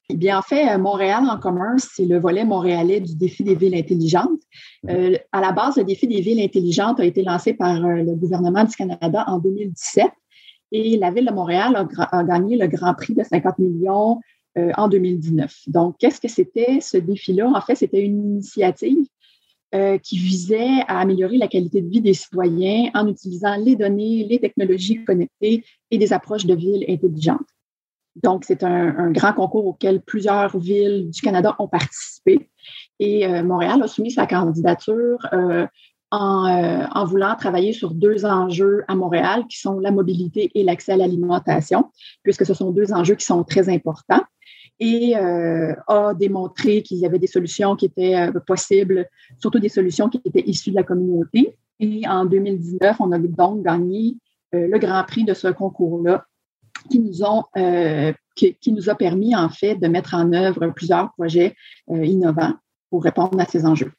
Eh 0.09 0.15
bien, 0.15 0.37
en 0.37 0.41
fait, 0.41 0.69
euh, 0.69 0.77
Montréal 0.77 1.23
en 1.29 1.39
commun, 1.39 1.75
c'est 1.77 2.05
le 2.05 2.19
volet 2.19 2.43
montréalais 2.43 2.99
du 2.99 3.15
défi 3.15 3.43
des 3.43 3.55
villes 3.55 3.75
intelligentes. 3.75 4.41
Euh, 4.89 5.17
à 5.31 5.39
la 5.39 5.51
base, 5.51 5.77
le 5.77 5.83
défi 5.83 6.07
des 6.07 6.21
villes 6.21 6.41
intelligentes 6.41 6.99
a 6.99 7.05
été 7.05 7.23
lancé 7.23 7.53
par 7.53 7.83
euh, 7.85 8.03
le 8.03 8.15
gouvernement 8.15 8.63
du 8.63 8.75
Canada 8.75 9.23
en 9.27 9.39
2017 9.39 10.07
et 10.71 10.97
la 10.97 11.11
ville 11.11 11.25
de 11.25 11.31
Montréal 11.31 11.87
a, 11.97 12.23
gagné 12.23 12.57
le 12.57 12.67
grand 12.67 12.93
prix 12.95 13.13
de 13.13 13.23
50 13.23 13.59
millions 13.59 14.19
en 14.75 14.87
2019. 14.87 15.61
Donc, 15.67 15.97
qu'est-ce 15.99 16.19
que 16.19 16.27
c'était 16.27 16.79
ce 16.79 16.97
défi-là? 16.97 17.51
En 17.55 17.61
fait, 17.61 17.75
c'était 17.75 18.01
une 18.01 18.33
initiative 18.33 19.05
qui 20.03 20.17
visait 20.17 20.81
à 20.87 20.99
améliorer 20.99 21.37
la 21.37 21.47
qualité 21.47 21.81
de 21.81 21.89
vie 21.89 22.01
des 22.01 22.13
citoyens 22.13 22.91
en 22.93 23.07
utilisant 23.07 23.55
les 23.55 23.75
données, 23.75 24.23
les 24.29 24.39
technologies 24.39 25.03
connectées 25.03 25.63
et 25.89 25.97
des 25.97 26.13
approches 26.13 26.45
de 26.45 26.53
villes 26.53 26.85
intelligentes. 26.87 27.47
Donc, 28.15 28.43
c'est 28.45 28.63
un, 28.63 29.11
grand 29.11 29.33
concours 29.33 29.65
auquel 29.65 30.01
plusieurs 30.01 30.57
villes 30.57 31.09
du 31.09 31.21
Canada 31.21 31.55
ont 31.59 31.67
participé. 31.67 32.49
Et 32.99 33.25
euh, 33.25 33.43
Montréal 33.43 33.81
a 33.81 33.87
soumis 33.87 34.11
sa 34.11 34.27
candidature 34.27 35.17
euh, 35.33 35.65
euh, 36.13 36.85
en, 36.93 37.05
voulant 37.05 37.35
travailler 37.35 37.73
sur 37.73 37.91
deux 37.91 38.25
enjeux 38.25 38.83
à 38.87 38.93
Montréal, 38.93 39.45
qui 39.49 39.59
sont 39.59 39.79
la 39.79 39.89
mobilité 39.89 40.51
et 40.53 40.63
l'accès 40.63 40.91
à 40.91 40.97
l'alimentation, 40.97 41.89
puisque 42.21 42.45
ce 42.45 42.53
sont 42.53 42.69
deux 42.69 42.93
enjeux 42.93 43.15
qui 43.15 43.25
sont 43.25 43.43
très 43.43 43.67
importants. 43.67 44.21
Et 44.79 45.15
a 45.15 46.13
démontré 46.13 46.81
qu'il 46.81 46.97
y 46.97 47.05
avait 47.05 47.19
des 47.19 47.27
solutions 47.27 47.75
qui 47.75 47.85
étaient 47.85 48.27
possibles, 48.45 49.07
surtout 49.39 49.59
des 49.59 49.69
solutions 49.69 50.09
qui 50.09 50.19
étaient 50.25 50.43
issues 50.45 50.71
de 50.71 50.75
la 50.75 50.83
communauté. 50.83 51.55
Et 51.79 52.01
en 52.07 52.25
2019, 52.25 52.97
on 52.99 53.11
a 53.11 53.19
donc 53.19 53.63
gagné 53.63 54.17
le 54.51 54.77
grand 54.79 55.03
prix 55.03 55.23
de 55.23 55.33
ce 55.33 55.47
concours-là 55.47 56.25
qui 56.89 56.99
nous 56.99 57.23
ont 57.23 57.43
euh, 57.57 58.13
qui, 58.35 58.57
nous 58.71 58.89
a 58.89 58.95
permis 58.95 59.35
en 59.35 59.49
fait 59.49 59.75
de 59.75 59.87
mettre 59.87 60.15
en 60.15 60.33
œuvre 60.33 60.67
plusieurs 60.69 61.13
projets 61.13 61.55
euh, 61.91 62.03
innovants 62.03 62.53
pour 62.89 63.03
répondre 63.03 63.39
à 63.39 63.45
ces 63.45 63.65
enjeux. 63.65 63.91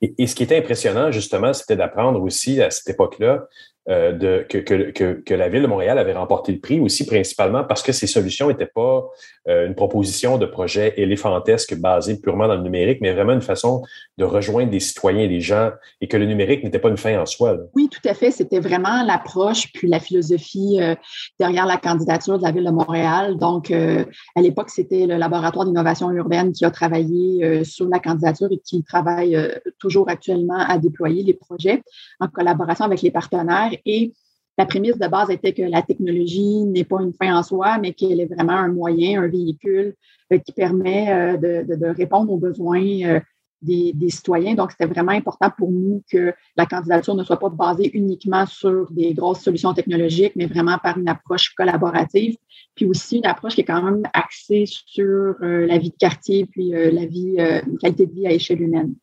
et, 0.00 0.26
ce 0.26 0.34
qui 0.34 0.42
était 0.42 0.58
impressionnant, 0.58 1.10
justement, 1.10 1.52
c'était 1.52 1.76
d'apprendre 1.76 2.22
aussi 2.22 2.62
à 2.62 2.70
cette 2.70 2.90
époque-là 2.90 3.46
euh, 3.90 4.12
de, 4.12 4.46
que, 4.48 5.34
la 5.34 5.48
Ville 5.50 5.60
de 5.60 5.66
Montréal 5.66 5.98
avait 5.98 6.14
remporté 6.14 6.52
le 6.52 6.58
prix 6.58 6.80
aussi 6.80 7.04
principalement 7.04 7.64
parce 7.64 7.82
que 7.82 7.92
ces 7.92 8.06
solutions 8.06 8.48
n'étaient 8.48 8.64
pas 8.64 9.04
euh, 9.46 9.66
une 9.66 9.74
proposition 9.74 10.38
de 10.38 10.46
projet 10.46 10.94
éléphantesque 10.96 11.74
basé 11.74 12.18
purement 12.18 12.48
dans 12.48 12.54
le 12.54 12.62
numérique, 12.62 13.00
mais 13.02 13.12
vraiment 13.12 13.34
une 13.34 13.42
façon 13.42 13.82
de 14.16 14.24
rejoindre 14.24 14.70
des 14.70 14.80
citoyens, 14.80 15.28
des 15.28 15.40
gens, 15.40 15.70
et 16.00 16.08
que 16.08 16.16
le 16.16 16.24
numérique 16.24 16.64
n'était 16.64 16.78
pas 16.78 16.88
une 16.88 16.96
fin 16.96 17.20
en 17.20 17.26
soi. 17.26 17.58
Oui, 17.74 17.90
tout 17.90 18.08
à 18.08 18.14
fait. 18.14 18.30
C'était 18.30 18.58
vraiment 18.58 19.02
l'approche 19.02 19.70
puis 19.74 19.86
la 19.86 20.00
philosophie 20.00 20.78
euh, 20.80 20.94
derrière 21.38 21.66
la 21.66 21.76
candidature 21.76 22.38
de 22.38 22.42
la 22.42 22.52
Ville 22.52 22.64
de 22.64 22.70
Montréal. 22.70 23.36
Donc, 23.36 23.70
à 23.70 24.40
l'époque, 24.40 24.70
c'était 24.70 25.06
le 25.06 25.16
laboratoire 25.16 25.66
d'innovation 25.66 26.10
urbaine 26.10 26.52
qui 26.52 26.64
a 26.64 26.70
travaillé 26.70 27.64
sur 27.64 27.86
la 27.88 27.98
candidature 27.98 28.48
et 28.50 28.58
qui 28.58 28.82
travaille 28.82 29.36
toujours 29.78 30.08
actuellement 30.08 30.58
à 30.58 30.78
déployer 30.78 31.22
les 31.22 31.34
projets 31.34 31.82
en 32.20 32.28
collaboration 32.28 32.84
avec 32.84 33.02
les 33.02 33.10
partenaires 33.10 33.73
et 33.84 34.12
la 34.56 34.66
prémisse 34.66 34.98
de 34.98 35.08
base 35.08 35.30
était 35.30 35.52
que 35.52 35.62
la 35.62 35.82
technologie 35.82 36.64
n'est 36.64 36.84
pas 36.84 37.02
une 37.02 37.12
fin 37.12 37.36
en 37.36 37.42
soi, 37.42 37.78
mais 37.78 37.92
qu'elle 37.92 38.20
est 38.20 38.32
vraiment 38.32 38.52
un 38.52 38.68
moyen, 38.68 39.22
un 39.22 39.28
véhicule 39.28 39.94
euh, 40.32 40.38
qui 40.38 40.52
permet 40.52 41.12
euh, 41.12 41.36
de, 41.36 41.86
répondre 41.88 42.32
aux 42.32 42.38
besoins 42.38 42.84
euh, 43.02 43.20
des, 43.62 43.94
citoyens. 44.10 44.54
Donc, 44.54 44.70
c'était 44.70 44.86
vraiment 44.86 45.12
important 45.12 45.50
pour 45.56 45.72
nous 45.72 46.04
que 46.08 46.32
la 46.56 46.66
candidature 46.66 47.16
ne 47.16 47.24
soit 47.24 47.40
pas 47.40 47.48
basée 47.48 47.90
uniquement 47.94 48.46
sur 48.46 48.90
des 48.92 49.12
grosses 49.12 49.40
solutions 49.40 49.74
technologiques, 49.74 50.34
mais 50.36 50.46
vraiment 50.46 50.78
par 50.78 50.98
une 50.98 51.08
approche 51.08 51.52
collaborative, 51.54 52.36
puis 52.76 52.86
aussi 52.86 53.18
une 53.18 53.26
approche 53.26 53.54
qui 53.54 53.62
est 53.62 53.64
quand 53.64 53.82
même 53.82 54.02
axée 54.12 54.66
sur 54.66 55.34
la 55.40 55.78
vie 55.78 55.90
de 55.90 55.96
quartier, 55.96 56.44
puis 56.44 56.70
la 56.70 57.06
vie, 57.06 57.36
qualité 57.80 58.06
de 58.06 58.12
vie 58.12 58.26
à 58.26 58.32
échelle 58.32 58.60
humaine. 58.60 58.94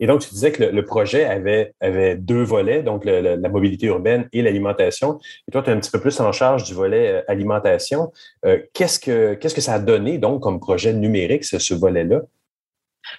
Et 0.00 0.06
donc, 0.06 0.20
tu 0.20 0.30
disais 0.30 0.52
que 0.52 0.64
le, 0.64 0.84
projet 0.84 1.24
avait, 1.24 1.74
avait 1.80 2.16
deux 2.16 2.42
volets, 2.42 2.82
donc 2.82 3.04
la 3.04 3.48
mobilité 3.48 3.86
urbaine 3.86 4.28
et 4.32 4.42
l'alimentation. 4.42 5.18
Et 5.46 5.52
toi, 5.52 5.62
tu 5.62 5.70
es 5.70 5.72
un 5.72 5.78
petit 5.78 5.90
peu 5.90 6.00
plus 6.00 6.18
en 6.20 6.32
charge 6.32 6.64
du 6.64 6.74
volet 6.74 7.12
euh, 7.12 7.22
alimentation. 7.28 8.12
Euh, 8.44 8.58
qu'est-ce, 8.72 8.98
que, 8.98 9.34
qu'est-ce 9.34 9.54
que 9.54 9.60
ça 9.60 9.74
a 9.74 9.78
donné, 9.78 10.18
donc, 10.18 10.42
comme 10.42 10.60
projet 10.60 10.92
numérique, 10.92 11.44
ce, 11.44 11.74
volet-là? 11.74 12.22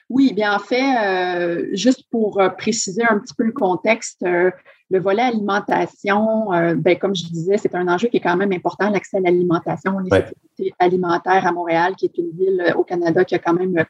Oui, 0.10 0.34
bien 0.34 0.54
en 0.54 0.60
fait, 0.60 0.98
euh, 1.04 1.68
juste 1.74 2.04
pour 2.12 2.42
préciser 2.58 3.04
un 3.08 3.20
petit 3.20 3.34
peu 3.34 3.44
le 3.44 3.52
contexte, 3.52 4.24
le 4.24 5.00
volet 5.00 5.22
alimentation, 5.22 6.50
ben, 6.76 6.98
comme 6.98 7.16
je 7.16 7.26
disais, 7.26 7.58
c'est 7.58 7.74
un 7.74 7.88
enjeu 7.88 8.08
qui 8.08 8.18
est 8.18 8.22
quand 8.22 8.36
même 8.36 8.52
important, 8.52 8.90
l'accès 8.90 9.18
à 9.18 9.22
l'alimentation, 9.22 9.98
les 10.00 10.10
sécurités 10.10 10.76
alimentaires 10.78 11.46
à 11.48 11.52
Montréal, 11.52 11.96
qui 11.96 12.06
est 12.06 12.18
une 12.18 12.32
ville 12.38 12.74
au 12.76 12.84
Canada 12.84 13.24
qui 13.24 13.36
a 13.36 13.40
quand 13.40 13.54
même 13.54 13.84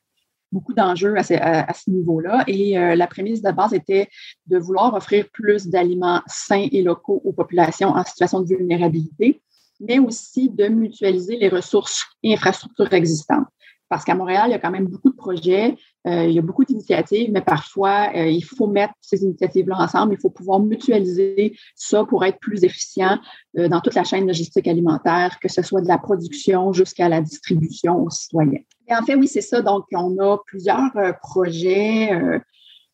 beaucoup 0.52 0.74
d'enjeux 0.74 1.16
à 1.18 1.24
ce, 1.24 1.90
niveau-là. 1.90 2.44
Et 2.48 2.78
euh, 2.78 2.96
la 2.96 3.08
prémisse 3.08 3.42
de 3.42 3.52
base 3.52 3.74
était 3.74 4.10
de 4.48 4.58
vouloir 4.58 4.94
offrir 4.94 5.28
plus 5.32 5.68
d'aliments 5.68 6.22
sains 6.28 6.68
et 6.72 6.82
locaux 6.82 7.22
aux 7.24 7.34
populations 7.34 7.90
en 7.90 8.04
situation 8.04 8.42
de 8.42 8.48
vulnérabilité, 8.48 9.42
mais 9.80 10.00
aussi 10.00 10.50
de 10.50 10.68
mutualiser 10.68 11.38
les 11.38 11.50
ressources 11.50 12.06
et 12.24 12.34
infrastructures 12.34 12.94
existantes. 12.94 13.48
Parce 13.90 14.04
qu'à 14.06 14.16
Montréal, 14.16 14.46
il 14.48 14.52
y 14.52 14.56
a 14.56 14.60
quand 14.60 14.72
même 14.72 14.88
beaucoup 14.88 15.10
de 15.10 15.16
projets, 15.16 15.76
euh, 16.08 16.26
il 16.26 16.32
y 16.32 16.40
a 16.40 16.42
beaucoup 16.42 16.64
d'initiatives, 16.64 17.30
mais 17.32 17.42
parfois, 17.42 18.10
euh, 18.16 18.26
il 18.28 18.42
faut 18.42 18.68
mettre 18.68 18.94
ces 19.02 19.24
initiatives-là 19.24 19.76
ensemble. 19.78 20.14
Il 20.14 20.20
faut 20.20 20.30
pouvoir 20.30 20.60
mutualiser 20.60 21.56
ça 21.76 22.06
pour 22.06 22.24
être 22.26 22.40
plus 22.40 22.64
efficient 22.64 23.20
dans 23.54 23.82
toute 23.82 23.96
la 23.96 24.04
chaîne 24.04 24.26
logistique 24.26 24.68
alimentaire, 24.68 25.40
que 25.42 25.50
ce 25.50 25.62
soit 25.62 25.82
de 25.82 25.88
la 25.88 25.98
production 25.98 26.72
jusqu'à 26.72 27.10
la 27.10 27.22
distribution 27.22 28.04
aux 28.04 28.10
citoyens 28.10 28.62
en 28.98 29.06
fait, 29.06 29.16
oui, 29.16 29.28
c'est 29.28 29.42
ça. 29.42 29.62
Donc, 29.62 29.86
on 29.94 30.18
a 30.20 30.38
plusieurs 30.46 30.96
euh, 30.96 31.14
projets 31.22 32.14
euh, 32.14 32.40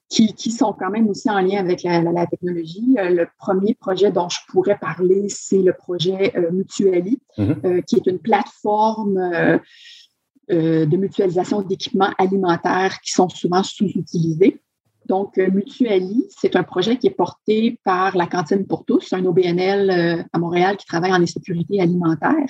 qui, 0.09 0.51
sont 0.51 0.73
quand 0.73 0.89
même 0.89 1.09
aussi 1.09 1.29
en 1.29 1.39
lien 1.39 1.59
avec 1.59 1.83
la, 1.83 2.25
technologie. 2.27 2.95
Euh, 2.99 3.09
le 3.09 3.27
premier 3.37 3.73
projet 3.73 4.11
dont 4.11 4.29
je 4.29 4.39
pourrais 4.49 4.77
parler, 4.77 5.27
c'est 5.29 5.61
le 5.61 5.73
projet 5.73 6.33
Mutuali, 6.51 7.19
mm-hmm. 7.37 7.83
qui 7.83 7.95
est 7.97 8.07
une 8.07 8.19
plateforme 8.19 9.59
de 10.49 10.97
mutualisation 10.97 11.61
d'équipements 11.61 12.11
alimentaires 12.17 12.99
qui 13.01 13.11
sont 13.11 13.29
souvent 13.29 13.63
sous-utilisés. 13.63 14.61
Donc, 15.07 15.37
euh, 15.37 15.49
Mutuali, 15.51 16.25
c'est 16.29 16.55
un 16.55 16.63
projet 16.63 16.97
qui 16.97 17.07
est 17.07 17.11
porté 17.11 17.79
par 17.83 18.17
la 18.17 18.25
Cantine 18.25 18.65
pour 18.65 18.85
tous, 18.85 19.13
un 19.13 19.23
OBNL 19.25 19.89
euh, 19.89 20.23
à 20.33 20.39
Montréal 20.39 20.77
qui 20.77 20.85
travaille 20.85 21.11
en 21.13 21.21
insécurité 21.21 21.79
alimentaire. 21.79 22.45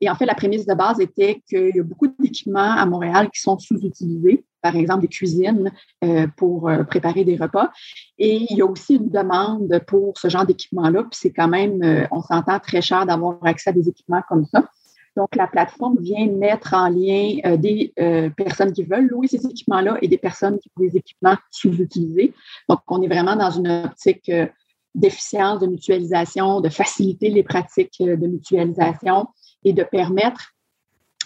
Et 0.00 0.10
en 0.10 0.14
fait, 0.14 0.26
la 0.26 0.34
prémisse 0.34 0.66
de 0.66 0.74
base 0.74 1.00
était 1.00 1.42
qu'il 1.48 1.74
y 1.74 1.80
a 1.80 1.82
beaucoup 1.82 2.08
d'équipements 2.18 2.72
à 2.72 2.84
Montréal 2.84 3.30
qui 3.32 3.40
sont 3.40 3.58
sous-utilisés, 3.58 4.44
par 4.60 4.76
exemple 4.76 5.02
des 5.02 5.08
cuisines 5.08 5.70
euh, 6.04 6.26
pour 6.36 6.70
préparer 6.88 7.24
des 7.24 7.36
repas. 7.36 7.70
Et 8.18 8.46
il 8.50 8.56
y 8.56 8.62
a 8.62 8.66
aussi 8.66 8.96
une 8.96 9.08
demande 9.08 9.80
pour 9.86 10.18
ce 10.18 10.28
genre 10.28 10.44
d'équipement-là, 10.44 11.04
puis 11.04 11.18
c'est 11.18 11.32
quand 11.32 11.48
même, 11.48 12.06
on 12.10 12.20
s'entend 12.20 12.58
très 12.58 12.82
cher 12.82 13.06
d'avoir 13.06 13.38
accès 13.44 13.70
à 13.70 13.72
des 13.72 13.88
équipements 13.88 14.22
comme 14.28 14.44
ça. 14.44 14.68
Donc, 15.16 15.34
la 15.34 15.46
plateforme 15.46 15.98
vient 15.98 16.26
mettre 16.26 16.74
en 16.74 16.88
lien 16.88 17.38
euh, 17.46 17.56
des 17.56 17.92
euh, 17.98 18.28
personnes 18.30 18.72
qui 18.72 18.84
veulent 18.84 19.06
louer 19.06 19.28
ces 19.28 19.46
équipements-là 19.46 19.96
et 20.02 20.08
des 20.08 20.18
personnes 20.18 20.58
qui 20.58 20.70
ont 20.76 20.82
des 20.82 20.96
équipements 20.96 21.36
sous-utilisés. 21.50 22.34
Donc, 22.68 22.80
on 22.88 23.00
est 23.00 23.08
vraiment 23.08 23.34
dans 23.34 23.50
une 23.50 23.68
optique 23.68 24.28
euh, 24.28 24.46
d'efficience, 24.94 25.60
de 25.60 25.66
mutualisation, 25.66 26.60
de 26.60 26.68
faciliter 26.68 27.30
les 27.30 27.42
pratiques 27.42 27.98
de 28.00 28.26
mutualisation 28.26 29.26
et 29.64 29.72
de 29.72 29.82
permettre 29.82 30.52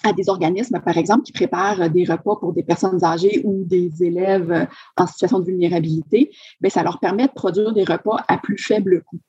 à 0.05 0.13
des 0.13 0.29
organismes, 0.29 0.81
par 0.81 0.97
exemple, 0.97 1.23
qui 1.23 1.33
préparent 1.33 1.91
des 1.91 2.05
repas 2.05 2.37
pour 2.37 2.53
des 2.53 2.63
personnes 2.63 3.05
âgées 3.05 3.43
ou 3.45 3.65
des 3.65 4.03
élèves 4.03 4.67
en 4.97 5.07
situation 5.07 5.41
de 5.41 5.45
vulnérabilité, 5.45 6.31
bien, 6.61 6.71
ça 6.71 6.83
leur 6.83 6.99
permet 6.99 7.27
de 7.27 7.33
produire 7.33 7.73
des 7.73 7.85
repas 7.85 8.25
à 8.29 8.39
plus 8.39 8.59
faible 8.59 9.03
coût. 9.03 9.21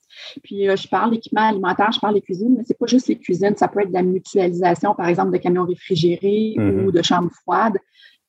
Puis, 0.44 0.68
euh, 0.68 0.76
je 0.76 0.88
parle 0.88 1.12
d'équipement 1.12 1.48
alimentaire, 1.48 1.92
je 1.92 2.00
parle 2.00 2.16
des 2.16 2.22
cuisines, 2.22 2.56
mais 2.58 2.64
c'est 2.66 2.78
pas 2.78 2.86
juste 2.86 3.08
les 3.08 3.18
cuisines, 3.18 3.56
ça 3.56 3.68
peut 3.68 3.82
être 3.82 3.90
de 3.90 3.94
la 3.94 4.04
mutualisation, 4.04 4.94
par 4.96 5.08
exemple, 5.08 5.32
de 5.32 5.38
camions 5.38 5.66
réfrigérés 5.66 6.56
mm-hmm. 6.58 6.86
ou 6.86 6.92
de 6.92 7.02
chambres 7.02 7.32
froides. 7.42 7.78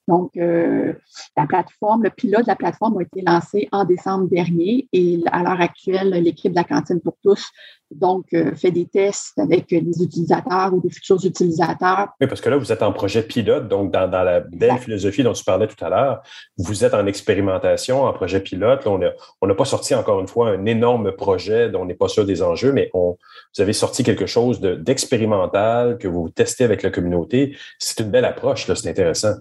Donc, 0.08 0.36
euh, 0.36 0.92
la 1.36 1.46
plateforme, 1.46 2.02
le 2.02 2.10
pilote 2.10 2.42
de 2.42 2.48
la 2.48 2.56
plateforme 2.56 2.98
a 2.98 3.02
été 3.02 3.22
lancé 3.24 3.68
en 3.72 3.84
décembre 3.84 4.28
dernier 4.28 4.88
et 4.92 5.20
à 5.30 5.42
l'heure 5.42 5.60
actuelle, 5.60 6.10
l'équipe 6.10 6.52
de 6.52 6.56
la 6.56 6.64
cantine 6.64 7.00
pour 7.00 7.16
tous 7.22 7.52
donc 7.94 8.26
euh, 8.32 8.54
fait 8.54 8.70
des 8.70 8.86
tests 8.86 9.38
avec 9.38 9.70
les 9.70 10.02
utilisateurs 10.02 10.72
ou 10.72 10.80
des 10.80 10.90
futurs 10.90 11.24
utilisateurs. 11.24 12.08
Oui, 12.20 12.26
parce 12.26 12.40
que 12.40 12.48
là, 12.48 12.56
vous 12.56 12.72
êtes 12.72 12.82
en 12.82 12.92
projet 12.92 13.22
pilote, 13.22 13.68
donc 13.68 13.92
dans, 13.92 14.08
la 14.10 14.40
belle 14.40 14.78
philosophie 14.78 15.22
dont 15.22 15.32
tu 15.32 15.44
parlais 15.44 15.66
tout 15.66 15.82
à 15.84 15.88
l'heure, 15.88 16.22
vous 16.56 16.84
êtes 16.84 16.94
en 16.94 17.06
expérimentation, 17.06 18.04
en 18.04 18.12
projet 18.12 18.40
pilote. 18.40 18.86
on 18.86 18.98
n'a 19.46 19.54
pas 19.54 19.64
sorti 19.64 19.94
encore 19.94 20.20
une 20.20 20.28
fois 20.28 20.50
un 20.50 20.66
énorme 20.66 21.12
projet 21.12 21.70
dont 21.70 21.82
on 21.82 21.84
n'est 21.84 21.94
pas 21.94 22.08
sûr 22.08 22.24
des 22.24 22.42
enjeux, 22.42 22.72
mais 22.72 22.90
on, 22.94 23.16
vous 23.56 23.62
avez 23.62 23.72
sorti 23.72 24.02
quelque 24.02 24.26
chose 24.26 24.60
d'expérimental 24.60 25.98
que 25.98 26.08
vous 26.08 26.28
testez 26.28 26.64
avec 26.64 26.82
la 26.82 26.90
communauté. 26.90 27.56
C'est 27.78 28.00
une 28.00 28.10
belle 28.10 28.24
approche, 28.24 28.66
c'est 28.72 28.88
intéressant. 28.88 29.34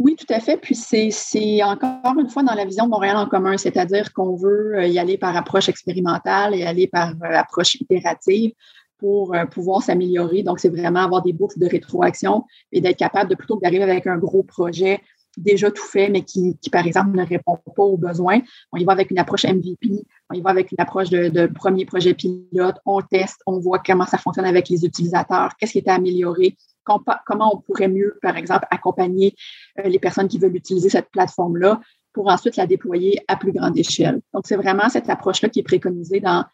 Oui, 0.00 0.16
tout 0.16 0.32
à 0.32 0.40
fait. 0.40 0.56
Puis 0.56 0.74
c'est 0.74 1.62
encore 1.62 2.18
une 2.18 2.30
fois 2.30 2.42
dans 2.42 2.54
la 2.54 2.64
vision 2.64 2.86
de 2.86 2.90
Montréal 2.90 3.18
en 3.18 3.26
commun, 3.26 3.58
c'est-à-dire 3.58 4.14
qu'on 4.14 4.34
veut 4.34 4.76
euh, 4.78 4.86
y 4.86 4.98
aller 4.98 5.18
par 5.18 5.36
approche 5.36 5.68
expérimentale 5.68 6.54
et 6.54 6.64
aller 6.64 6.86
par 6.86 7.10
euh, 7.10 7.34
approche 7.34 7.74
itérative 7.74 8.52
pour 8.96 9.34
euh, 9.34 9.44
pouvoir 9.44 9.82
s'améliorer. 9.82 10.42
Donc, 10.42 10.58
c'est 10.58 10.70
vraiment 10.70 11.00
avoir 11.00 11.22
des 11.22 11.34
boucles 11.34 11.58
de 11.58 11.66
rétroaction 11.66 12.44
et 12.72 12.80
d'être 12.80 12.96
capable 12.96 13.28
de 13.28 13.34
plutôt 13.34 13.60
d'arriver 13.60 13.82
avec 13.82 14.06
un 14.06 14.16
gros 14.16 14.42
projet 14.42 15.02
déjà 15.36 15.70
tout 15.70 15.84
fait, 15.84 16.08
mais 16.08 16.22
qui, 16.22 16.56
par 16.72 16.86
exemple, 16.86 17.16
ne 17.16 17.24
répond 17.24 17.58
pas 17.76 17.82
aux 17.82 17.96
besoins. 17.96 18.40
On 18.72 18.78
y 18.78 18.84
va 18.84 18.92
avec 18.92 19.10
une 19.10 19.18
approche 19.18 19.44
MVP, 19.44 20.04
on 20.30 20.34
y 20.34 20.40
va 20.40 20.50
avec 20.50 20.72
une 20.72 20.80
approche 20.80 21.10
de, 21.10 21.46
premier 21.46 21.84
projet 21.84 22.14
pilote, 22.14 22.76
on 22.86 23.00
teste, 23.00 23.40
on 23.46 23.58
voit 23.58 23.80
comment 23.84 24.06
ça 24.06 24.18
fonctionne 24.18 24.46
avec 24.46 24.68
les 24.68 24.84
utilisateurs, 24.84 25.52
qu'est-ce 25.58 25.72
qui 25.72 25.78
est 25.78 25.88
amélioré, 25.88 26.56
comment 26.84 27.54
on 27.54 27.58
pourrait 27.58 27.88
mieux, 27.88 28.18
par 28.22 28.36
exemple, 28.36 28.66
accompagner 28.70 29.34
euh, 29.78 29.88
les 29.88 29.98
personnes 29.98 30.28
qui 30.28 30.38
veulent 30.38 30.56
utiliser 30.56 30.88
cette 30.88 31.10
plateforme-là 31.10 31.80
pour 32.12 32.28
ensuite 32.28 32.56
la 32.56 32.66
déployer 32.66 33.20
à 33.28 33.36
plus 33.36 33.52
grande 33.52 33.78
échelle. 33.78 34.20
Donc, 34.34 34.46
c'est 34.46 34.56
vraiment 34.56 34.88
cette 34.88 35.08
approche-là 35.08 35.48
qui 35.48 35.60
est 35.60 35.64
préconisée 35.64 36.20
dans 36.20 36.44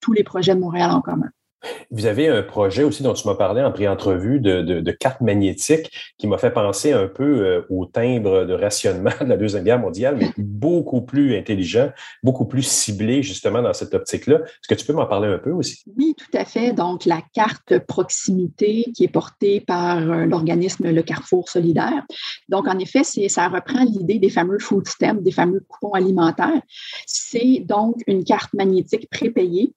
tous 0.00 0.12
les 0.12 0.24
projets 0.24 0.54
de 0.54 0.60
Montréal 0.60 0.90
en 0.90 1.00
commun. 1.00 1.30
Vous 1.90 2.06
avez 2.06 2.28
un 2.28 2.42
projet 2.42 2.84
aussi 2.84 3.02
dont 3.02 3.12
tu 3.12 3.26
m'as 3.28 3.34
parlé 3.34 3.62
en 3.62 3.70
pré-entrevue 3.70 4.40
de, 4.40 4.62
de, 4.62 4.92
carte 4.92 5.20
magnétique 5.20 5.90
qui 6.18 6.26
m'a 6.26 6.38
fait 6.38 6.50
penser 6.50 6.92
un 6.92 7.06
peu 7.06 7.24
euh, 7.24 7.62
au 7.70 7.86
timbre 7.86 8.44
de 8.44 8.54
rationnement 8.54 9.10
de 9.20 9.26
la 9.26 9.36
Deuxième 9.36 9.64
Guerre 9.64 9.78
mondiale, 9.78 10.16
mais 10.18 10.30
beaucoup 10.38 11.02
plus 11.02 11.36
intelligent, 11.36 11.90
beaucoup 12.22 12.46
plus 12.46 12.62
ciblé 12.62 13.22
justement 13.22 13.62
dans 13.62 13.72
cette 13.72 13.94
optique-là. 13.94 14.36
Est-ce 14.36 14.68
que 14.68 14.74
tu 14.74 14.86
peux 14.86 14.92
m'en 14.92 15.06
parler 15.06 15.28
un 15.28 15.38
peu 15.38 15.50
aussi? 15.50 15.82
Oui, 15.96 16.14
tout 16.16 16.36
à 16.36 16.44
fait. 16.44 16.72
Donc, 16.72 17.04
la 17.04 17.22
carte 17.32 17.78
proximité 17.86 18.86
qui 18.94 19.04
est 19.04 19.12
portée 19.12 19.60
par 19.60 19.98
euh, 19.98 20.26
l'organisme 20.26 20.90
Le 20.90 21.02
Carrefour 21.02 21.48
solidaire. 21.48 22.04
Donc, 22.48 22.68
en 22.68 22.78
effet, 22.78 23.04
ça 23.04 23.48
reprend 23.48 23.84
l'idée 23.84 24.18
des 24.18 24.30
fameux 24.30 24.58
food 24.58 24.86
stamps, 24.86 25.14
des 25.14 25.32
fameux 25.32 25.64
coupons 25.68 25.92
alimentaires. 25.92 26.62
C'est 27.06 27.60
donc 27.66 27.96
une 28.06 28.24
carte 28.24 28.52
magnétique 28.54 29.08
prépayée 29.10 29.72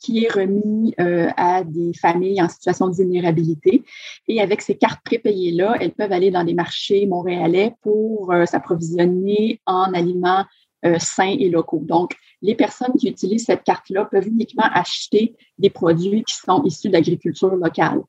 qui 0.00 0.24
est 0.24 0.32
remis 0.32 0.94
euh, 1.00 1.28
à 1.36 1.64
des 1.64 1.92
familles 1.94 2.40
en 2.42 2.48
situation 2.48 2.88
de 2.88 2.94
vulnérabilité. 2.94 3.84
Et 4.28 4.40
avec 4.40 4.62
ces 4.62 4.76
cartes 4.76 5.00
prépayées-là, 5.04 5.76
elles 5.80 5.92
peuvent 5.92 6.12
aller 6.12 6.30
dans 6.30 6.44
des 6.44 6.54
marchés 6.54 7.06
montréalais 7.06 7.74
pour 7.82 8.32
euh, 8.32 8.46
s'approvisionner 8.46 9.60
en 9.66 9.92
aliments 9.94 10.44
euh, 10.86 10.98
sains 10.98 11.36
et 11.38 11.48
locaux. 11.48 11.82
Donc, 11.84 12.16
les 12.42 12.54
personnes 12.54 12.92
qui 12.98 13.08
utilisent 13.08 13.46
cette 13.46 13.64
carte-là 13.64 14.04
peuvent 14.04 14.28
uniquement 14.28 14.68
acheter 14.72 15.34
des 15.58 15.70
produits 15.70 16.22
qui 16.22 16.36
sont 16.36 16.62
issus 16.62 16.88
d'agriculture 16.88 17.54
locale. 17.56 18.00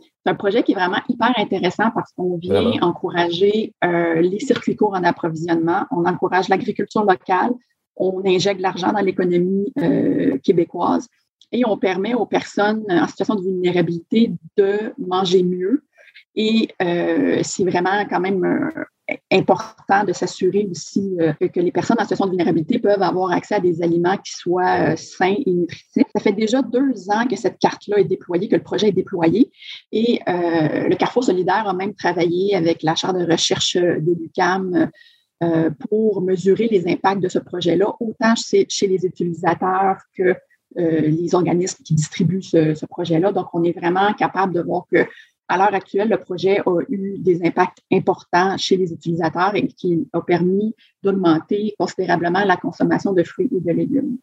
C'est 0.00 0.30
un 0.30 0.34
projet 0.34 0.62
qui 0.62 0.72
est 0.72 0.74
vraiment 0.74 1.02
hyper 1.10 1.32
intéressant 1.36 1.90
parce 1.94 2.10
qu'on 2.14 2.38
vient 2.38 2.80
encourager 2.80 3.74
les 3.82 4.40
circuits 4.40 4.74
courts 4.74 4.94
en 4.94 5.04
approvisionnement, 5.04 5.84
on 5.90 6.06
encourage 6.06 6.48
l'agriculture 6.48 7.04
locale, 7.04 7.52
on 7.96 8.22
injecte 8.24 8.56
de 8.56 8.62
l'argent 8.62 8.90
dans 8.90 9.02
l'économie 9.02 9.70
québécoise 10.42 11.08
et 11.52 11.64
on 11.66 11.76
permet 11.76 12.14
aux 12.14 12.26
personnes 12.26 12.84
en 12.88 13.06
situation 13.06 13.34
de 13.36 13.42
vulnérabilité 13.42 14.32
de 14.56 14.92
manger 14.98 15.42
mieux. 15.42 15.84
Et 16.36 16.68
euh, 16.82 17.40
c'est 17.42 17.64
vraiment 17.64 18.04
quand 18.10 18.20
même 18.20 18.44
euh, 18.44 19.16
important 19.30 20.04
de 20.04 20.12
s'assurer 20.12 20.66
aussi 20.68 21.16
euh, 21.20 21.32
que 21.34 21.60
les 21.60 21.70
personnes 21.70 21.96
en 21.98 22.02
situation 22.02 22.26
de 22.26 22.30
vulnérabilité 22.30 22.80
peuvent 22.80 23.02
avoir 23.02 23.30
accès 23.30 23.54
à 23.54 23.60
des 23.60 23.82
aliments 23.82 24.16
qui 24.16 24.32
soient 24.32 24.96
sains 24.96 25.36
et 25.46 25.52
nutritifs. 25.52 26.06
Ça 26.14 26.20
fait 26.20 26.32
déjà 26.32 26.60
deux 26.62 27.08
ans 27.10 27.26
que 27.28 27.36
cette 27.36 27.58
carte-là 27.58 27.98
est 27.98 28.04
déployée, 28.04 28.48
que 28.48 28.56
le 28.56 28.62
projet 28.62 28.88
est 28.88 28.92
déployé. 28.92 29.50
Et 29.92 30.20
le 30.26 30.94
Carrefour 30.96 31.24
solidaire 31.24 31.68
a 31.68 31.74
même 31.74 31.94
travaillé 31.94 32.56
avec 32.56 32.82
la 32.82 32.94
chaire 32.94 33.14
de 33.14 33.24
recherche 33.24 33.76
de 33.76 34.14
l'UCAM 34.18 34.90
pour 35.90 36.22
mesurer 36.22 36.68
les 36.68 36.88
impacts 36.90 37.22
de 37.22 37.28
ce 37.28 37.38
projet-là, 37.38 37.92
autant 38.00 38.34
chez 38.36 38.86
les 38.86 39.04
utilisateurs 39.04 39.98
que 40.16 40.22
euh, 40.22 40.34
les 40.76 41.34
organismes 41.34 41.82
qui 41.84 41.94
distribuent 41.94 42.42
ce, 42.42 42.86
projet-là. 42.86 43.32
Donc, 43.32 43.48
on 43.52 43.62
est 43.62 43.76
vraiment 43.76 44.12
capable 44.14 44.54
de 44.54 44.60
voir 44.60 44.84
que 44.90 45.06
à 45.48 45.58
l'heure 45.58 45.74
actuelle, 45.74 46.08
le 46.08 46.18
projet 46.18 46.60
a 46.60 46.80
eu 46.88 47.18
des 47.18 47.44
impacts 47.44 47.78
importants 47.92 48.56
chez 48.56 48.76
les 48.76 48.92
utilisateurs 48.92 49.54
et 49.54 49.66
qui 49.66 50.08
a 50.12 50.20
permis 50.22 50.74
d'augmenter 51.02 51.74
considérablement 51.78 52.44
la 52.44 52.56
consommation 52.56 53.12
de 53.12 53.22
fruits 53.22 53.50
et 53.54 53.60
de 53.60 53.72
légumes. 53.72 54.16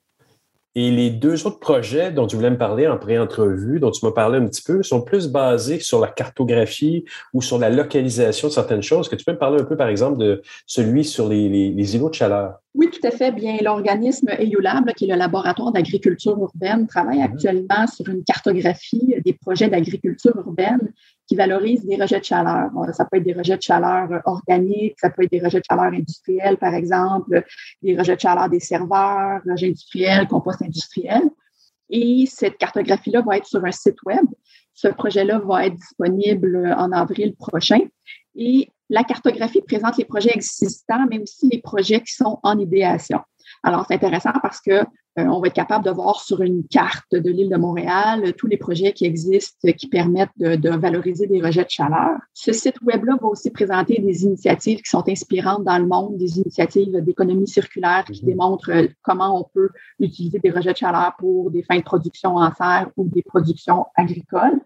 Et 0.73 0.89
les 0.89 1.09
deux 1.09 1.45
autres 1.45 1.59
projets 1.59 2.11
dont 2.11 2.27
tu 2.27 2.37
voulais 2.37 2.49
me 2.49 2.57
parler 2.57 2.87
en 2.87 2.97
pré-entrevue, 2.97 3.81
dont 3.81 3.91
tu 3.91 4.05
m'as 4.05 4.13
parlé 4.13 4.37
un 4.37 4.47
petit 4.47 4.61
peu, 4.61 4.83
sont 4.83 5.01
plus 5.01 5.27
basés 5.27 5.79
sur 5.79 5.99
la 5.99 6.07
cartographie 6.07 7.03
ou 7.33 7.41
sur 7.41 7.57
la 7.57 7.69
localisation 7.69 8.47
de 8.47 8.53
certaines 8.53 8.81
choses. 8.81 9.01
Est-ce 9.01 9.09
que 9.09 9.15
tu 9.17 9.25
peux 9.25 9.33
me 9.33 9.37
parler 9.37 9.59
un 9.59 9.65
peu, 9.65 9.75
par 9.75 9.89
exemple, 9.89 10.17
de 10.17 10.41
celui 10.65 11.03
sur 11.03 11.27
les, 11.27 11.49
les, 11.49 11.95
îlots 11.95 12.09
de 12.09 12.13
chaleur? 12.13 12.59
Oui, 12.73 12.89
tout 12.89 13.05
à 13.05 13.11
fait. 13.11 13.33
Bien, 13.33 13.57
l'organisme 13.61 14.29
EULAB, 14.29 14.93
qui 14.93 15.05
est 15.05 15.11
le 15.11 15.15
laboratoire 15.15 15.73
d'agriculture 15.73 16.37
urbaine, 16.39 16.87
travaille 16.87 17.17
mhm. 17.17 17.33
actuellement 17.33 17.87
sur 17.87 18.07
une 18.07 18.23
cartographie 18.23 19.15
des 19.25 19.33
projets 19.33 19.67
d'agriculture 19.67 20.37
urbaine 20.37 20.93
qui 21.27 21.35
valorisent 21.35 21.85
des 21.85 21.95
rejets 21.95 22.19
de 22.19 22.25
chaleur. 22.25 22.69
Ça 22.93 23.05
peut 23.05 23.17
être 23.17 23.23
des 23.23 23.33
rejets 23.33 23.57
de 23.57 23.61
chaleur 23.61 24.21
organiques, 24.25 24.95
ça 24.99 25.09
peut 25.09 25.23
être 25.23 25.31
des 25.31 25.39
rejets 25.39 25.59
de 25.59 25.65
chaleur 25.69 25.85
industriels, 25.85 26.57
par 26.57 26.73
exemple, 26.73 27.43
des 27.81 27.97
rejets 27.97 28.15
de 28.15 28.19
chaleur 28.21 28.49
des 28.49 28.59
serveurs, 28.59 29.41
rejets 29.49 29.67
industriels, 29.67 30.27
compost 30.27 30.61
industriel. 30.61 31.23
Et 31.89 32.25
cette 32.25 32.57
cartographie-là 32.57 33.21
va 33.21 33.37
être 33.37 33.47
sur 33.47 33.63
un 33.63 33.71
site 33.71 34.01
web. 34.05 34.25
Ce 34.73 34.87
projet-là 34.87 35.39
va 35.39 35.65
être 35.65 35.75
disponible 35.75 36.73
en 36.77 36.91
avril 36.91 37.35
prochain. 37.35 37.81
Et 38.35 38.69
la 38.89 39.03
cartographie 39.03 39.61
présente 39.61 39.97
les 39.97 40.05
projets 40.05 40.31
existants, 40.33 41.05
mais 41.09 41.19
aussi 41.19 41.49
les 41.49 41.61
projets 41.61 42.01
qui 42.01 42.13
sont 42.13 42.39
en 42.43 42.57
idéation. 42.57 43.19
Alors, 43.63 43.85
c'est 43.87 43.95
intéressant 43.95 44.31
parce 44.41 44.59
que 44.59 44.83
euh, 45.19 45.25
on 45.25 45.41
va 45.41 45.47
être 45.47 45.53
capable 45.53 45.83
de 45.83 45.91
voir 45.91 46.21
sur 46.21 46.41
une 46.41 46.63
carte 46.67 47.11
de 47.11 47.29
l'île 47.29 47.49
de 47.49 47.57
Montréal 47.57 48.23
euh, 48.25 48.31
tous 48.31 48.47
les 48.47 48.55
projets 48.55 48.93
qui 48.93 49.05
existent 49.05 49.69
qui 49.73 49.87
permettent 49.87 50.29
de, 50.37 50.69
valoriser 50.69 51.27
des 51.27 51.41
rejets 51.41 51.65
de 51.65 51.69
chaleur. 51.69 52.17
Ce 52.33 52.53
site 52.53 52.81
web-là 52.81 53.17
va 53.21 53.27
aussi 53.27 53.51
présenter 53.51 53.99
des 53.99 54.23
initiatives 54.23 54.81
qui 54.81 54.89
sont 54.89 55.07
inspirantes 55.07 55.65
dans 55.65 55.77
le 55.77 55.85
monde, 55.85 56.17
des 56.17 56.39
initiatives 56.39 57.01
d'économie 57.01 57.47
circulaire 57.47 58.05
qui 58.05 58.21
mhm. 58.21 58.29
démontrent 58.29 58.71
euh, 58.71 58.87
comment 59.01 59.37
on 59.37 59.43
peut 59.53 59.69
utiliser 59.99 60.39
des 60.39 60.49
rejets 60.49 60.71
de 60.71 60.77
chaleur 60.77 61.13
pour 61.19 61.51
des 61.51 61.63
fins 61.63 61.77
de 61.77 61.83
production 61.83 62.37
en 62.37 62.51
serre 62.53 62.89
ou 62.95 63.07
des 63.09 63.21
productions 63.21 63.85
agricoles. 63.95 64.61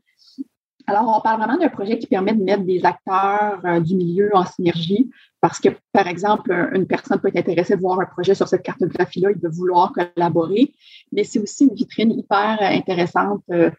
Alors, 0.88 1.18
on 1.18 1.22
parle 1.22 1.42
vraiment 1.42 1.58
d'un 1.58 1.70
projet 1.70 1.98
qui 1.98 2.08
permet 2.08 2.34
de 2.34 2.44
mettre 2.44 2.64
des 2.64 2.86
acteurs 2.86 3.60
euh, 3.66 3.80
du 3.80 3.96
milieu 3.96 4.30
en 4.34 4.46
synergie 4.46 5.10
parce 5.42 5.60
que, 5.60 5.70
par 5.92 6.08
exemple, 6.08 6.52
une 6.74 6.86
personne 6.86 7.20
peut 7.20 7.30
être 7.30 7.38
intéressée 7.38 7.76
de 7.76 7.82
voir 7.82 8.00
un 8.00 8.06
projet 8.06 8.36
sur 8.36 8.48
cette 8.48 8.64
cartographie-là, 8.64 9.32
il 9.32 9.42
veut 9.42 9.50
vouloir 9.50 9.94
collaborer, 9.94 10.74
mais 11.12 11.24
c'est 11.24 11.40
aussi 11.40 11.66
une 11.66 11.76
vitrine 11.76 12.12
hyper 12.12 12.58
intéressante 12.62 13.44
euh, 13.52 13.72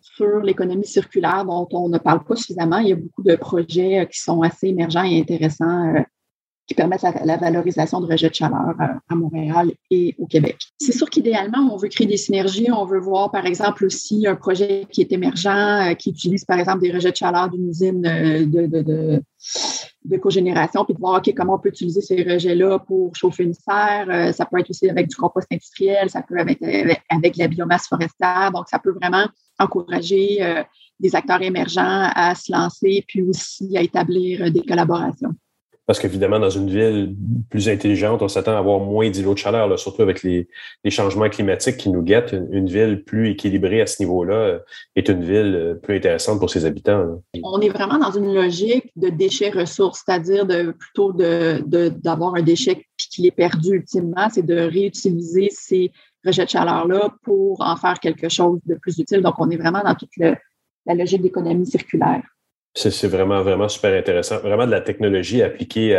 sur 0.00 0.40
l'économie 0.40 0.86
circulaire 0.86 1.44
dont 1.44 1.68
on 1.72 1.88
ne 1.88 1.98
parle 1.98 2.24
pas 2.24 2.36
suffisamment. 2.36 2.78
Il 2.78 2.88
y 2.88 2.92
a 2.92 2.96
beaucoup 2.96 3.22
de 3.22 3.36
projets 3.36 4.00
euh, 4.00 4.04
qui 4.04 4.18
sont 4.18 4.42
assez 4.42 4.68
émergents 4.68 5.04
et 5.04 5.18
intéressants 5.18 5.94
qui 6.70 6.74
permettent 6.74 7.02
la, 7.02 7.36
valorisation 7.36 8.00
de 8.00 8.06
rejets 8.06 8.28
de 8.28 8.34
chaleur 8.34 8.76
à, 8.78 9.14
Montréal 9.16 9.72
et 9.90 10.14
au 10.18 10.26
Québec. 10.26 10.56
C'est 10.78 10.92
sûr 10.92 11.10
qu'idéalement, 11.10 11.68
on 11.72 11.76
veut 11.76 11.88
créer 11.88 12.06
des 12.06 12.16
synergies. 12.16 12.68
On 12.70 12.84
veut 12.84 13.00
voir, 13.00 13.32
par 13.32 13.44
exemple, 13.44 13.84
aussi 13.84 14.24
un 14.28 14.36
projet 14.36 14.86
qui 14.88 15.00
est 15.00 15.10
émergent, 15.10 15.48
euh, 15.48 15.94
qui 15.94 16.10
utilise, 16.10 16.44
par 16.44 16.60
exemple, 16.60 16.82
des 16.82 16.92
rejets 16.92 17.10
de 17.10 17.16
chaleur 17.16 17.50
d'une 17.50 17.68
usine 17.68 18.06
euh, 18.06 18.46
de, 20.04 20.16
cogénération, 20.18 20.84
puis 20.84 20.94
de 20.94 21.00
voir, 21.00 21.18
OK, 21.18 21.34
comment 21.36 21.56
on 21.56 21.58
peut 21.58 21.70
utiliser 21.70 22.02
ces 22.02 22.22
rejets-là 22.22 22.78
pour 22.78 23.16
chauffer 23.16 23.42
une 23.42 23.54
serre. 23.54 24.06
Euh, 24.08 24.30
ça 24.30 24.46
peut 24.46 24.60
être 24.60 24.70
aussi 24.70 24.88
avec 24.88 25.08
du 25.08 25.16
compost 25.16 25.48
industriel, 25.50 26.08
ça 26.08 26.22
peut 26.22 26.38
être 26.38 27.00
avec 27.08 27.36
la 27.36 27.48
biomasse 27.48 27.88
forestière. 27.88 28.52
Donc, 28.54 28.68
ça 28.68 28.78
peut 28.78 28.92
vraiment 28.92 29.26
encourager 29.58 30.38
des 31.00 31.16
acteurs 31.16 31.42
émergents 31.42 32.10
à 32.14 32.36
se 32.36 32.52
lancer, 32.52 33.04
puis 33.08 33.22
aussi 33.22 33.76
à 33.76 33.82
établir 33.82 34.52
des 34.52 34.62
collaborations. 34.62 35.34
Parce 35.90 35.98
qu'évidemment, 35.98 36.38
dans 36.38 36.50
une 36.50 36.70
ville 36.70 37.16
plus 37.48 37.68
intelligente, 37.68 38.22
on 38.22 38.28
s'attend 38.28 38.52
à 38.52 38.58
avoir 38.58 38.78
moins 38.78 39.10
d'îlots 39.10 39.34
de 39.34 39.38
chaleur, 39.38 39.76
surtout 39.76 40.02
avec 40.02 40.22
les, 40.22 40.46
changements 40.88 41.28
climatiques 41.28 41.78
qui 41.78 41.90
nous 41.90 42.00
guettent. 42.00 42.30
Une, 42.52 42.68
ville 42.68 43.02
plus 43.02 43.30
équilibrée 43.30 43.80
à 43.80 43.88
ce 43.88 44.00
niveau-là 44.00 44.34
euh, 44.34 44.58
est 44.94 45.08
une 45.08 45.24
ville 45.24 45.52
euh, 45.56 45.74
plus 45.74 45.96
intéressante 45.96 46.38
pour 46.38 46.48
ses 46.48 46.64
habitants. 46.64 47.20
On 47.42 47.60
est 47.60 47.70
vraiment 47.70 47.98
dans 47.98 48.12
une 48.12 48.32
logique 48.32 48.92
de 48.94 49.08
déchets-ressources, 49.08 50.04
c'est-à-dire 50.06 50.46
de, 50.46 50.70
plutôt 50.70 51.12
d'avoir 51.12 52.36
un 52.36 52.42
déchet 52.42 52.86
puis 52.96 53.08
qu'il 53.10 53.26
est 53.26 53.32
perdu 53.32 53.74
ultimement, 53.74 54.28
c'est 54.30 54.46
de 54.46 54.60
réutiliser 54.60 55.48
ces 55.50 55.90
rejets 56.24 56.44
de 56.44 56.50
chaleur-là 56.50 57.16
pour 57.24 57.62
en 57.62 57.74
faire 57.74 57.98
quelque 57.98 58.28
chose 58.28 58.60
de 58.64 58.76
plus 58.76 58.96
utile. 59.00 59.22
Donc, 59.22 59.34
on 59.38 59.50
est 59.50 59.56
vraiment 59.56 59.82
dans 59.84 59.96
toute 59.96 60.16
la 60.18 60.94
logique 60.94 61.22
d'économie 61.22 61.66
circulaire. 61.66 62.22
C'est 62.74 63.08
vraiment, 63.08 63.42
vraiment 63.42 63.68
super 63.68 63.98
intéressant. 63.98 64.38
Vraiment 64.38 64.64
de 64.64 64.70
la 64.70 64.80
technologie 64.80 65.42
appliquée 65.42 65.96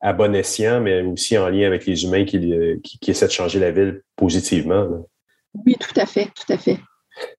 à, 0.00 0.12
bon 0.12 0.34
escient, 0.34 0.80
mais 0.80 1.00
aussi 1.00 1.38
en 1.38 1.48
lien 1.48 1.66
avec 1.66 1.86
les 1.86 2.04
humains 2.04 2.24
qui, 2.24 2.52
euh, 2.52 2.76
essaient 3.06 3.26
de 3.26 3.32
changer 3.32 3.58
la 3.58 3.70
ville 3.70 4.02
positivement. 4.16 5.06
Oui, 5.54 5.76
tout 5.80 5.98
à 5.98 6.04
fait, 6.04 6.26
tout 6.26 6.52
à 6.52 6.58
fait. 6.58 6.78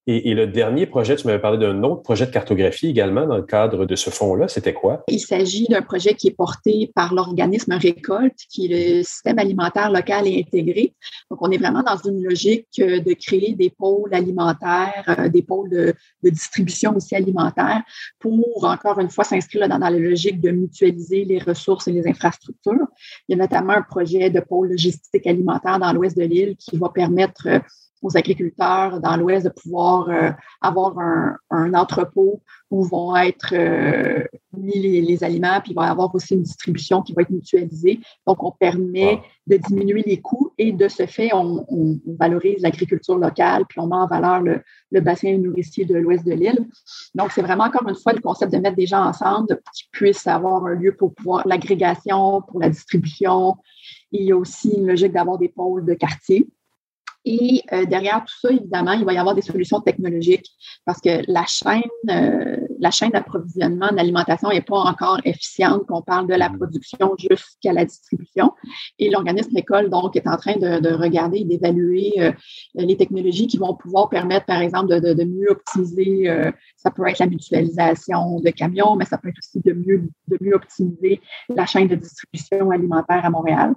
Et, 0.06 0.34
le 0.34 0.46
dernier 0.48 0.86
projet, 0.86 1.14
tu 1.14 1.26
m'avais 1.26 1.38
parlé 1.38 1.58
d'un 1.58 1.82
autre 1.84 2.02
projet 2.02 2.26
de 2.26 2.32
cartographie 2.32 2.88
également 2.88 3.26
dans 3.26 3.36
le 3.36 3.44
cadre 3.44 3.86
de 3.86 3.94
ce 3.94 4.10
fonds-là. 4.10 4.48
C'était 4.48 4.72
quoi? 4.72 5.04
Il 5.06 5.20
s'agit 5.20 5.66
d'un 5.68 5.82
projet 5.82 6.14
qui 6.14 6.28
est 6.28 6.36
porté 6.36 6.90
par 6.94 7.14
l'organisme 7.14 7.72
Récolte, 7.74 8.38
qui 8.50 8.66
est 8.66 8.96
le 8.98 9.02
système 9.04 9.38
alimentaire 9.38 9.92
local 9.92 10.26
et 10.26 10.40
intégré. 10.40 10.94
Donc, 11.30 11.40
on 11.40 11.50
est 11.50 11.58
vraiment 11.58 11.82
dans 11.82 11.96
une 11.96 12.22
logique 12.22 12.66
euh, 12.80 13.00
de 13.00 13.12
créer 13.14 13.54
des 13.54 13.70
pôles 13.70 14.12
alimentaires, 14.12 15.04
euh, 15.18 15.28
des 15.28 15.42
pôles 15.42 15.70
de, 15.70 15.94
distribution 16.22 16.96
aussi 16.96 17.14
alimentaire 17.14 17.82
pour, 18.18 18.64
encore 18.64 18.98
une 18.98 19.10
fois, 19.10 19.24
s'inscrire 19.24 19.68
dans, 19.68 19.78
la 19.78 19.90
logique 19.90 20.40
de 20.40 20.50
mutualiser 20.50 21.24
les 21.24 21.38
ressources 21.38 21.88
et 21.88 21.92
les 21.92 22.08
infrastructures. 22.08 22.86
Il 23.28 23.36
y 23.36 23.40
a 23.40 23.42
notamment 23.42 23.74
un 23.74 23.82
projet 23.82 24.30
de 24.30 24.40
pôle 24.40 24.70
logistique 24.70 25.26
alimentaire 25.26 25.78
dans 25.78 25.92
l'ouest 25.92 26.16
de 26.16 26.24
l'île 26.24 26.56
qui 26.56 26.76
va 26.76 26.88
permettre 26.88 27.46
euh, 27.46 27.58
aux 28.02 28.16
agriculteurs 28.16 29.00
dans 29.00 29.16
l'Ouest 29.16 29.46
de 29.46 29.50
pouvoir 29.50 30.08
euh, 30.10 30.30
avoir 30.60 30.98
un, 30.98 31.36
un, 31.50 31.72
entrepôt 31.74 32.42
où 32.70 32.84
vont 32.84 33.14
être 33.16 33.54
euh, 33.54 34.24
mis 34.56 34.78
les, 34.78 35.00
les, 35.00 35.24
aliments, 35.24 35.60
puis 35.62 35.72
il 35.72 35.74
va 35.74 35.86
y 35.86 35.90
avoir 35.90 36.12
aussi 36.14 36.34
une 36.34 36.42
distribution 36.42 37.02
qui 37.02 37.12
va 37.12 37.22
être 37.22 37.30
mutualisée. 37.30 38.00
Donc, 38.26 38.42
on 38.42 38.50
permet 38.50 39.20
de 39.46 39.56
diminuer 39.56 40.02
les 40.04 40.20
coûts 40.20 40.52
et 40.58 40.72
de 40.72 40.88
ce 40.88 41.06
fait, 41.06 41.30
on, 41.32 41.64
on 41.68 42.00
valorise 42.18 42.60
l'agriculture 42.60 43.18
locale, 43.18 43.64
puis 43.68 43.78
on 43.78 43.86
met 43.86 43.96
en 43.96 44.06
valeur 44.06 44.40
le, 44.40 44.62
le 44.90 45.00
bassin 45.00 45.36
nourricier 45.38 45.84
de 45.84 45.94
l'Ouest 45.94 46.26
de 46.26 46.32
l'île. 46.32 46.66
Donc, 47.14 47.30
c'est 47.32 47.42
vraiment 47.42 47.64
encore 47.64 47.88
une 47.88 47.94
fois 47.94 48.12
le 48.12 48.20
concept 48.20 48.52
de 48.52 48.58
mettre 48.58 48.76
des 48.76 48.86
gens 48.86 49.04
ensemble, 49.04 49.48
pour 49.48 49.72
qu'ils 49.72 49.88
puissent 49.92 50.26
avoir 50.26 50.64
un 50.66 50.74
lieu 50.74 50.94
pour 50.96 51.14
pouvoir 51.14 51.46
l'agrégation, 51.46 52.42
pour 52.42 52.60
la 52.60 52.68
distribution. 52.68 53.56
Il 54.10 54.24
y 54.24 54.32
a 54.32 54.36
aussi 54.36 54.72
une 54.76 54.88
logique 54.88 55.12
d'avoir 55.12 55.38
des 55.38 55.48
pôles 55.48 55.84
de 55.84 55.94
quartier 55.94 56.48
et 57.24 57.62
euh, 57.72 57.84
derrière 57.84 58.24
tout 58.24 58.34
ça, 58.40 58.50
évidemment, 58.50 58.92
il 58.92 59.04
va 59.04 59.12
y 59.12 59.18
avoir 59.18 59.34
des 59.34 59.42
solutions 59.42 59.80
technologiques 59.80 60.50
parce 60.84 61.00
que 61.00 61.22
la 61.28 61.44
chaîne, 61.46 61.82
euh, 62.10 62.56
la 62.80 62.90
chaîne 62.90 63.10
d'approvisionnement 63.10 63.90
d'alimentation 63.92 64.48
n'est 64.48 64.60
pas 64.60 64.80
encore 64.80 65.20
efficiente, 65.24 65.86
qu'on 65.86 66.02
parle 66.02 66.26
de 66.26 66.34
la 66.34 66.48
mm. 66.48 66.58
production 66.58 67.14
jusqu'à 67.18 67.72
la 67.72 67.84
distribution. 67.84 68.52
Et 68.98 69.08
l'organisme 69.08 69.56
école, 69.56 69.88
donc, 69.88 70.16
est 70.16 70.26
en 70.26 70.36
train 70.36 70.56
de, 70.56 70.80
de 70.80 70.92
regarder 70.94 71.38
et 71.38 71.44
d'évaluer 71.44 72.12
euh, 72.18 72.32
les 72.74 72.96
technologies 72.96 73.46
qui 73.46 73.58
vont 73.58 73.74
pouvoir 73.74 74.08
permettre, 74.08 74.46
par 74.46 74.60
exemple, 74.60 74.88
de, 74.88 75.12
de, 75.12 75.24
mieux 75.24 75.50
optimiser, 75.50 76.52
ça 76.76 76.90
peut 76.90 77.06
être 77.06 77.20
la 77.20 77.26
mutualisation 77.26 78.40
de 78.40 78.50
camions, 78.50 78.96
mais 78.96 79.04
ça 79.04 79.18
peut 79.18 79.28
être 79.28 79.38
aussi 79.38 79.60
de 79.60 79.72
mieux, 79.72 80.08
de 80.28 80.38
mieux 80.40 80.54
optimiser 80.54 81.20
la 81.48 81.66
chaîne 81.66 81.88
de 81.88 81.94
distribution 81.94 82.70
alimentaire 82.70 83.24
à 83.24 83.30
Montréal. 83.30 83.74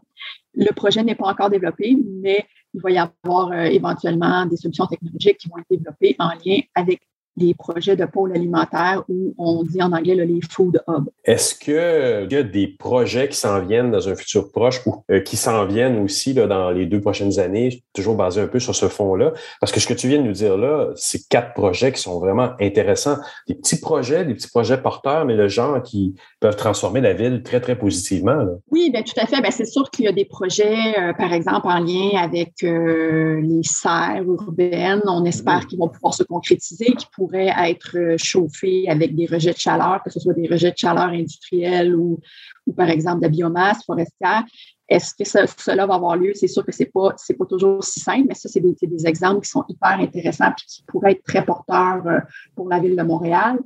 Le 0.55 0.71
projet 0.73 1.03
n'est 1.03 1.15
pas 1.15 1.27
encore 1.27 1.49
développé, 1.49 1.97
mais 2.21 2.45
il 2.73 2.81
va 2.81 2.91
y 2.91 2.97
avoir 2.97 3.51
euh, 3.51 3.63
éventuellement 3.63 4.45
des 4.45 4.57
solutions 4.57 4.85
technologiques 4.85 5.37
qui 5.37 5.49
vont 5.49 5.57
être 5.57 5.69
développées 5.69 6.15
en 6.19 6.29
lien 6.45 6.59
avec 6.75 7.01
des 7.38 7.53
projets 7.53 7.95
de 7.95 8.05
pôle 8.05 8.31
alimentaire 8.31 9.03
où 9.09 9.33
on 9.38 9.63
dit 9.63 9.81
en 9.81 9.91
anglais 9.91 10.15
les 10.15 10.39
food 10.49 10.81
hubs. 10.88 11.09
Est-ce 11.23 11.55
qu'il 11.55 12.31
y 12.31 12.36
a 12.36 12.43
des 12.43 12.67
projets 12.67 13.29
qui 13.29 13.38
s'en 13.38 13.59
viennent 13.59 13.91
dans 13.91 14.07
un 14.07 14.15
futur 14.15 14.51
proche 14.51 14.81
ou 14.86 15.03
euh, 15.11 15.19
qui 15.19 15.38
s'en 15.38 15.65
viennent 15.65 15.99
aussi 15.99 16.33
là, 16.33 16.47
dans 16.47 16.71
les 16.71 16.86
deux 16.86 17.01
prochaines 17.01 17.39
années, 17.39 17.83
toujours 17.93 18.15
basé 18.15 18.41
un 18.41 18.47
peu 18.47 18.59
sur 18.59 18.75
ce 18.75 18.88
fond-là? 18.88 19.33
Parce 19.59 19.71
que 19.71 19.79
ce 19.79 19.88
que 19.88 19.93
tu 19.93 20.07
viens 20.07 20.19
de 20.19 20.27
nous 20.27 20.33
dire 20.33 20.57
là, 20.57 20.91
c'est 20.95 21.27
quatre 21.27 21.53
projets 21.53 21.91
qui 21.91 22.01
sont 22.01 22.19
vraiment 22.19 22.51
intéressants. 22.59 23.17
Des 23.47 23.55
petits 23.55 23.79
projets, 23.79 24.25
des 24.25 24.33
petits 24.33 24.49
projets 24.49 24.77
porteurs, 24.77 25.25
mais 25.25 25.36
le 25.36 25.47
genre 25.47 25.81
qui 25.81 26.15
peuvent 26.39 26.55
transformer 26.55 27.01
la 27.01 27.13
ville 27.13 27.43
très, 27.43 27.59
très 27.59 27.77
positivement. 27.77 28.45
Oui, 28.71 28.89
bien, 28.91 29.03
tout 29.03 29.19
à 29.19 29.25
fait. 29.25 29.41
Bien, 29.41 29.51
c'est 29.51 29.65
sûr 29.65 29.89
qu'il 29.89 30.05
y 30.05 30.07
a 30.07 30.11
des 30.11 30.25
projets, 30.25 30.99
euh, 30.99 31.13
par 31.13 31.33
exemple, 31.33 31.67
en 31.67 31.79
lien 31.79 32.17
avec 32.21 32.63
euh, 32.63 33.41
les 33.41 33.63
serres 33.63 34.23
urbaines. 34.23 35.01
On 35.05 35.25
espère 35.25 35.61
mmh. 35.61 35.65
qu'ils 35.65 35.79
vont 35.79 35.89
pouvoir 35.89 36.13
se 36.13 36.23
concrétiser, 36.23 36.86
qu'ils 36.86 37.09
pourrait 37.26 37.53
être 37.69 37.97
euh, 37.97 38.15
chauffé 38.17 38.88
avec 38.88 39.15
des 39.15 39.26
rejets 39.26 39.53
de 39.53 39.57
chaleur, 39.57 40.01
que 40.03 40.11
ce 40.11 40.19
soit 40.19 40.34
des 40.34 40.47
rejets 40.47 40.71
de 40.71 40.78
chaleur 40.78 41.09
industriels 41.09 41.95
ou, 41.95 42.19
ou 42.67 42.73
par 42.73 42.89
exemple 42.89 43.19
de 43.19 43.23
la 43.23 43.30
biomasse 43.30 43.84
forestière. 43.84 44.43
Est-ce 44.88 45.15
que 45.15 45.23
cela 45.26 45.88
va 45.88 45.95
avoir 45.95 46.15
lieu? 46.15 46.34
C'est 46.36 46.47
sûr 46.47 46.63
que 46.63 46.71
ce 46.71 46.84
n'est 46.84 46.89
pas, 46.89 47.09
pas 47.11 47.45
toujours 47.45 47.84
si 47.84 47.99
simple, 47.99 48.26
mais 48.28 48.36
ça, 48.36 48.47
c'est 48.49 48.59
des, 48.59 48.76
des, 48.80 49.07
exemples 49.07 49.41
qui 49.41 49.49
sont 49.49 49.65
hyper 49.67 49.99
intéressants 49.99 50.49
et 50.49 50.63
qui 50.67 50.84
pourraient 50.84 51.13
être 51.13 51.23
très 51.23 51.43
porteurs 51.43 52.05
euh, 52.05 52.19
pour 52.55 52.69
la 52.69 52.80
ville 52.80 52.95
de 52.95 53.01
Montréal. 53.01 53.57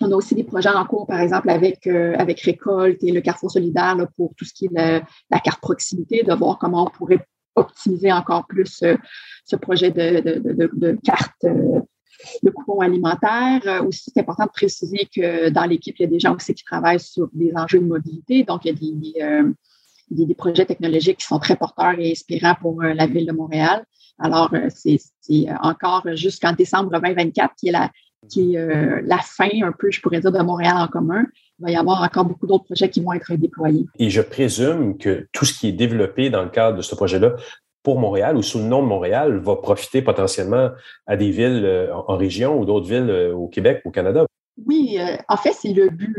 On 0.00 0.10
a 0.10 0.16
aussi 0.16 0.34
des 0.34 0.42
projets 0.42 0.70
en 0.70 0.84
cours, 0.84 1.06
par 1.06 1.20
exemple, 1.20 1.48
avec, 1.50 1.86
euh, 1.86 2.14
avec 2.18 2.40
Récolte 2.40 3.04
et 3.04 3.12
le 3.12 3.20
Carrefour 3.20 3.52
solidaire 3.52 3.96
pour 4.16 4.34
tout 4.36 4.44
ce 4.44 4.52
qui 4.52 4.66
est 4.66 5.02
la 5.30 5.38
carte 5.38 5.60
proximité, 5.60 6.24
de 6.24 6.34
voir 6.34 6.58
comment 6.58 6.88
on 6.88 6.90
pourrait 6.90 7.24
optimiser 7.54 8.12
encore 8.12 8.46
plus 8.48 8.82
ce 9.44 9.56
projet 9.56 9.92
de, 9.92 10.98
carte 11.04 11.46
le 12.42 12.50
coupon 12.50 12.80
alimentaire. 12.80 13.60
Euh, 13.66 13.82
aussi, 13.84 14.10
c'est 14.12 14.20
important 14.20 14.44
de 14.44 14.50
préciser 14.50 15.08
que 15.14 15.50
dans 15.50 15.64
l'équipe, 15.64 15.96
il 15.98 16.02
y 16.02 16.06
a 16.06 16.08
des 16.08 16.20
gens 16.20 16.34
aussi 16.34 16.54
qui 16.54 16.64
travaillent 16.64 17.00
sur 17.00 17.28
des 17.32 17.52
enjeux 17.54 17.80
de 17.80 17.86
mobilité. 17.86 18.44
Donc, 18.44 18.64
il 18.64 18.68
y 18.68 18.70
a 18.70 19.22
des, 20.10 20.24
euh, 20.24 20.34
projets 20.36 20.66
technologiques 20.66 21.18
qui 21.18 21.26
sont 21.26 21.38
très 21.38 21.56
porteurs 21.56 21.98
et 21.98 22.10
inspirants 22.10 22.56
pour 22.60 22.82
euh, 22.82 22.94
la 22.94 23.06
ville 23.06 23.26
de 23.26 23.32
Montréal. 23.32 23.84
Alors, 24.18 24.52
c'est 24.68 25.00
encore 25.60 26.04
jusqu'en 26.14 26.52
décembre 26.52 26.88
2024 26.92 27.54
qui 27.56 27.68
est 27.68 27.72
la, 27.72 27.90
qui 28.28 28.54
est 28.54 29.02
la 29.02 29.18
fin 29.18 29.48
un 29.60 29.72
peu, 29.72 29.90
je 29.90 30.00
pourrais 30.00 30.20
dire, 30.20 30.30
de 30.30 30.38
Montréal 30.38 30.76
en 30.76 30.86
commun. 30.86 31.24
Il 31.58 31.64
va 31.64 31.70
y 31.72 31.76
avoir 31.76 32.00
encore 32.00 32.24
beaucoup 32.24 32.46
d'autres 32.46 32.64
projets 32.64 32.88
qui 32.88 33.00
vont 33.00 33.12
être 33.12 33.34
déployés. 33.34 33.86
Et 33.98 34.10
je 34.10 34.20
présume 34.20 34.98
que 34.98 35.26
tout 35.32 35.44
ce 35.44 35.52
qui 35.52 35.66
est 35.66 35.72
développé 35.72 36.30
dans 36.30 36.44
le 36.44 36.48
cadre 36.50 36.76
de 36.76 36.82
ce 36.82 36.94
projet-là 36.94 37.34
pour 37.84 38.00
Montréal 38.00 38.36
ou 38.36 38.42
sous 38.42 38.58
le 38.58 38.64
nom 38.64 38.82
de 38.82 38.88
Montréal 38.88 39.38
va 39.38 39.54
profiter 39.56 40.02
potentiellement 40.02 40.70
à 41.06 41.16
des 41.16 41.30
villes 41.30 41.64
euh, 41.64 41.94
en 41.94 42.16
région 42.16 42.58
ou 42.58 42.64
d'autres 42.64 42.88
villes 42.88 43.10
euh, 43.10 43.32
au 43.32 43.46
Québec, 43.46 43.82
au 43.84 43.90
Canada? 43.92 44.26
Oui, 44.66 44.96
euh, 44.98 45.16
en 45.28 45.36
fait, 45.36 45.52
c'est 45.52 45.72
le 45.72 45.90
but. 45.90 46.16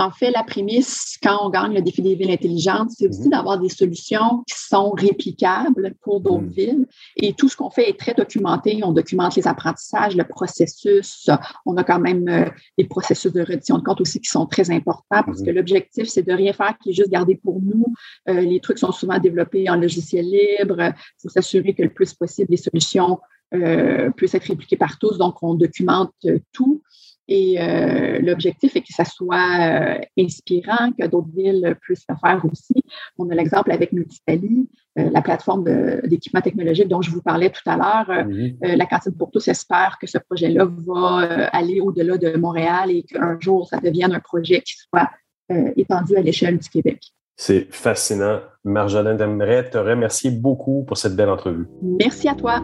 En 0.00 0.10
fait, 0.10 0.30
la 0.30 0.42
prémisse, 0.42 1.18
quand 1.22 1.36
on 1.42 1.50
gagne 1.50 1.74
le 1.74 1.82
défi 1.82 2.00
des 2.00 2.14
villes 2.14 2.30
intelligentes, 2.30 2.88
c'est 2.96 3.06
aussi 3.06 3.24
mhm. 3.24 3.32
d'avoir 3.32 3.58
des 3.58 3.68
solutions 3.68 4.42
qui 4.48 4.58
sont 4.58 4.92
réplicables 4.92 5.94
pour 6.00 6.22
d'autres 6.22 6.44
mhm. 6.44 6.52
villes. 6.52 6.86
Et 7.18 7.34
tout 7.34 7.50
ce 7.50 7.56
qu'on 7.56 7.68
fait 7.68 7.90
est 7.90 7.98
très 7.98 8.14
documenté. 8.14 8.80
On 8.82 8.92
documente 8.92 9.36
les 9.36 9.46
apprentissages, 9.46 10.16
le 10.16 10.24
processus. 10.24 11.28
On 11.66 11.76
a 11.76 11.84
quand 11.84 12.00
même 12.00 12.26
euh, 12.28 12.48
des 12.78 12.86
processus 12.86 13.30
de 13.30 13.42
reddition 13.42 13.76
de 13.76 13.82
compte 13.82 14.00
aussi 14.00 14.20
qui 14.20 14.30
sont 14.30 14.46
très 14.46 14.70
importants 14.70 15.22
parce 15.22 15.42
que 15.42 15.50
mhm. 15.50 15.56
l'objectif, 15.56 16.08
c'est 16.08 16.26
de 16.26 16.32
rien 16.32 16.54
faire 16.54 16.78
qui 16.82 16.90
est 16.90 16.94
juste 16.94 17.10
garder 17.10 17.34
pour 17.34 17.60
nous. 17.60 17.92
Euh, 18.30 18.40
les 18.40 18.60
trucs 18.60 18.78
sont 18.78 18.92
souvent 18.92 19.18
développés 19.18 19.68
en 19.68 19.76
logiciel 19.76 20.24
libre. 20.24 20.80
Il 20.80 21.20
faut 21.20 21.28
s'assurer 21.28 21.74
que 21.74 21.82
le 21.82 21.90
plus 21.90 22.14
possible, 22.14 22.50
les 22.50 22.56
solutions 22.56 23.18
euh, 23.52 24.08
puissent 24.12 24.34
être 24.34 24.46
répliquées 24.46 24.76
par 24.76 24.98
tous. 24.98 25.18
Donc, 25.18 25.42
on 25.42 25.52
documente 25.52 26.14
tout. 26.52 26.80
Et 27.28 27.60
euh, 27.60 28.18
l'objectif 28.20 28.74
est 28.74 28.80
que 28.80 28.92
ça 28.92 29.04
soit 29.04 29.36
euh, 29.60 29.98
inspirant, 30.18 30.90
que 30.98 31.06
d'autres 31.06 31.30
villes 31.34 31.76
puissent 31.80 32.06
le 32.08 32.16
faire 32.16 32.44
aussi. 32.50 32.82
On 33.18 33.30
a 33.30 33.34
l'exemple 33.34 33.70
avec 33.70 33.92
Multitali, 33.92 34.68
euh, 34.98 35.10
la 35.12 35.22
plateforme 35.22 35.64
d'équipement 36.04 36.40
technologique 36.40 36.88
dont 36.88 37.02
je 37.02 37.10
vous 37.10 37.22
parlais 37.22 37.50
tout 37.50 37.62
à 37.66 37.76
l'heure. 37.76 38.26
la 38.60 38.86
cantine 38.86 39.16
pour 39.16 39.30
tous 39.30 39.46
espère 39.48 39.98
que 40.00 40.08
ce 40.08 40.18
projet-là 40.18 40.68
va 40.86 41.48
aller 41.52 41.80
au-delà 41.80 42.16
de 42.16 42.36
Montréal 42.36 42.90
et 42.90 43.04
qu'un 43.04 43.38
jour, 43.38 43.68
ça 43.68 43.78
devienne 43.78 44.12
un 44.12 44.20
projet 44.20 44.60
qui 44.60 44.74
soit 44.76 45.08
étendu 45.76 46.16
à 46.16 46.22
l'échelle 46.22 46.58
du 46.58 46.68
Québec. 46.68 47.00
C'est 47.36 47.68
fascinant. 47.70 48.40
Marjolaine 48.64 49.18
j'aimerais 49.18 49.70
te 49.70 49.78
remercier 49.78 50.30
beaucoup 50.30 50.84
pour 50.86 50.98
cette 50.98 51.16
belle 51.16 51.30
entrevue. 51.30 51.66
Merci 51.82 52.28
à 52.28 52.34
toi. 52.34 52.62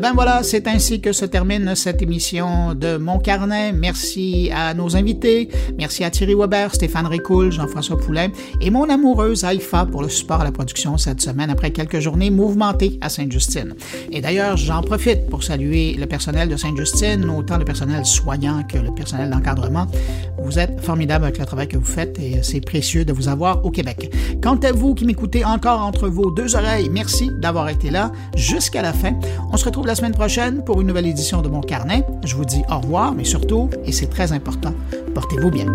Ben 0.00 0.12
voilà, 0.12 0.42
c'est 0.42 0.66
ainsi 0.66 1.00
que 1.00 1.12
se 1.12 1.24
termine 1.24 1.76
cette 1.76 2.02
émission 2.02 2.74
de 2.74 2.96
Mon 2.96 3.20
Carnet. 3.20 3.72
Merci 3.72 4.50
à 4.52 4.74
nos 4.74 4.96
invités. 4.96 5.48
Merci 5.78 6.02
à 6.02 6.10
Thierry 6.10 6.34
Weber, 6.34 6.74
Stéphane 6.74 7.06
Ricoul, 7.06 7.52
Jean-François 7.52 7.96
Poulet 7.96 8.32
et 8.60 8.70
mon 8.70 8.88
amoureuse 8.90 9.44
Haïfa 9.44 9.86
pour 9.86 10.02
le 10.02 10.08
support 10.08 10.40
à 10.40 10.44
la 10.44 10.50
production 10.50 10.98
cette 10.98 11.20
semaine 11.20 11.48
après 11.48 11.70
quelques 11.70 12.00
journées 12.00 12.30
mouvementées 12.30 12.98
à 13.02 13.08
Sainte-Justine. 13.08 13.74
Et 14.10 14.20
d'ailleurs, 14.20 14.56
j'en 14.56 14.82
profite 14.82 15.30
pour 15.30 15.44
saluer 15.44 15.94
le 15.94 16.06
personnel 16.06 16.48
de 16.48 16.56
Sainte-Justine, 16.56 17.30
autant 17.30 17.58
le 17.58 17.64
personnel 17.64 18.04
soignant 18.04 18.64
que 18.64 18.78
le 18.78 18.92
personnel 18.92 19.30
d'encadrement. 19.30 19.86
Vous 20.42 20.58
êtes 20.58 20.80
formidable 20.80 21.24
avec 21.26 21.38
le 21.38 21.46
travail 21.46 21.68
que 21.68 21.76
vous 21.76 21.84
faites 21.84 22.18
et 22.18 22.42
c'est 22.42 22.60
précieux 22.60 23.04
de 23.04 23.12
vous 23.12 23.28
avoir 23.28 23.64
au 23.64 23.70
Québec. 23.70 24.12
Quant 24.42 24.56
à 24.56 24.72
vous 24.72 24.94
qui 24.94 25.04
m'écoutez 25.04 25.44
encore 25.44 25.82
entre 25.82 26.08
vos 26.08 26.32
deux 26.32 26.56
oreilles, 26.56 26.88
merci 26.90 27.30
d'avoir 27.40 27.68
été 27.68 27.90
là 27.90 28.10
jusqu'à 28.34 28.82
la 28.82 28.92
fin. 28.92 29.12
On 29.52 29.56
se 29.56 29.64
la 29.86 29.94
semaine 29.94 30.12
prochaine 30.12 30.64
pour 30.64 30.80
une 30.80 30.86
nouvelle 30.86 31.06
édition 31.06 31.42
de 31.42 31.48
mon 31.48 31.60
carnet. 31.60 32.04
Je 32.24 32.34
vous 32.34 32.44
dis 32.44 32.62
au 32.70 32.78
revoir, 32.78 33.14
mais 33.14 33.24
surtout, 33.24 33.70
et 33.84 33.92
c'est 33.92 34.06
très 34.06 34.32
important, 34.32 34.72
portez-vous 35.14 35.50
bien. 35.50 35.66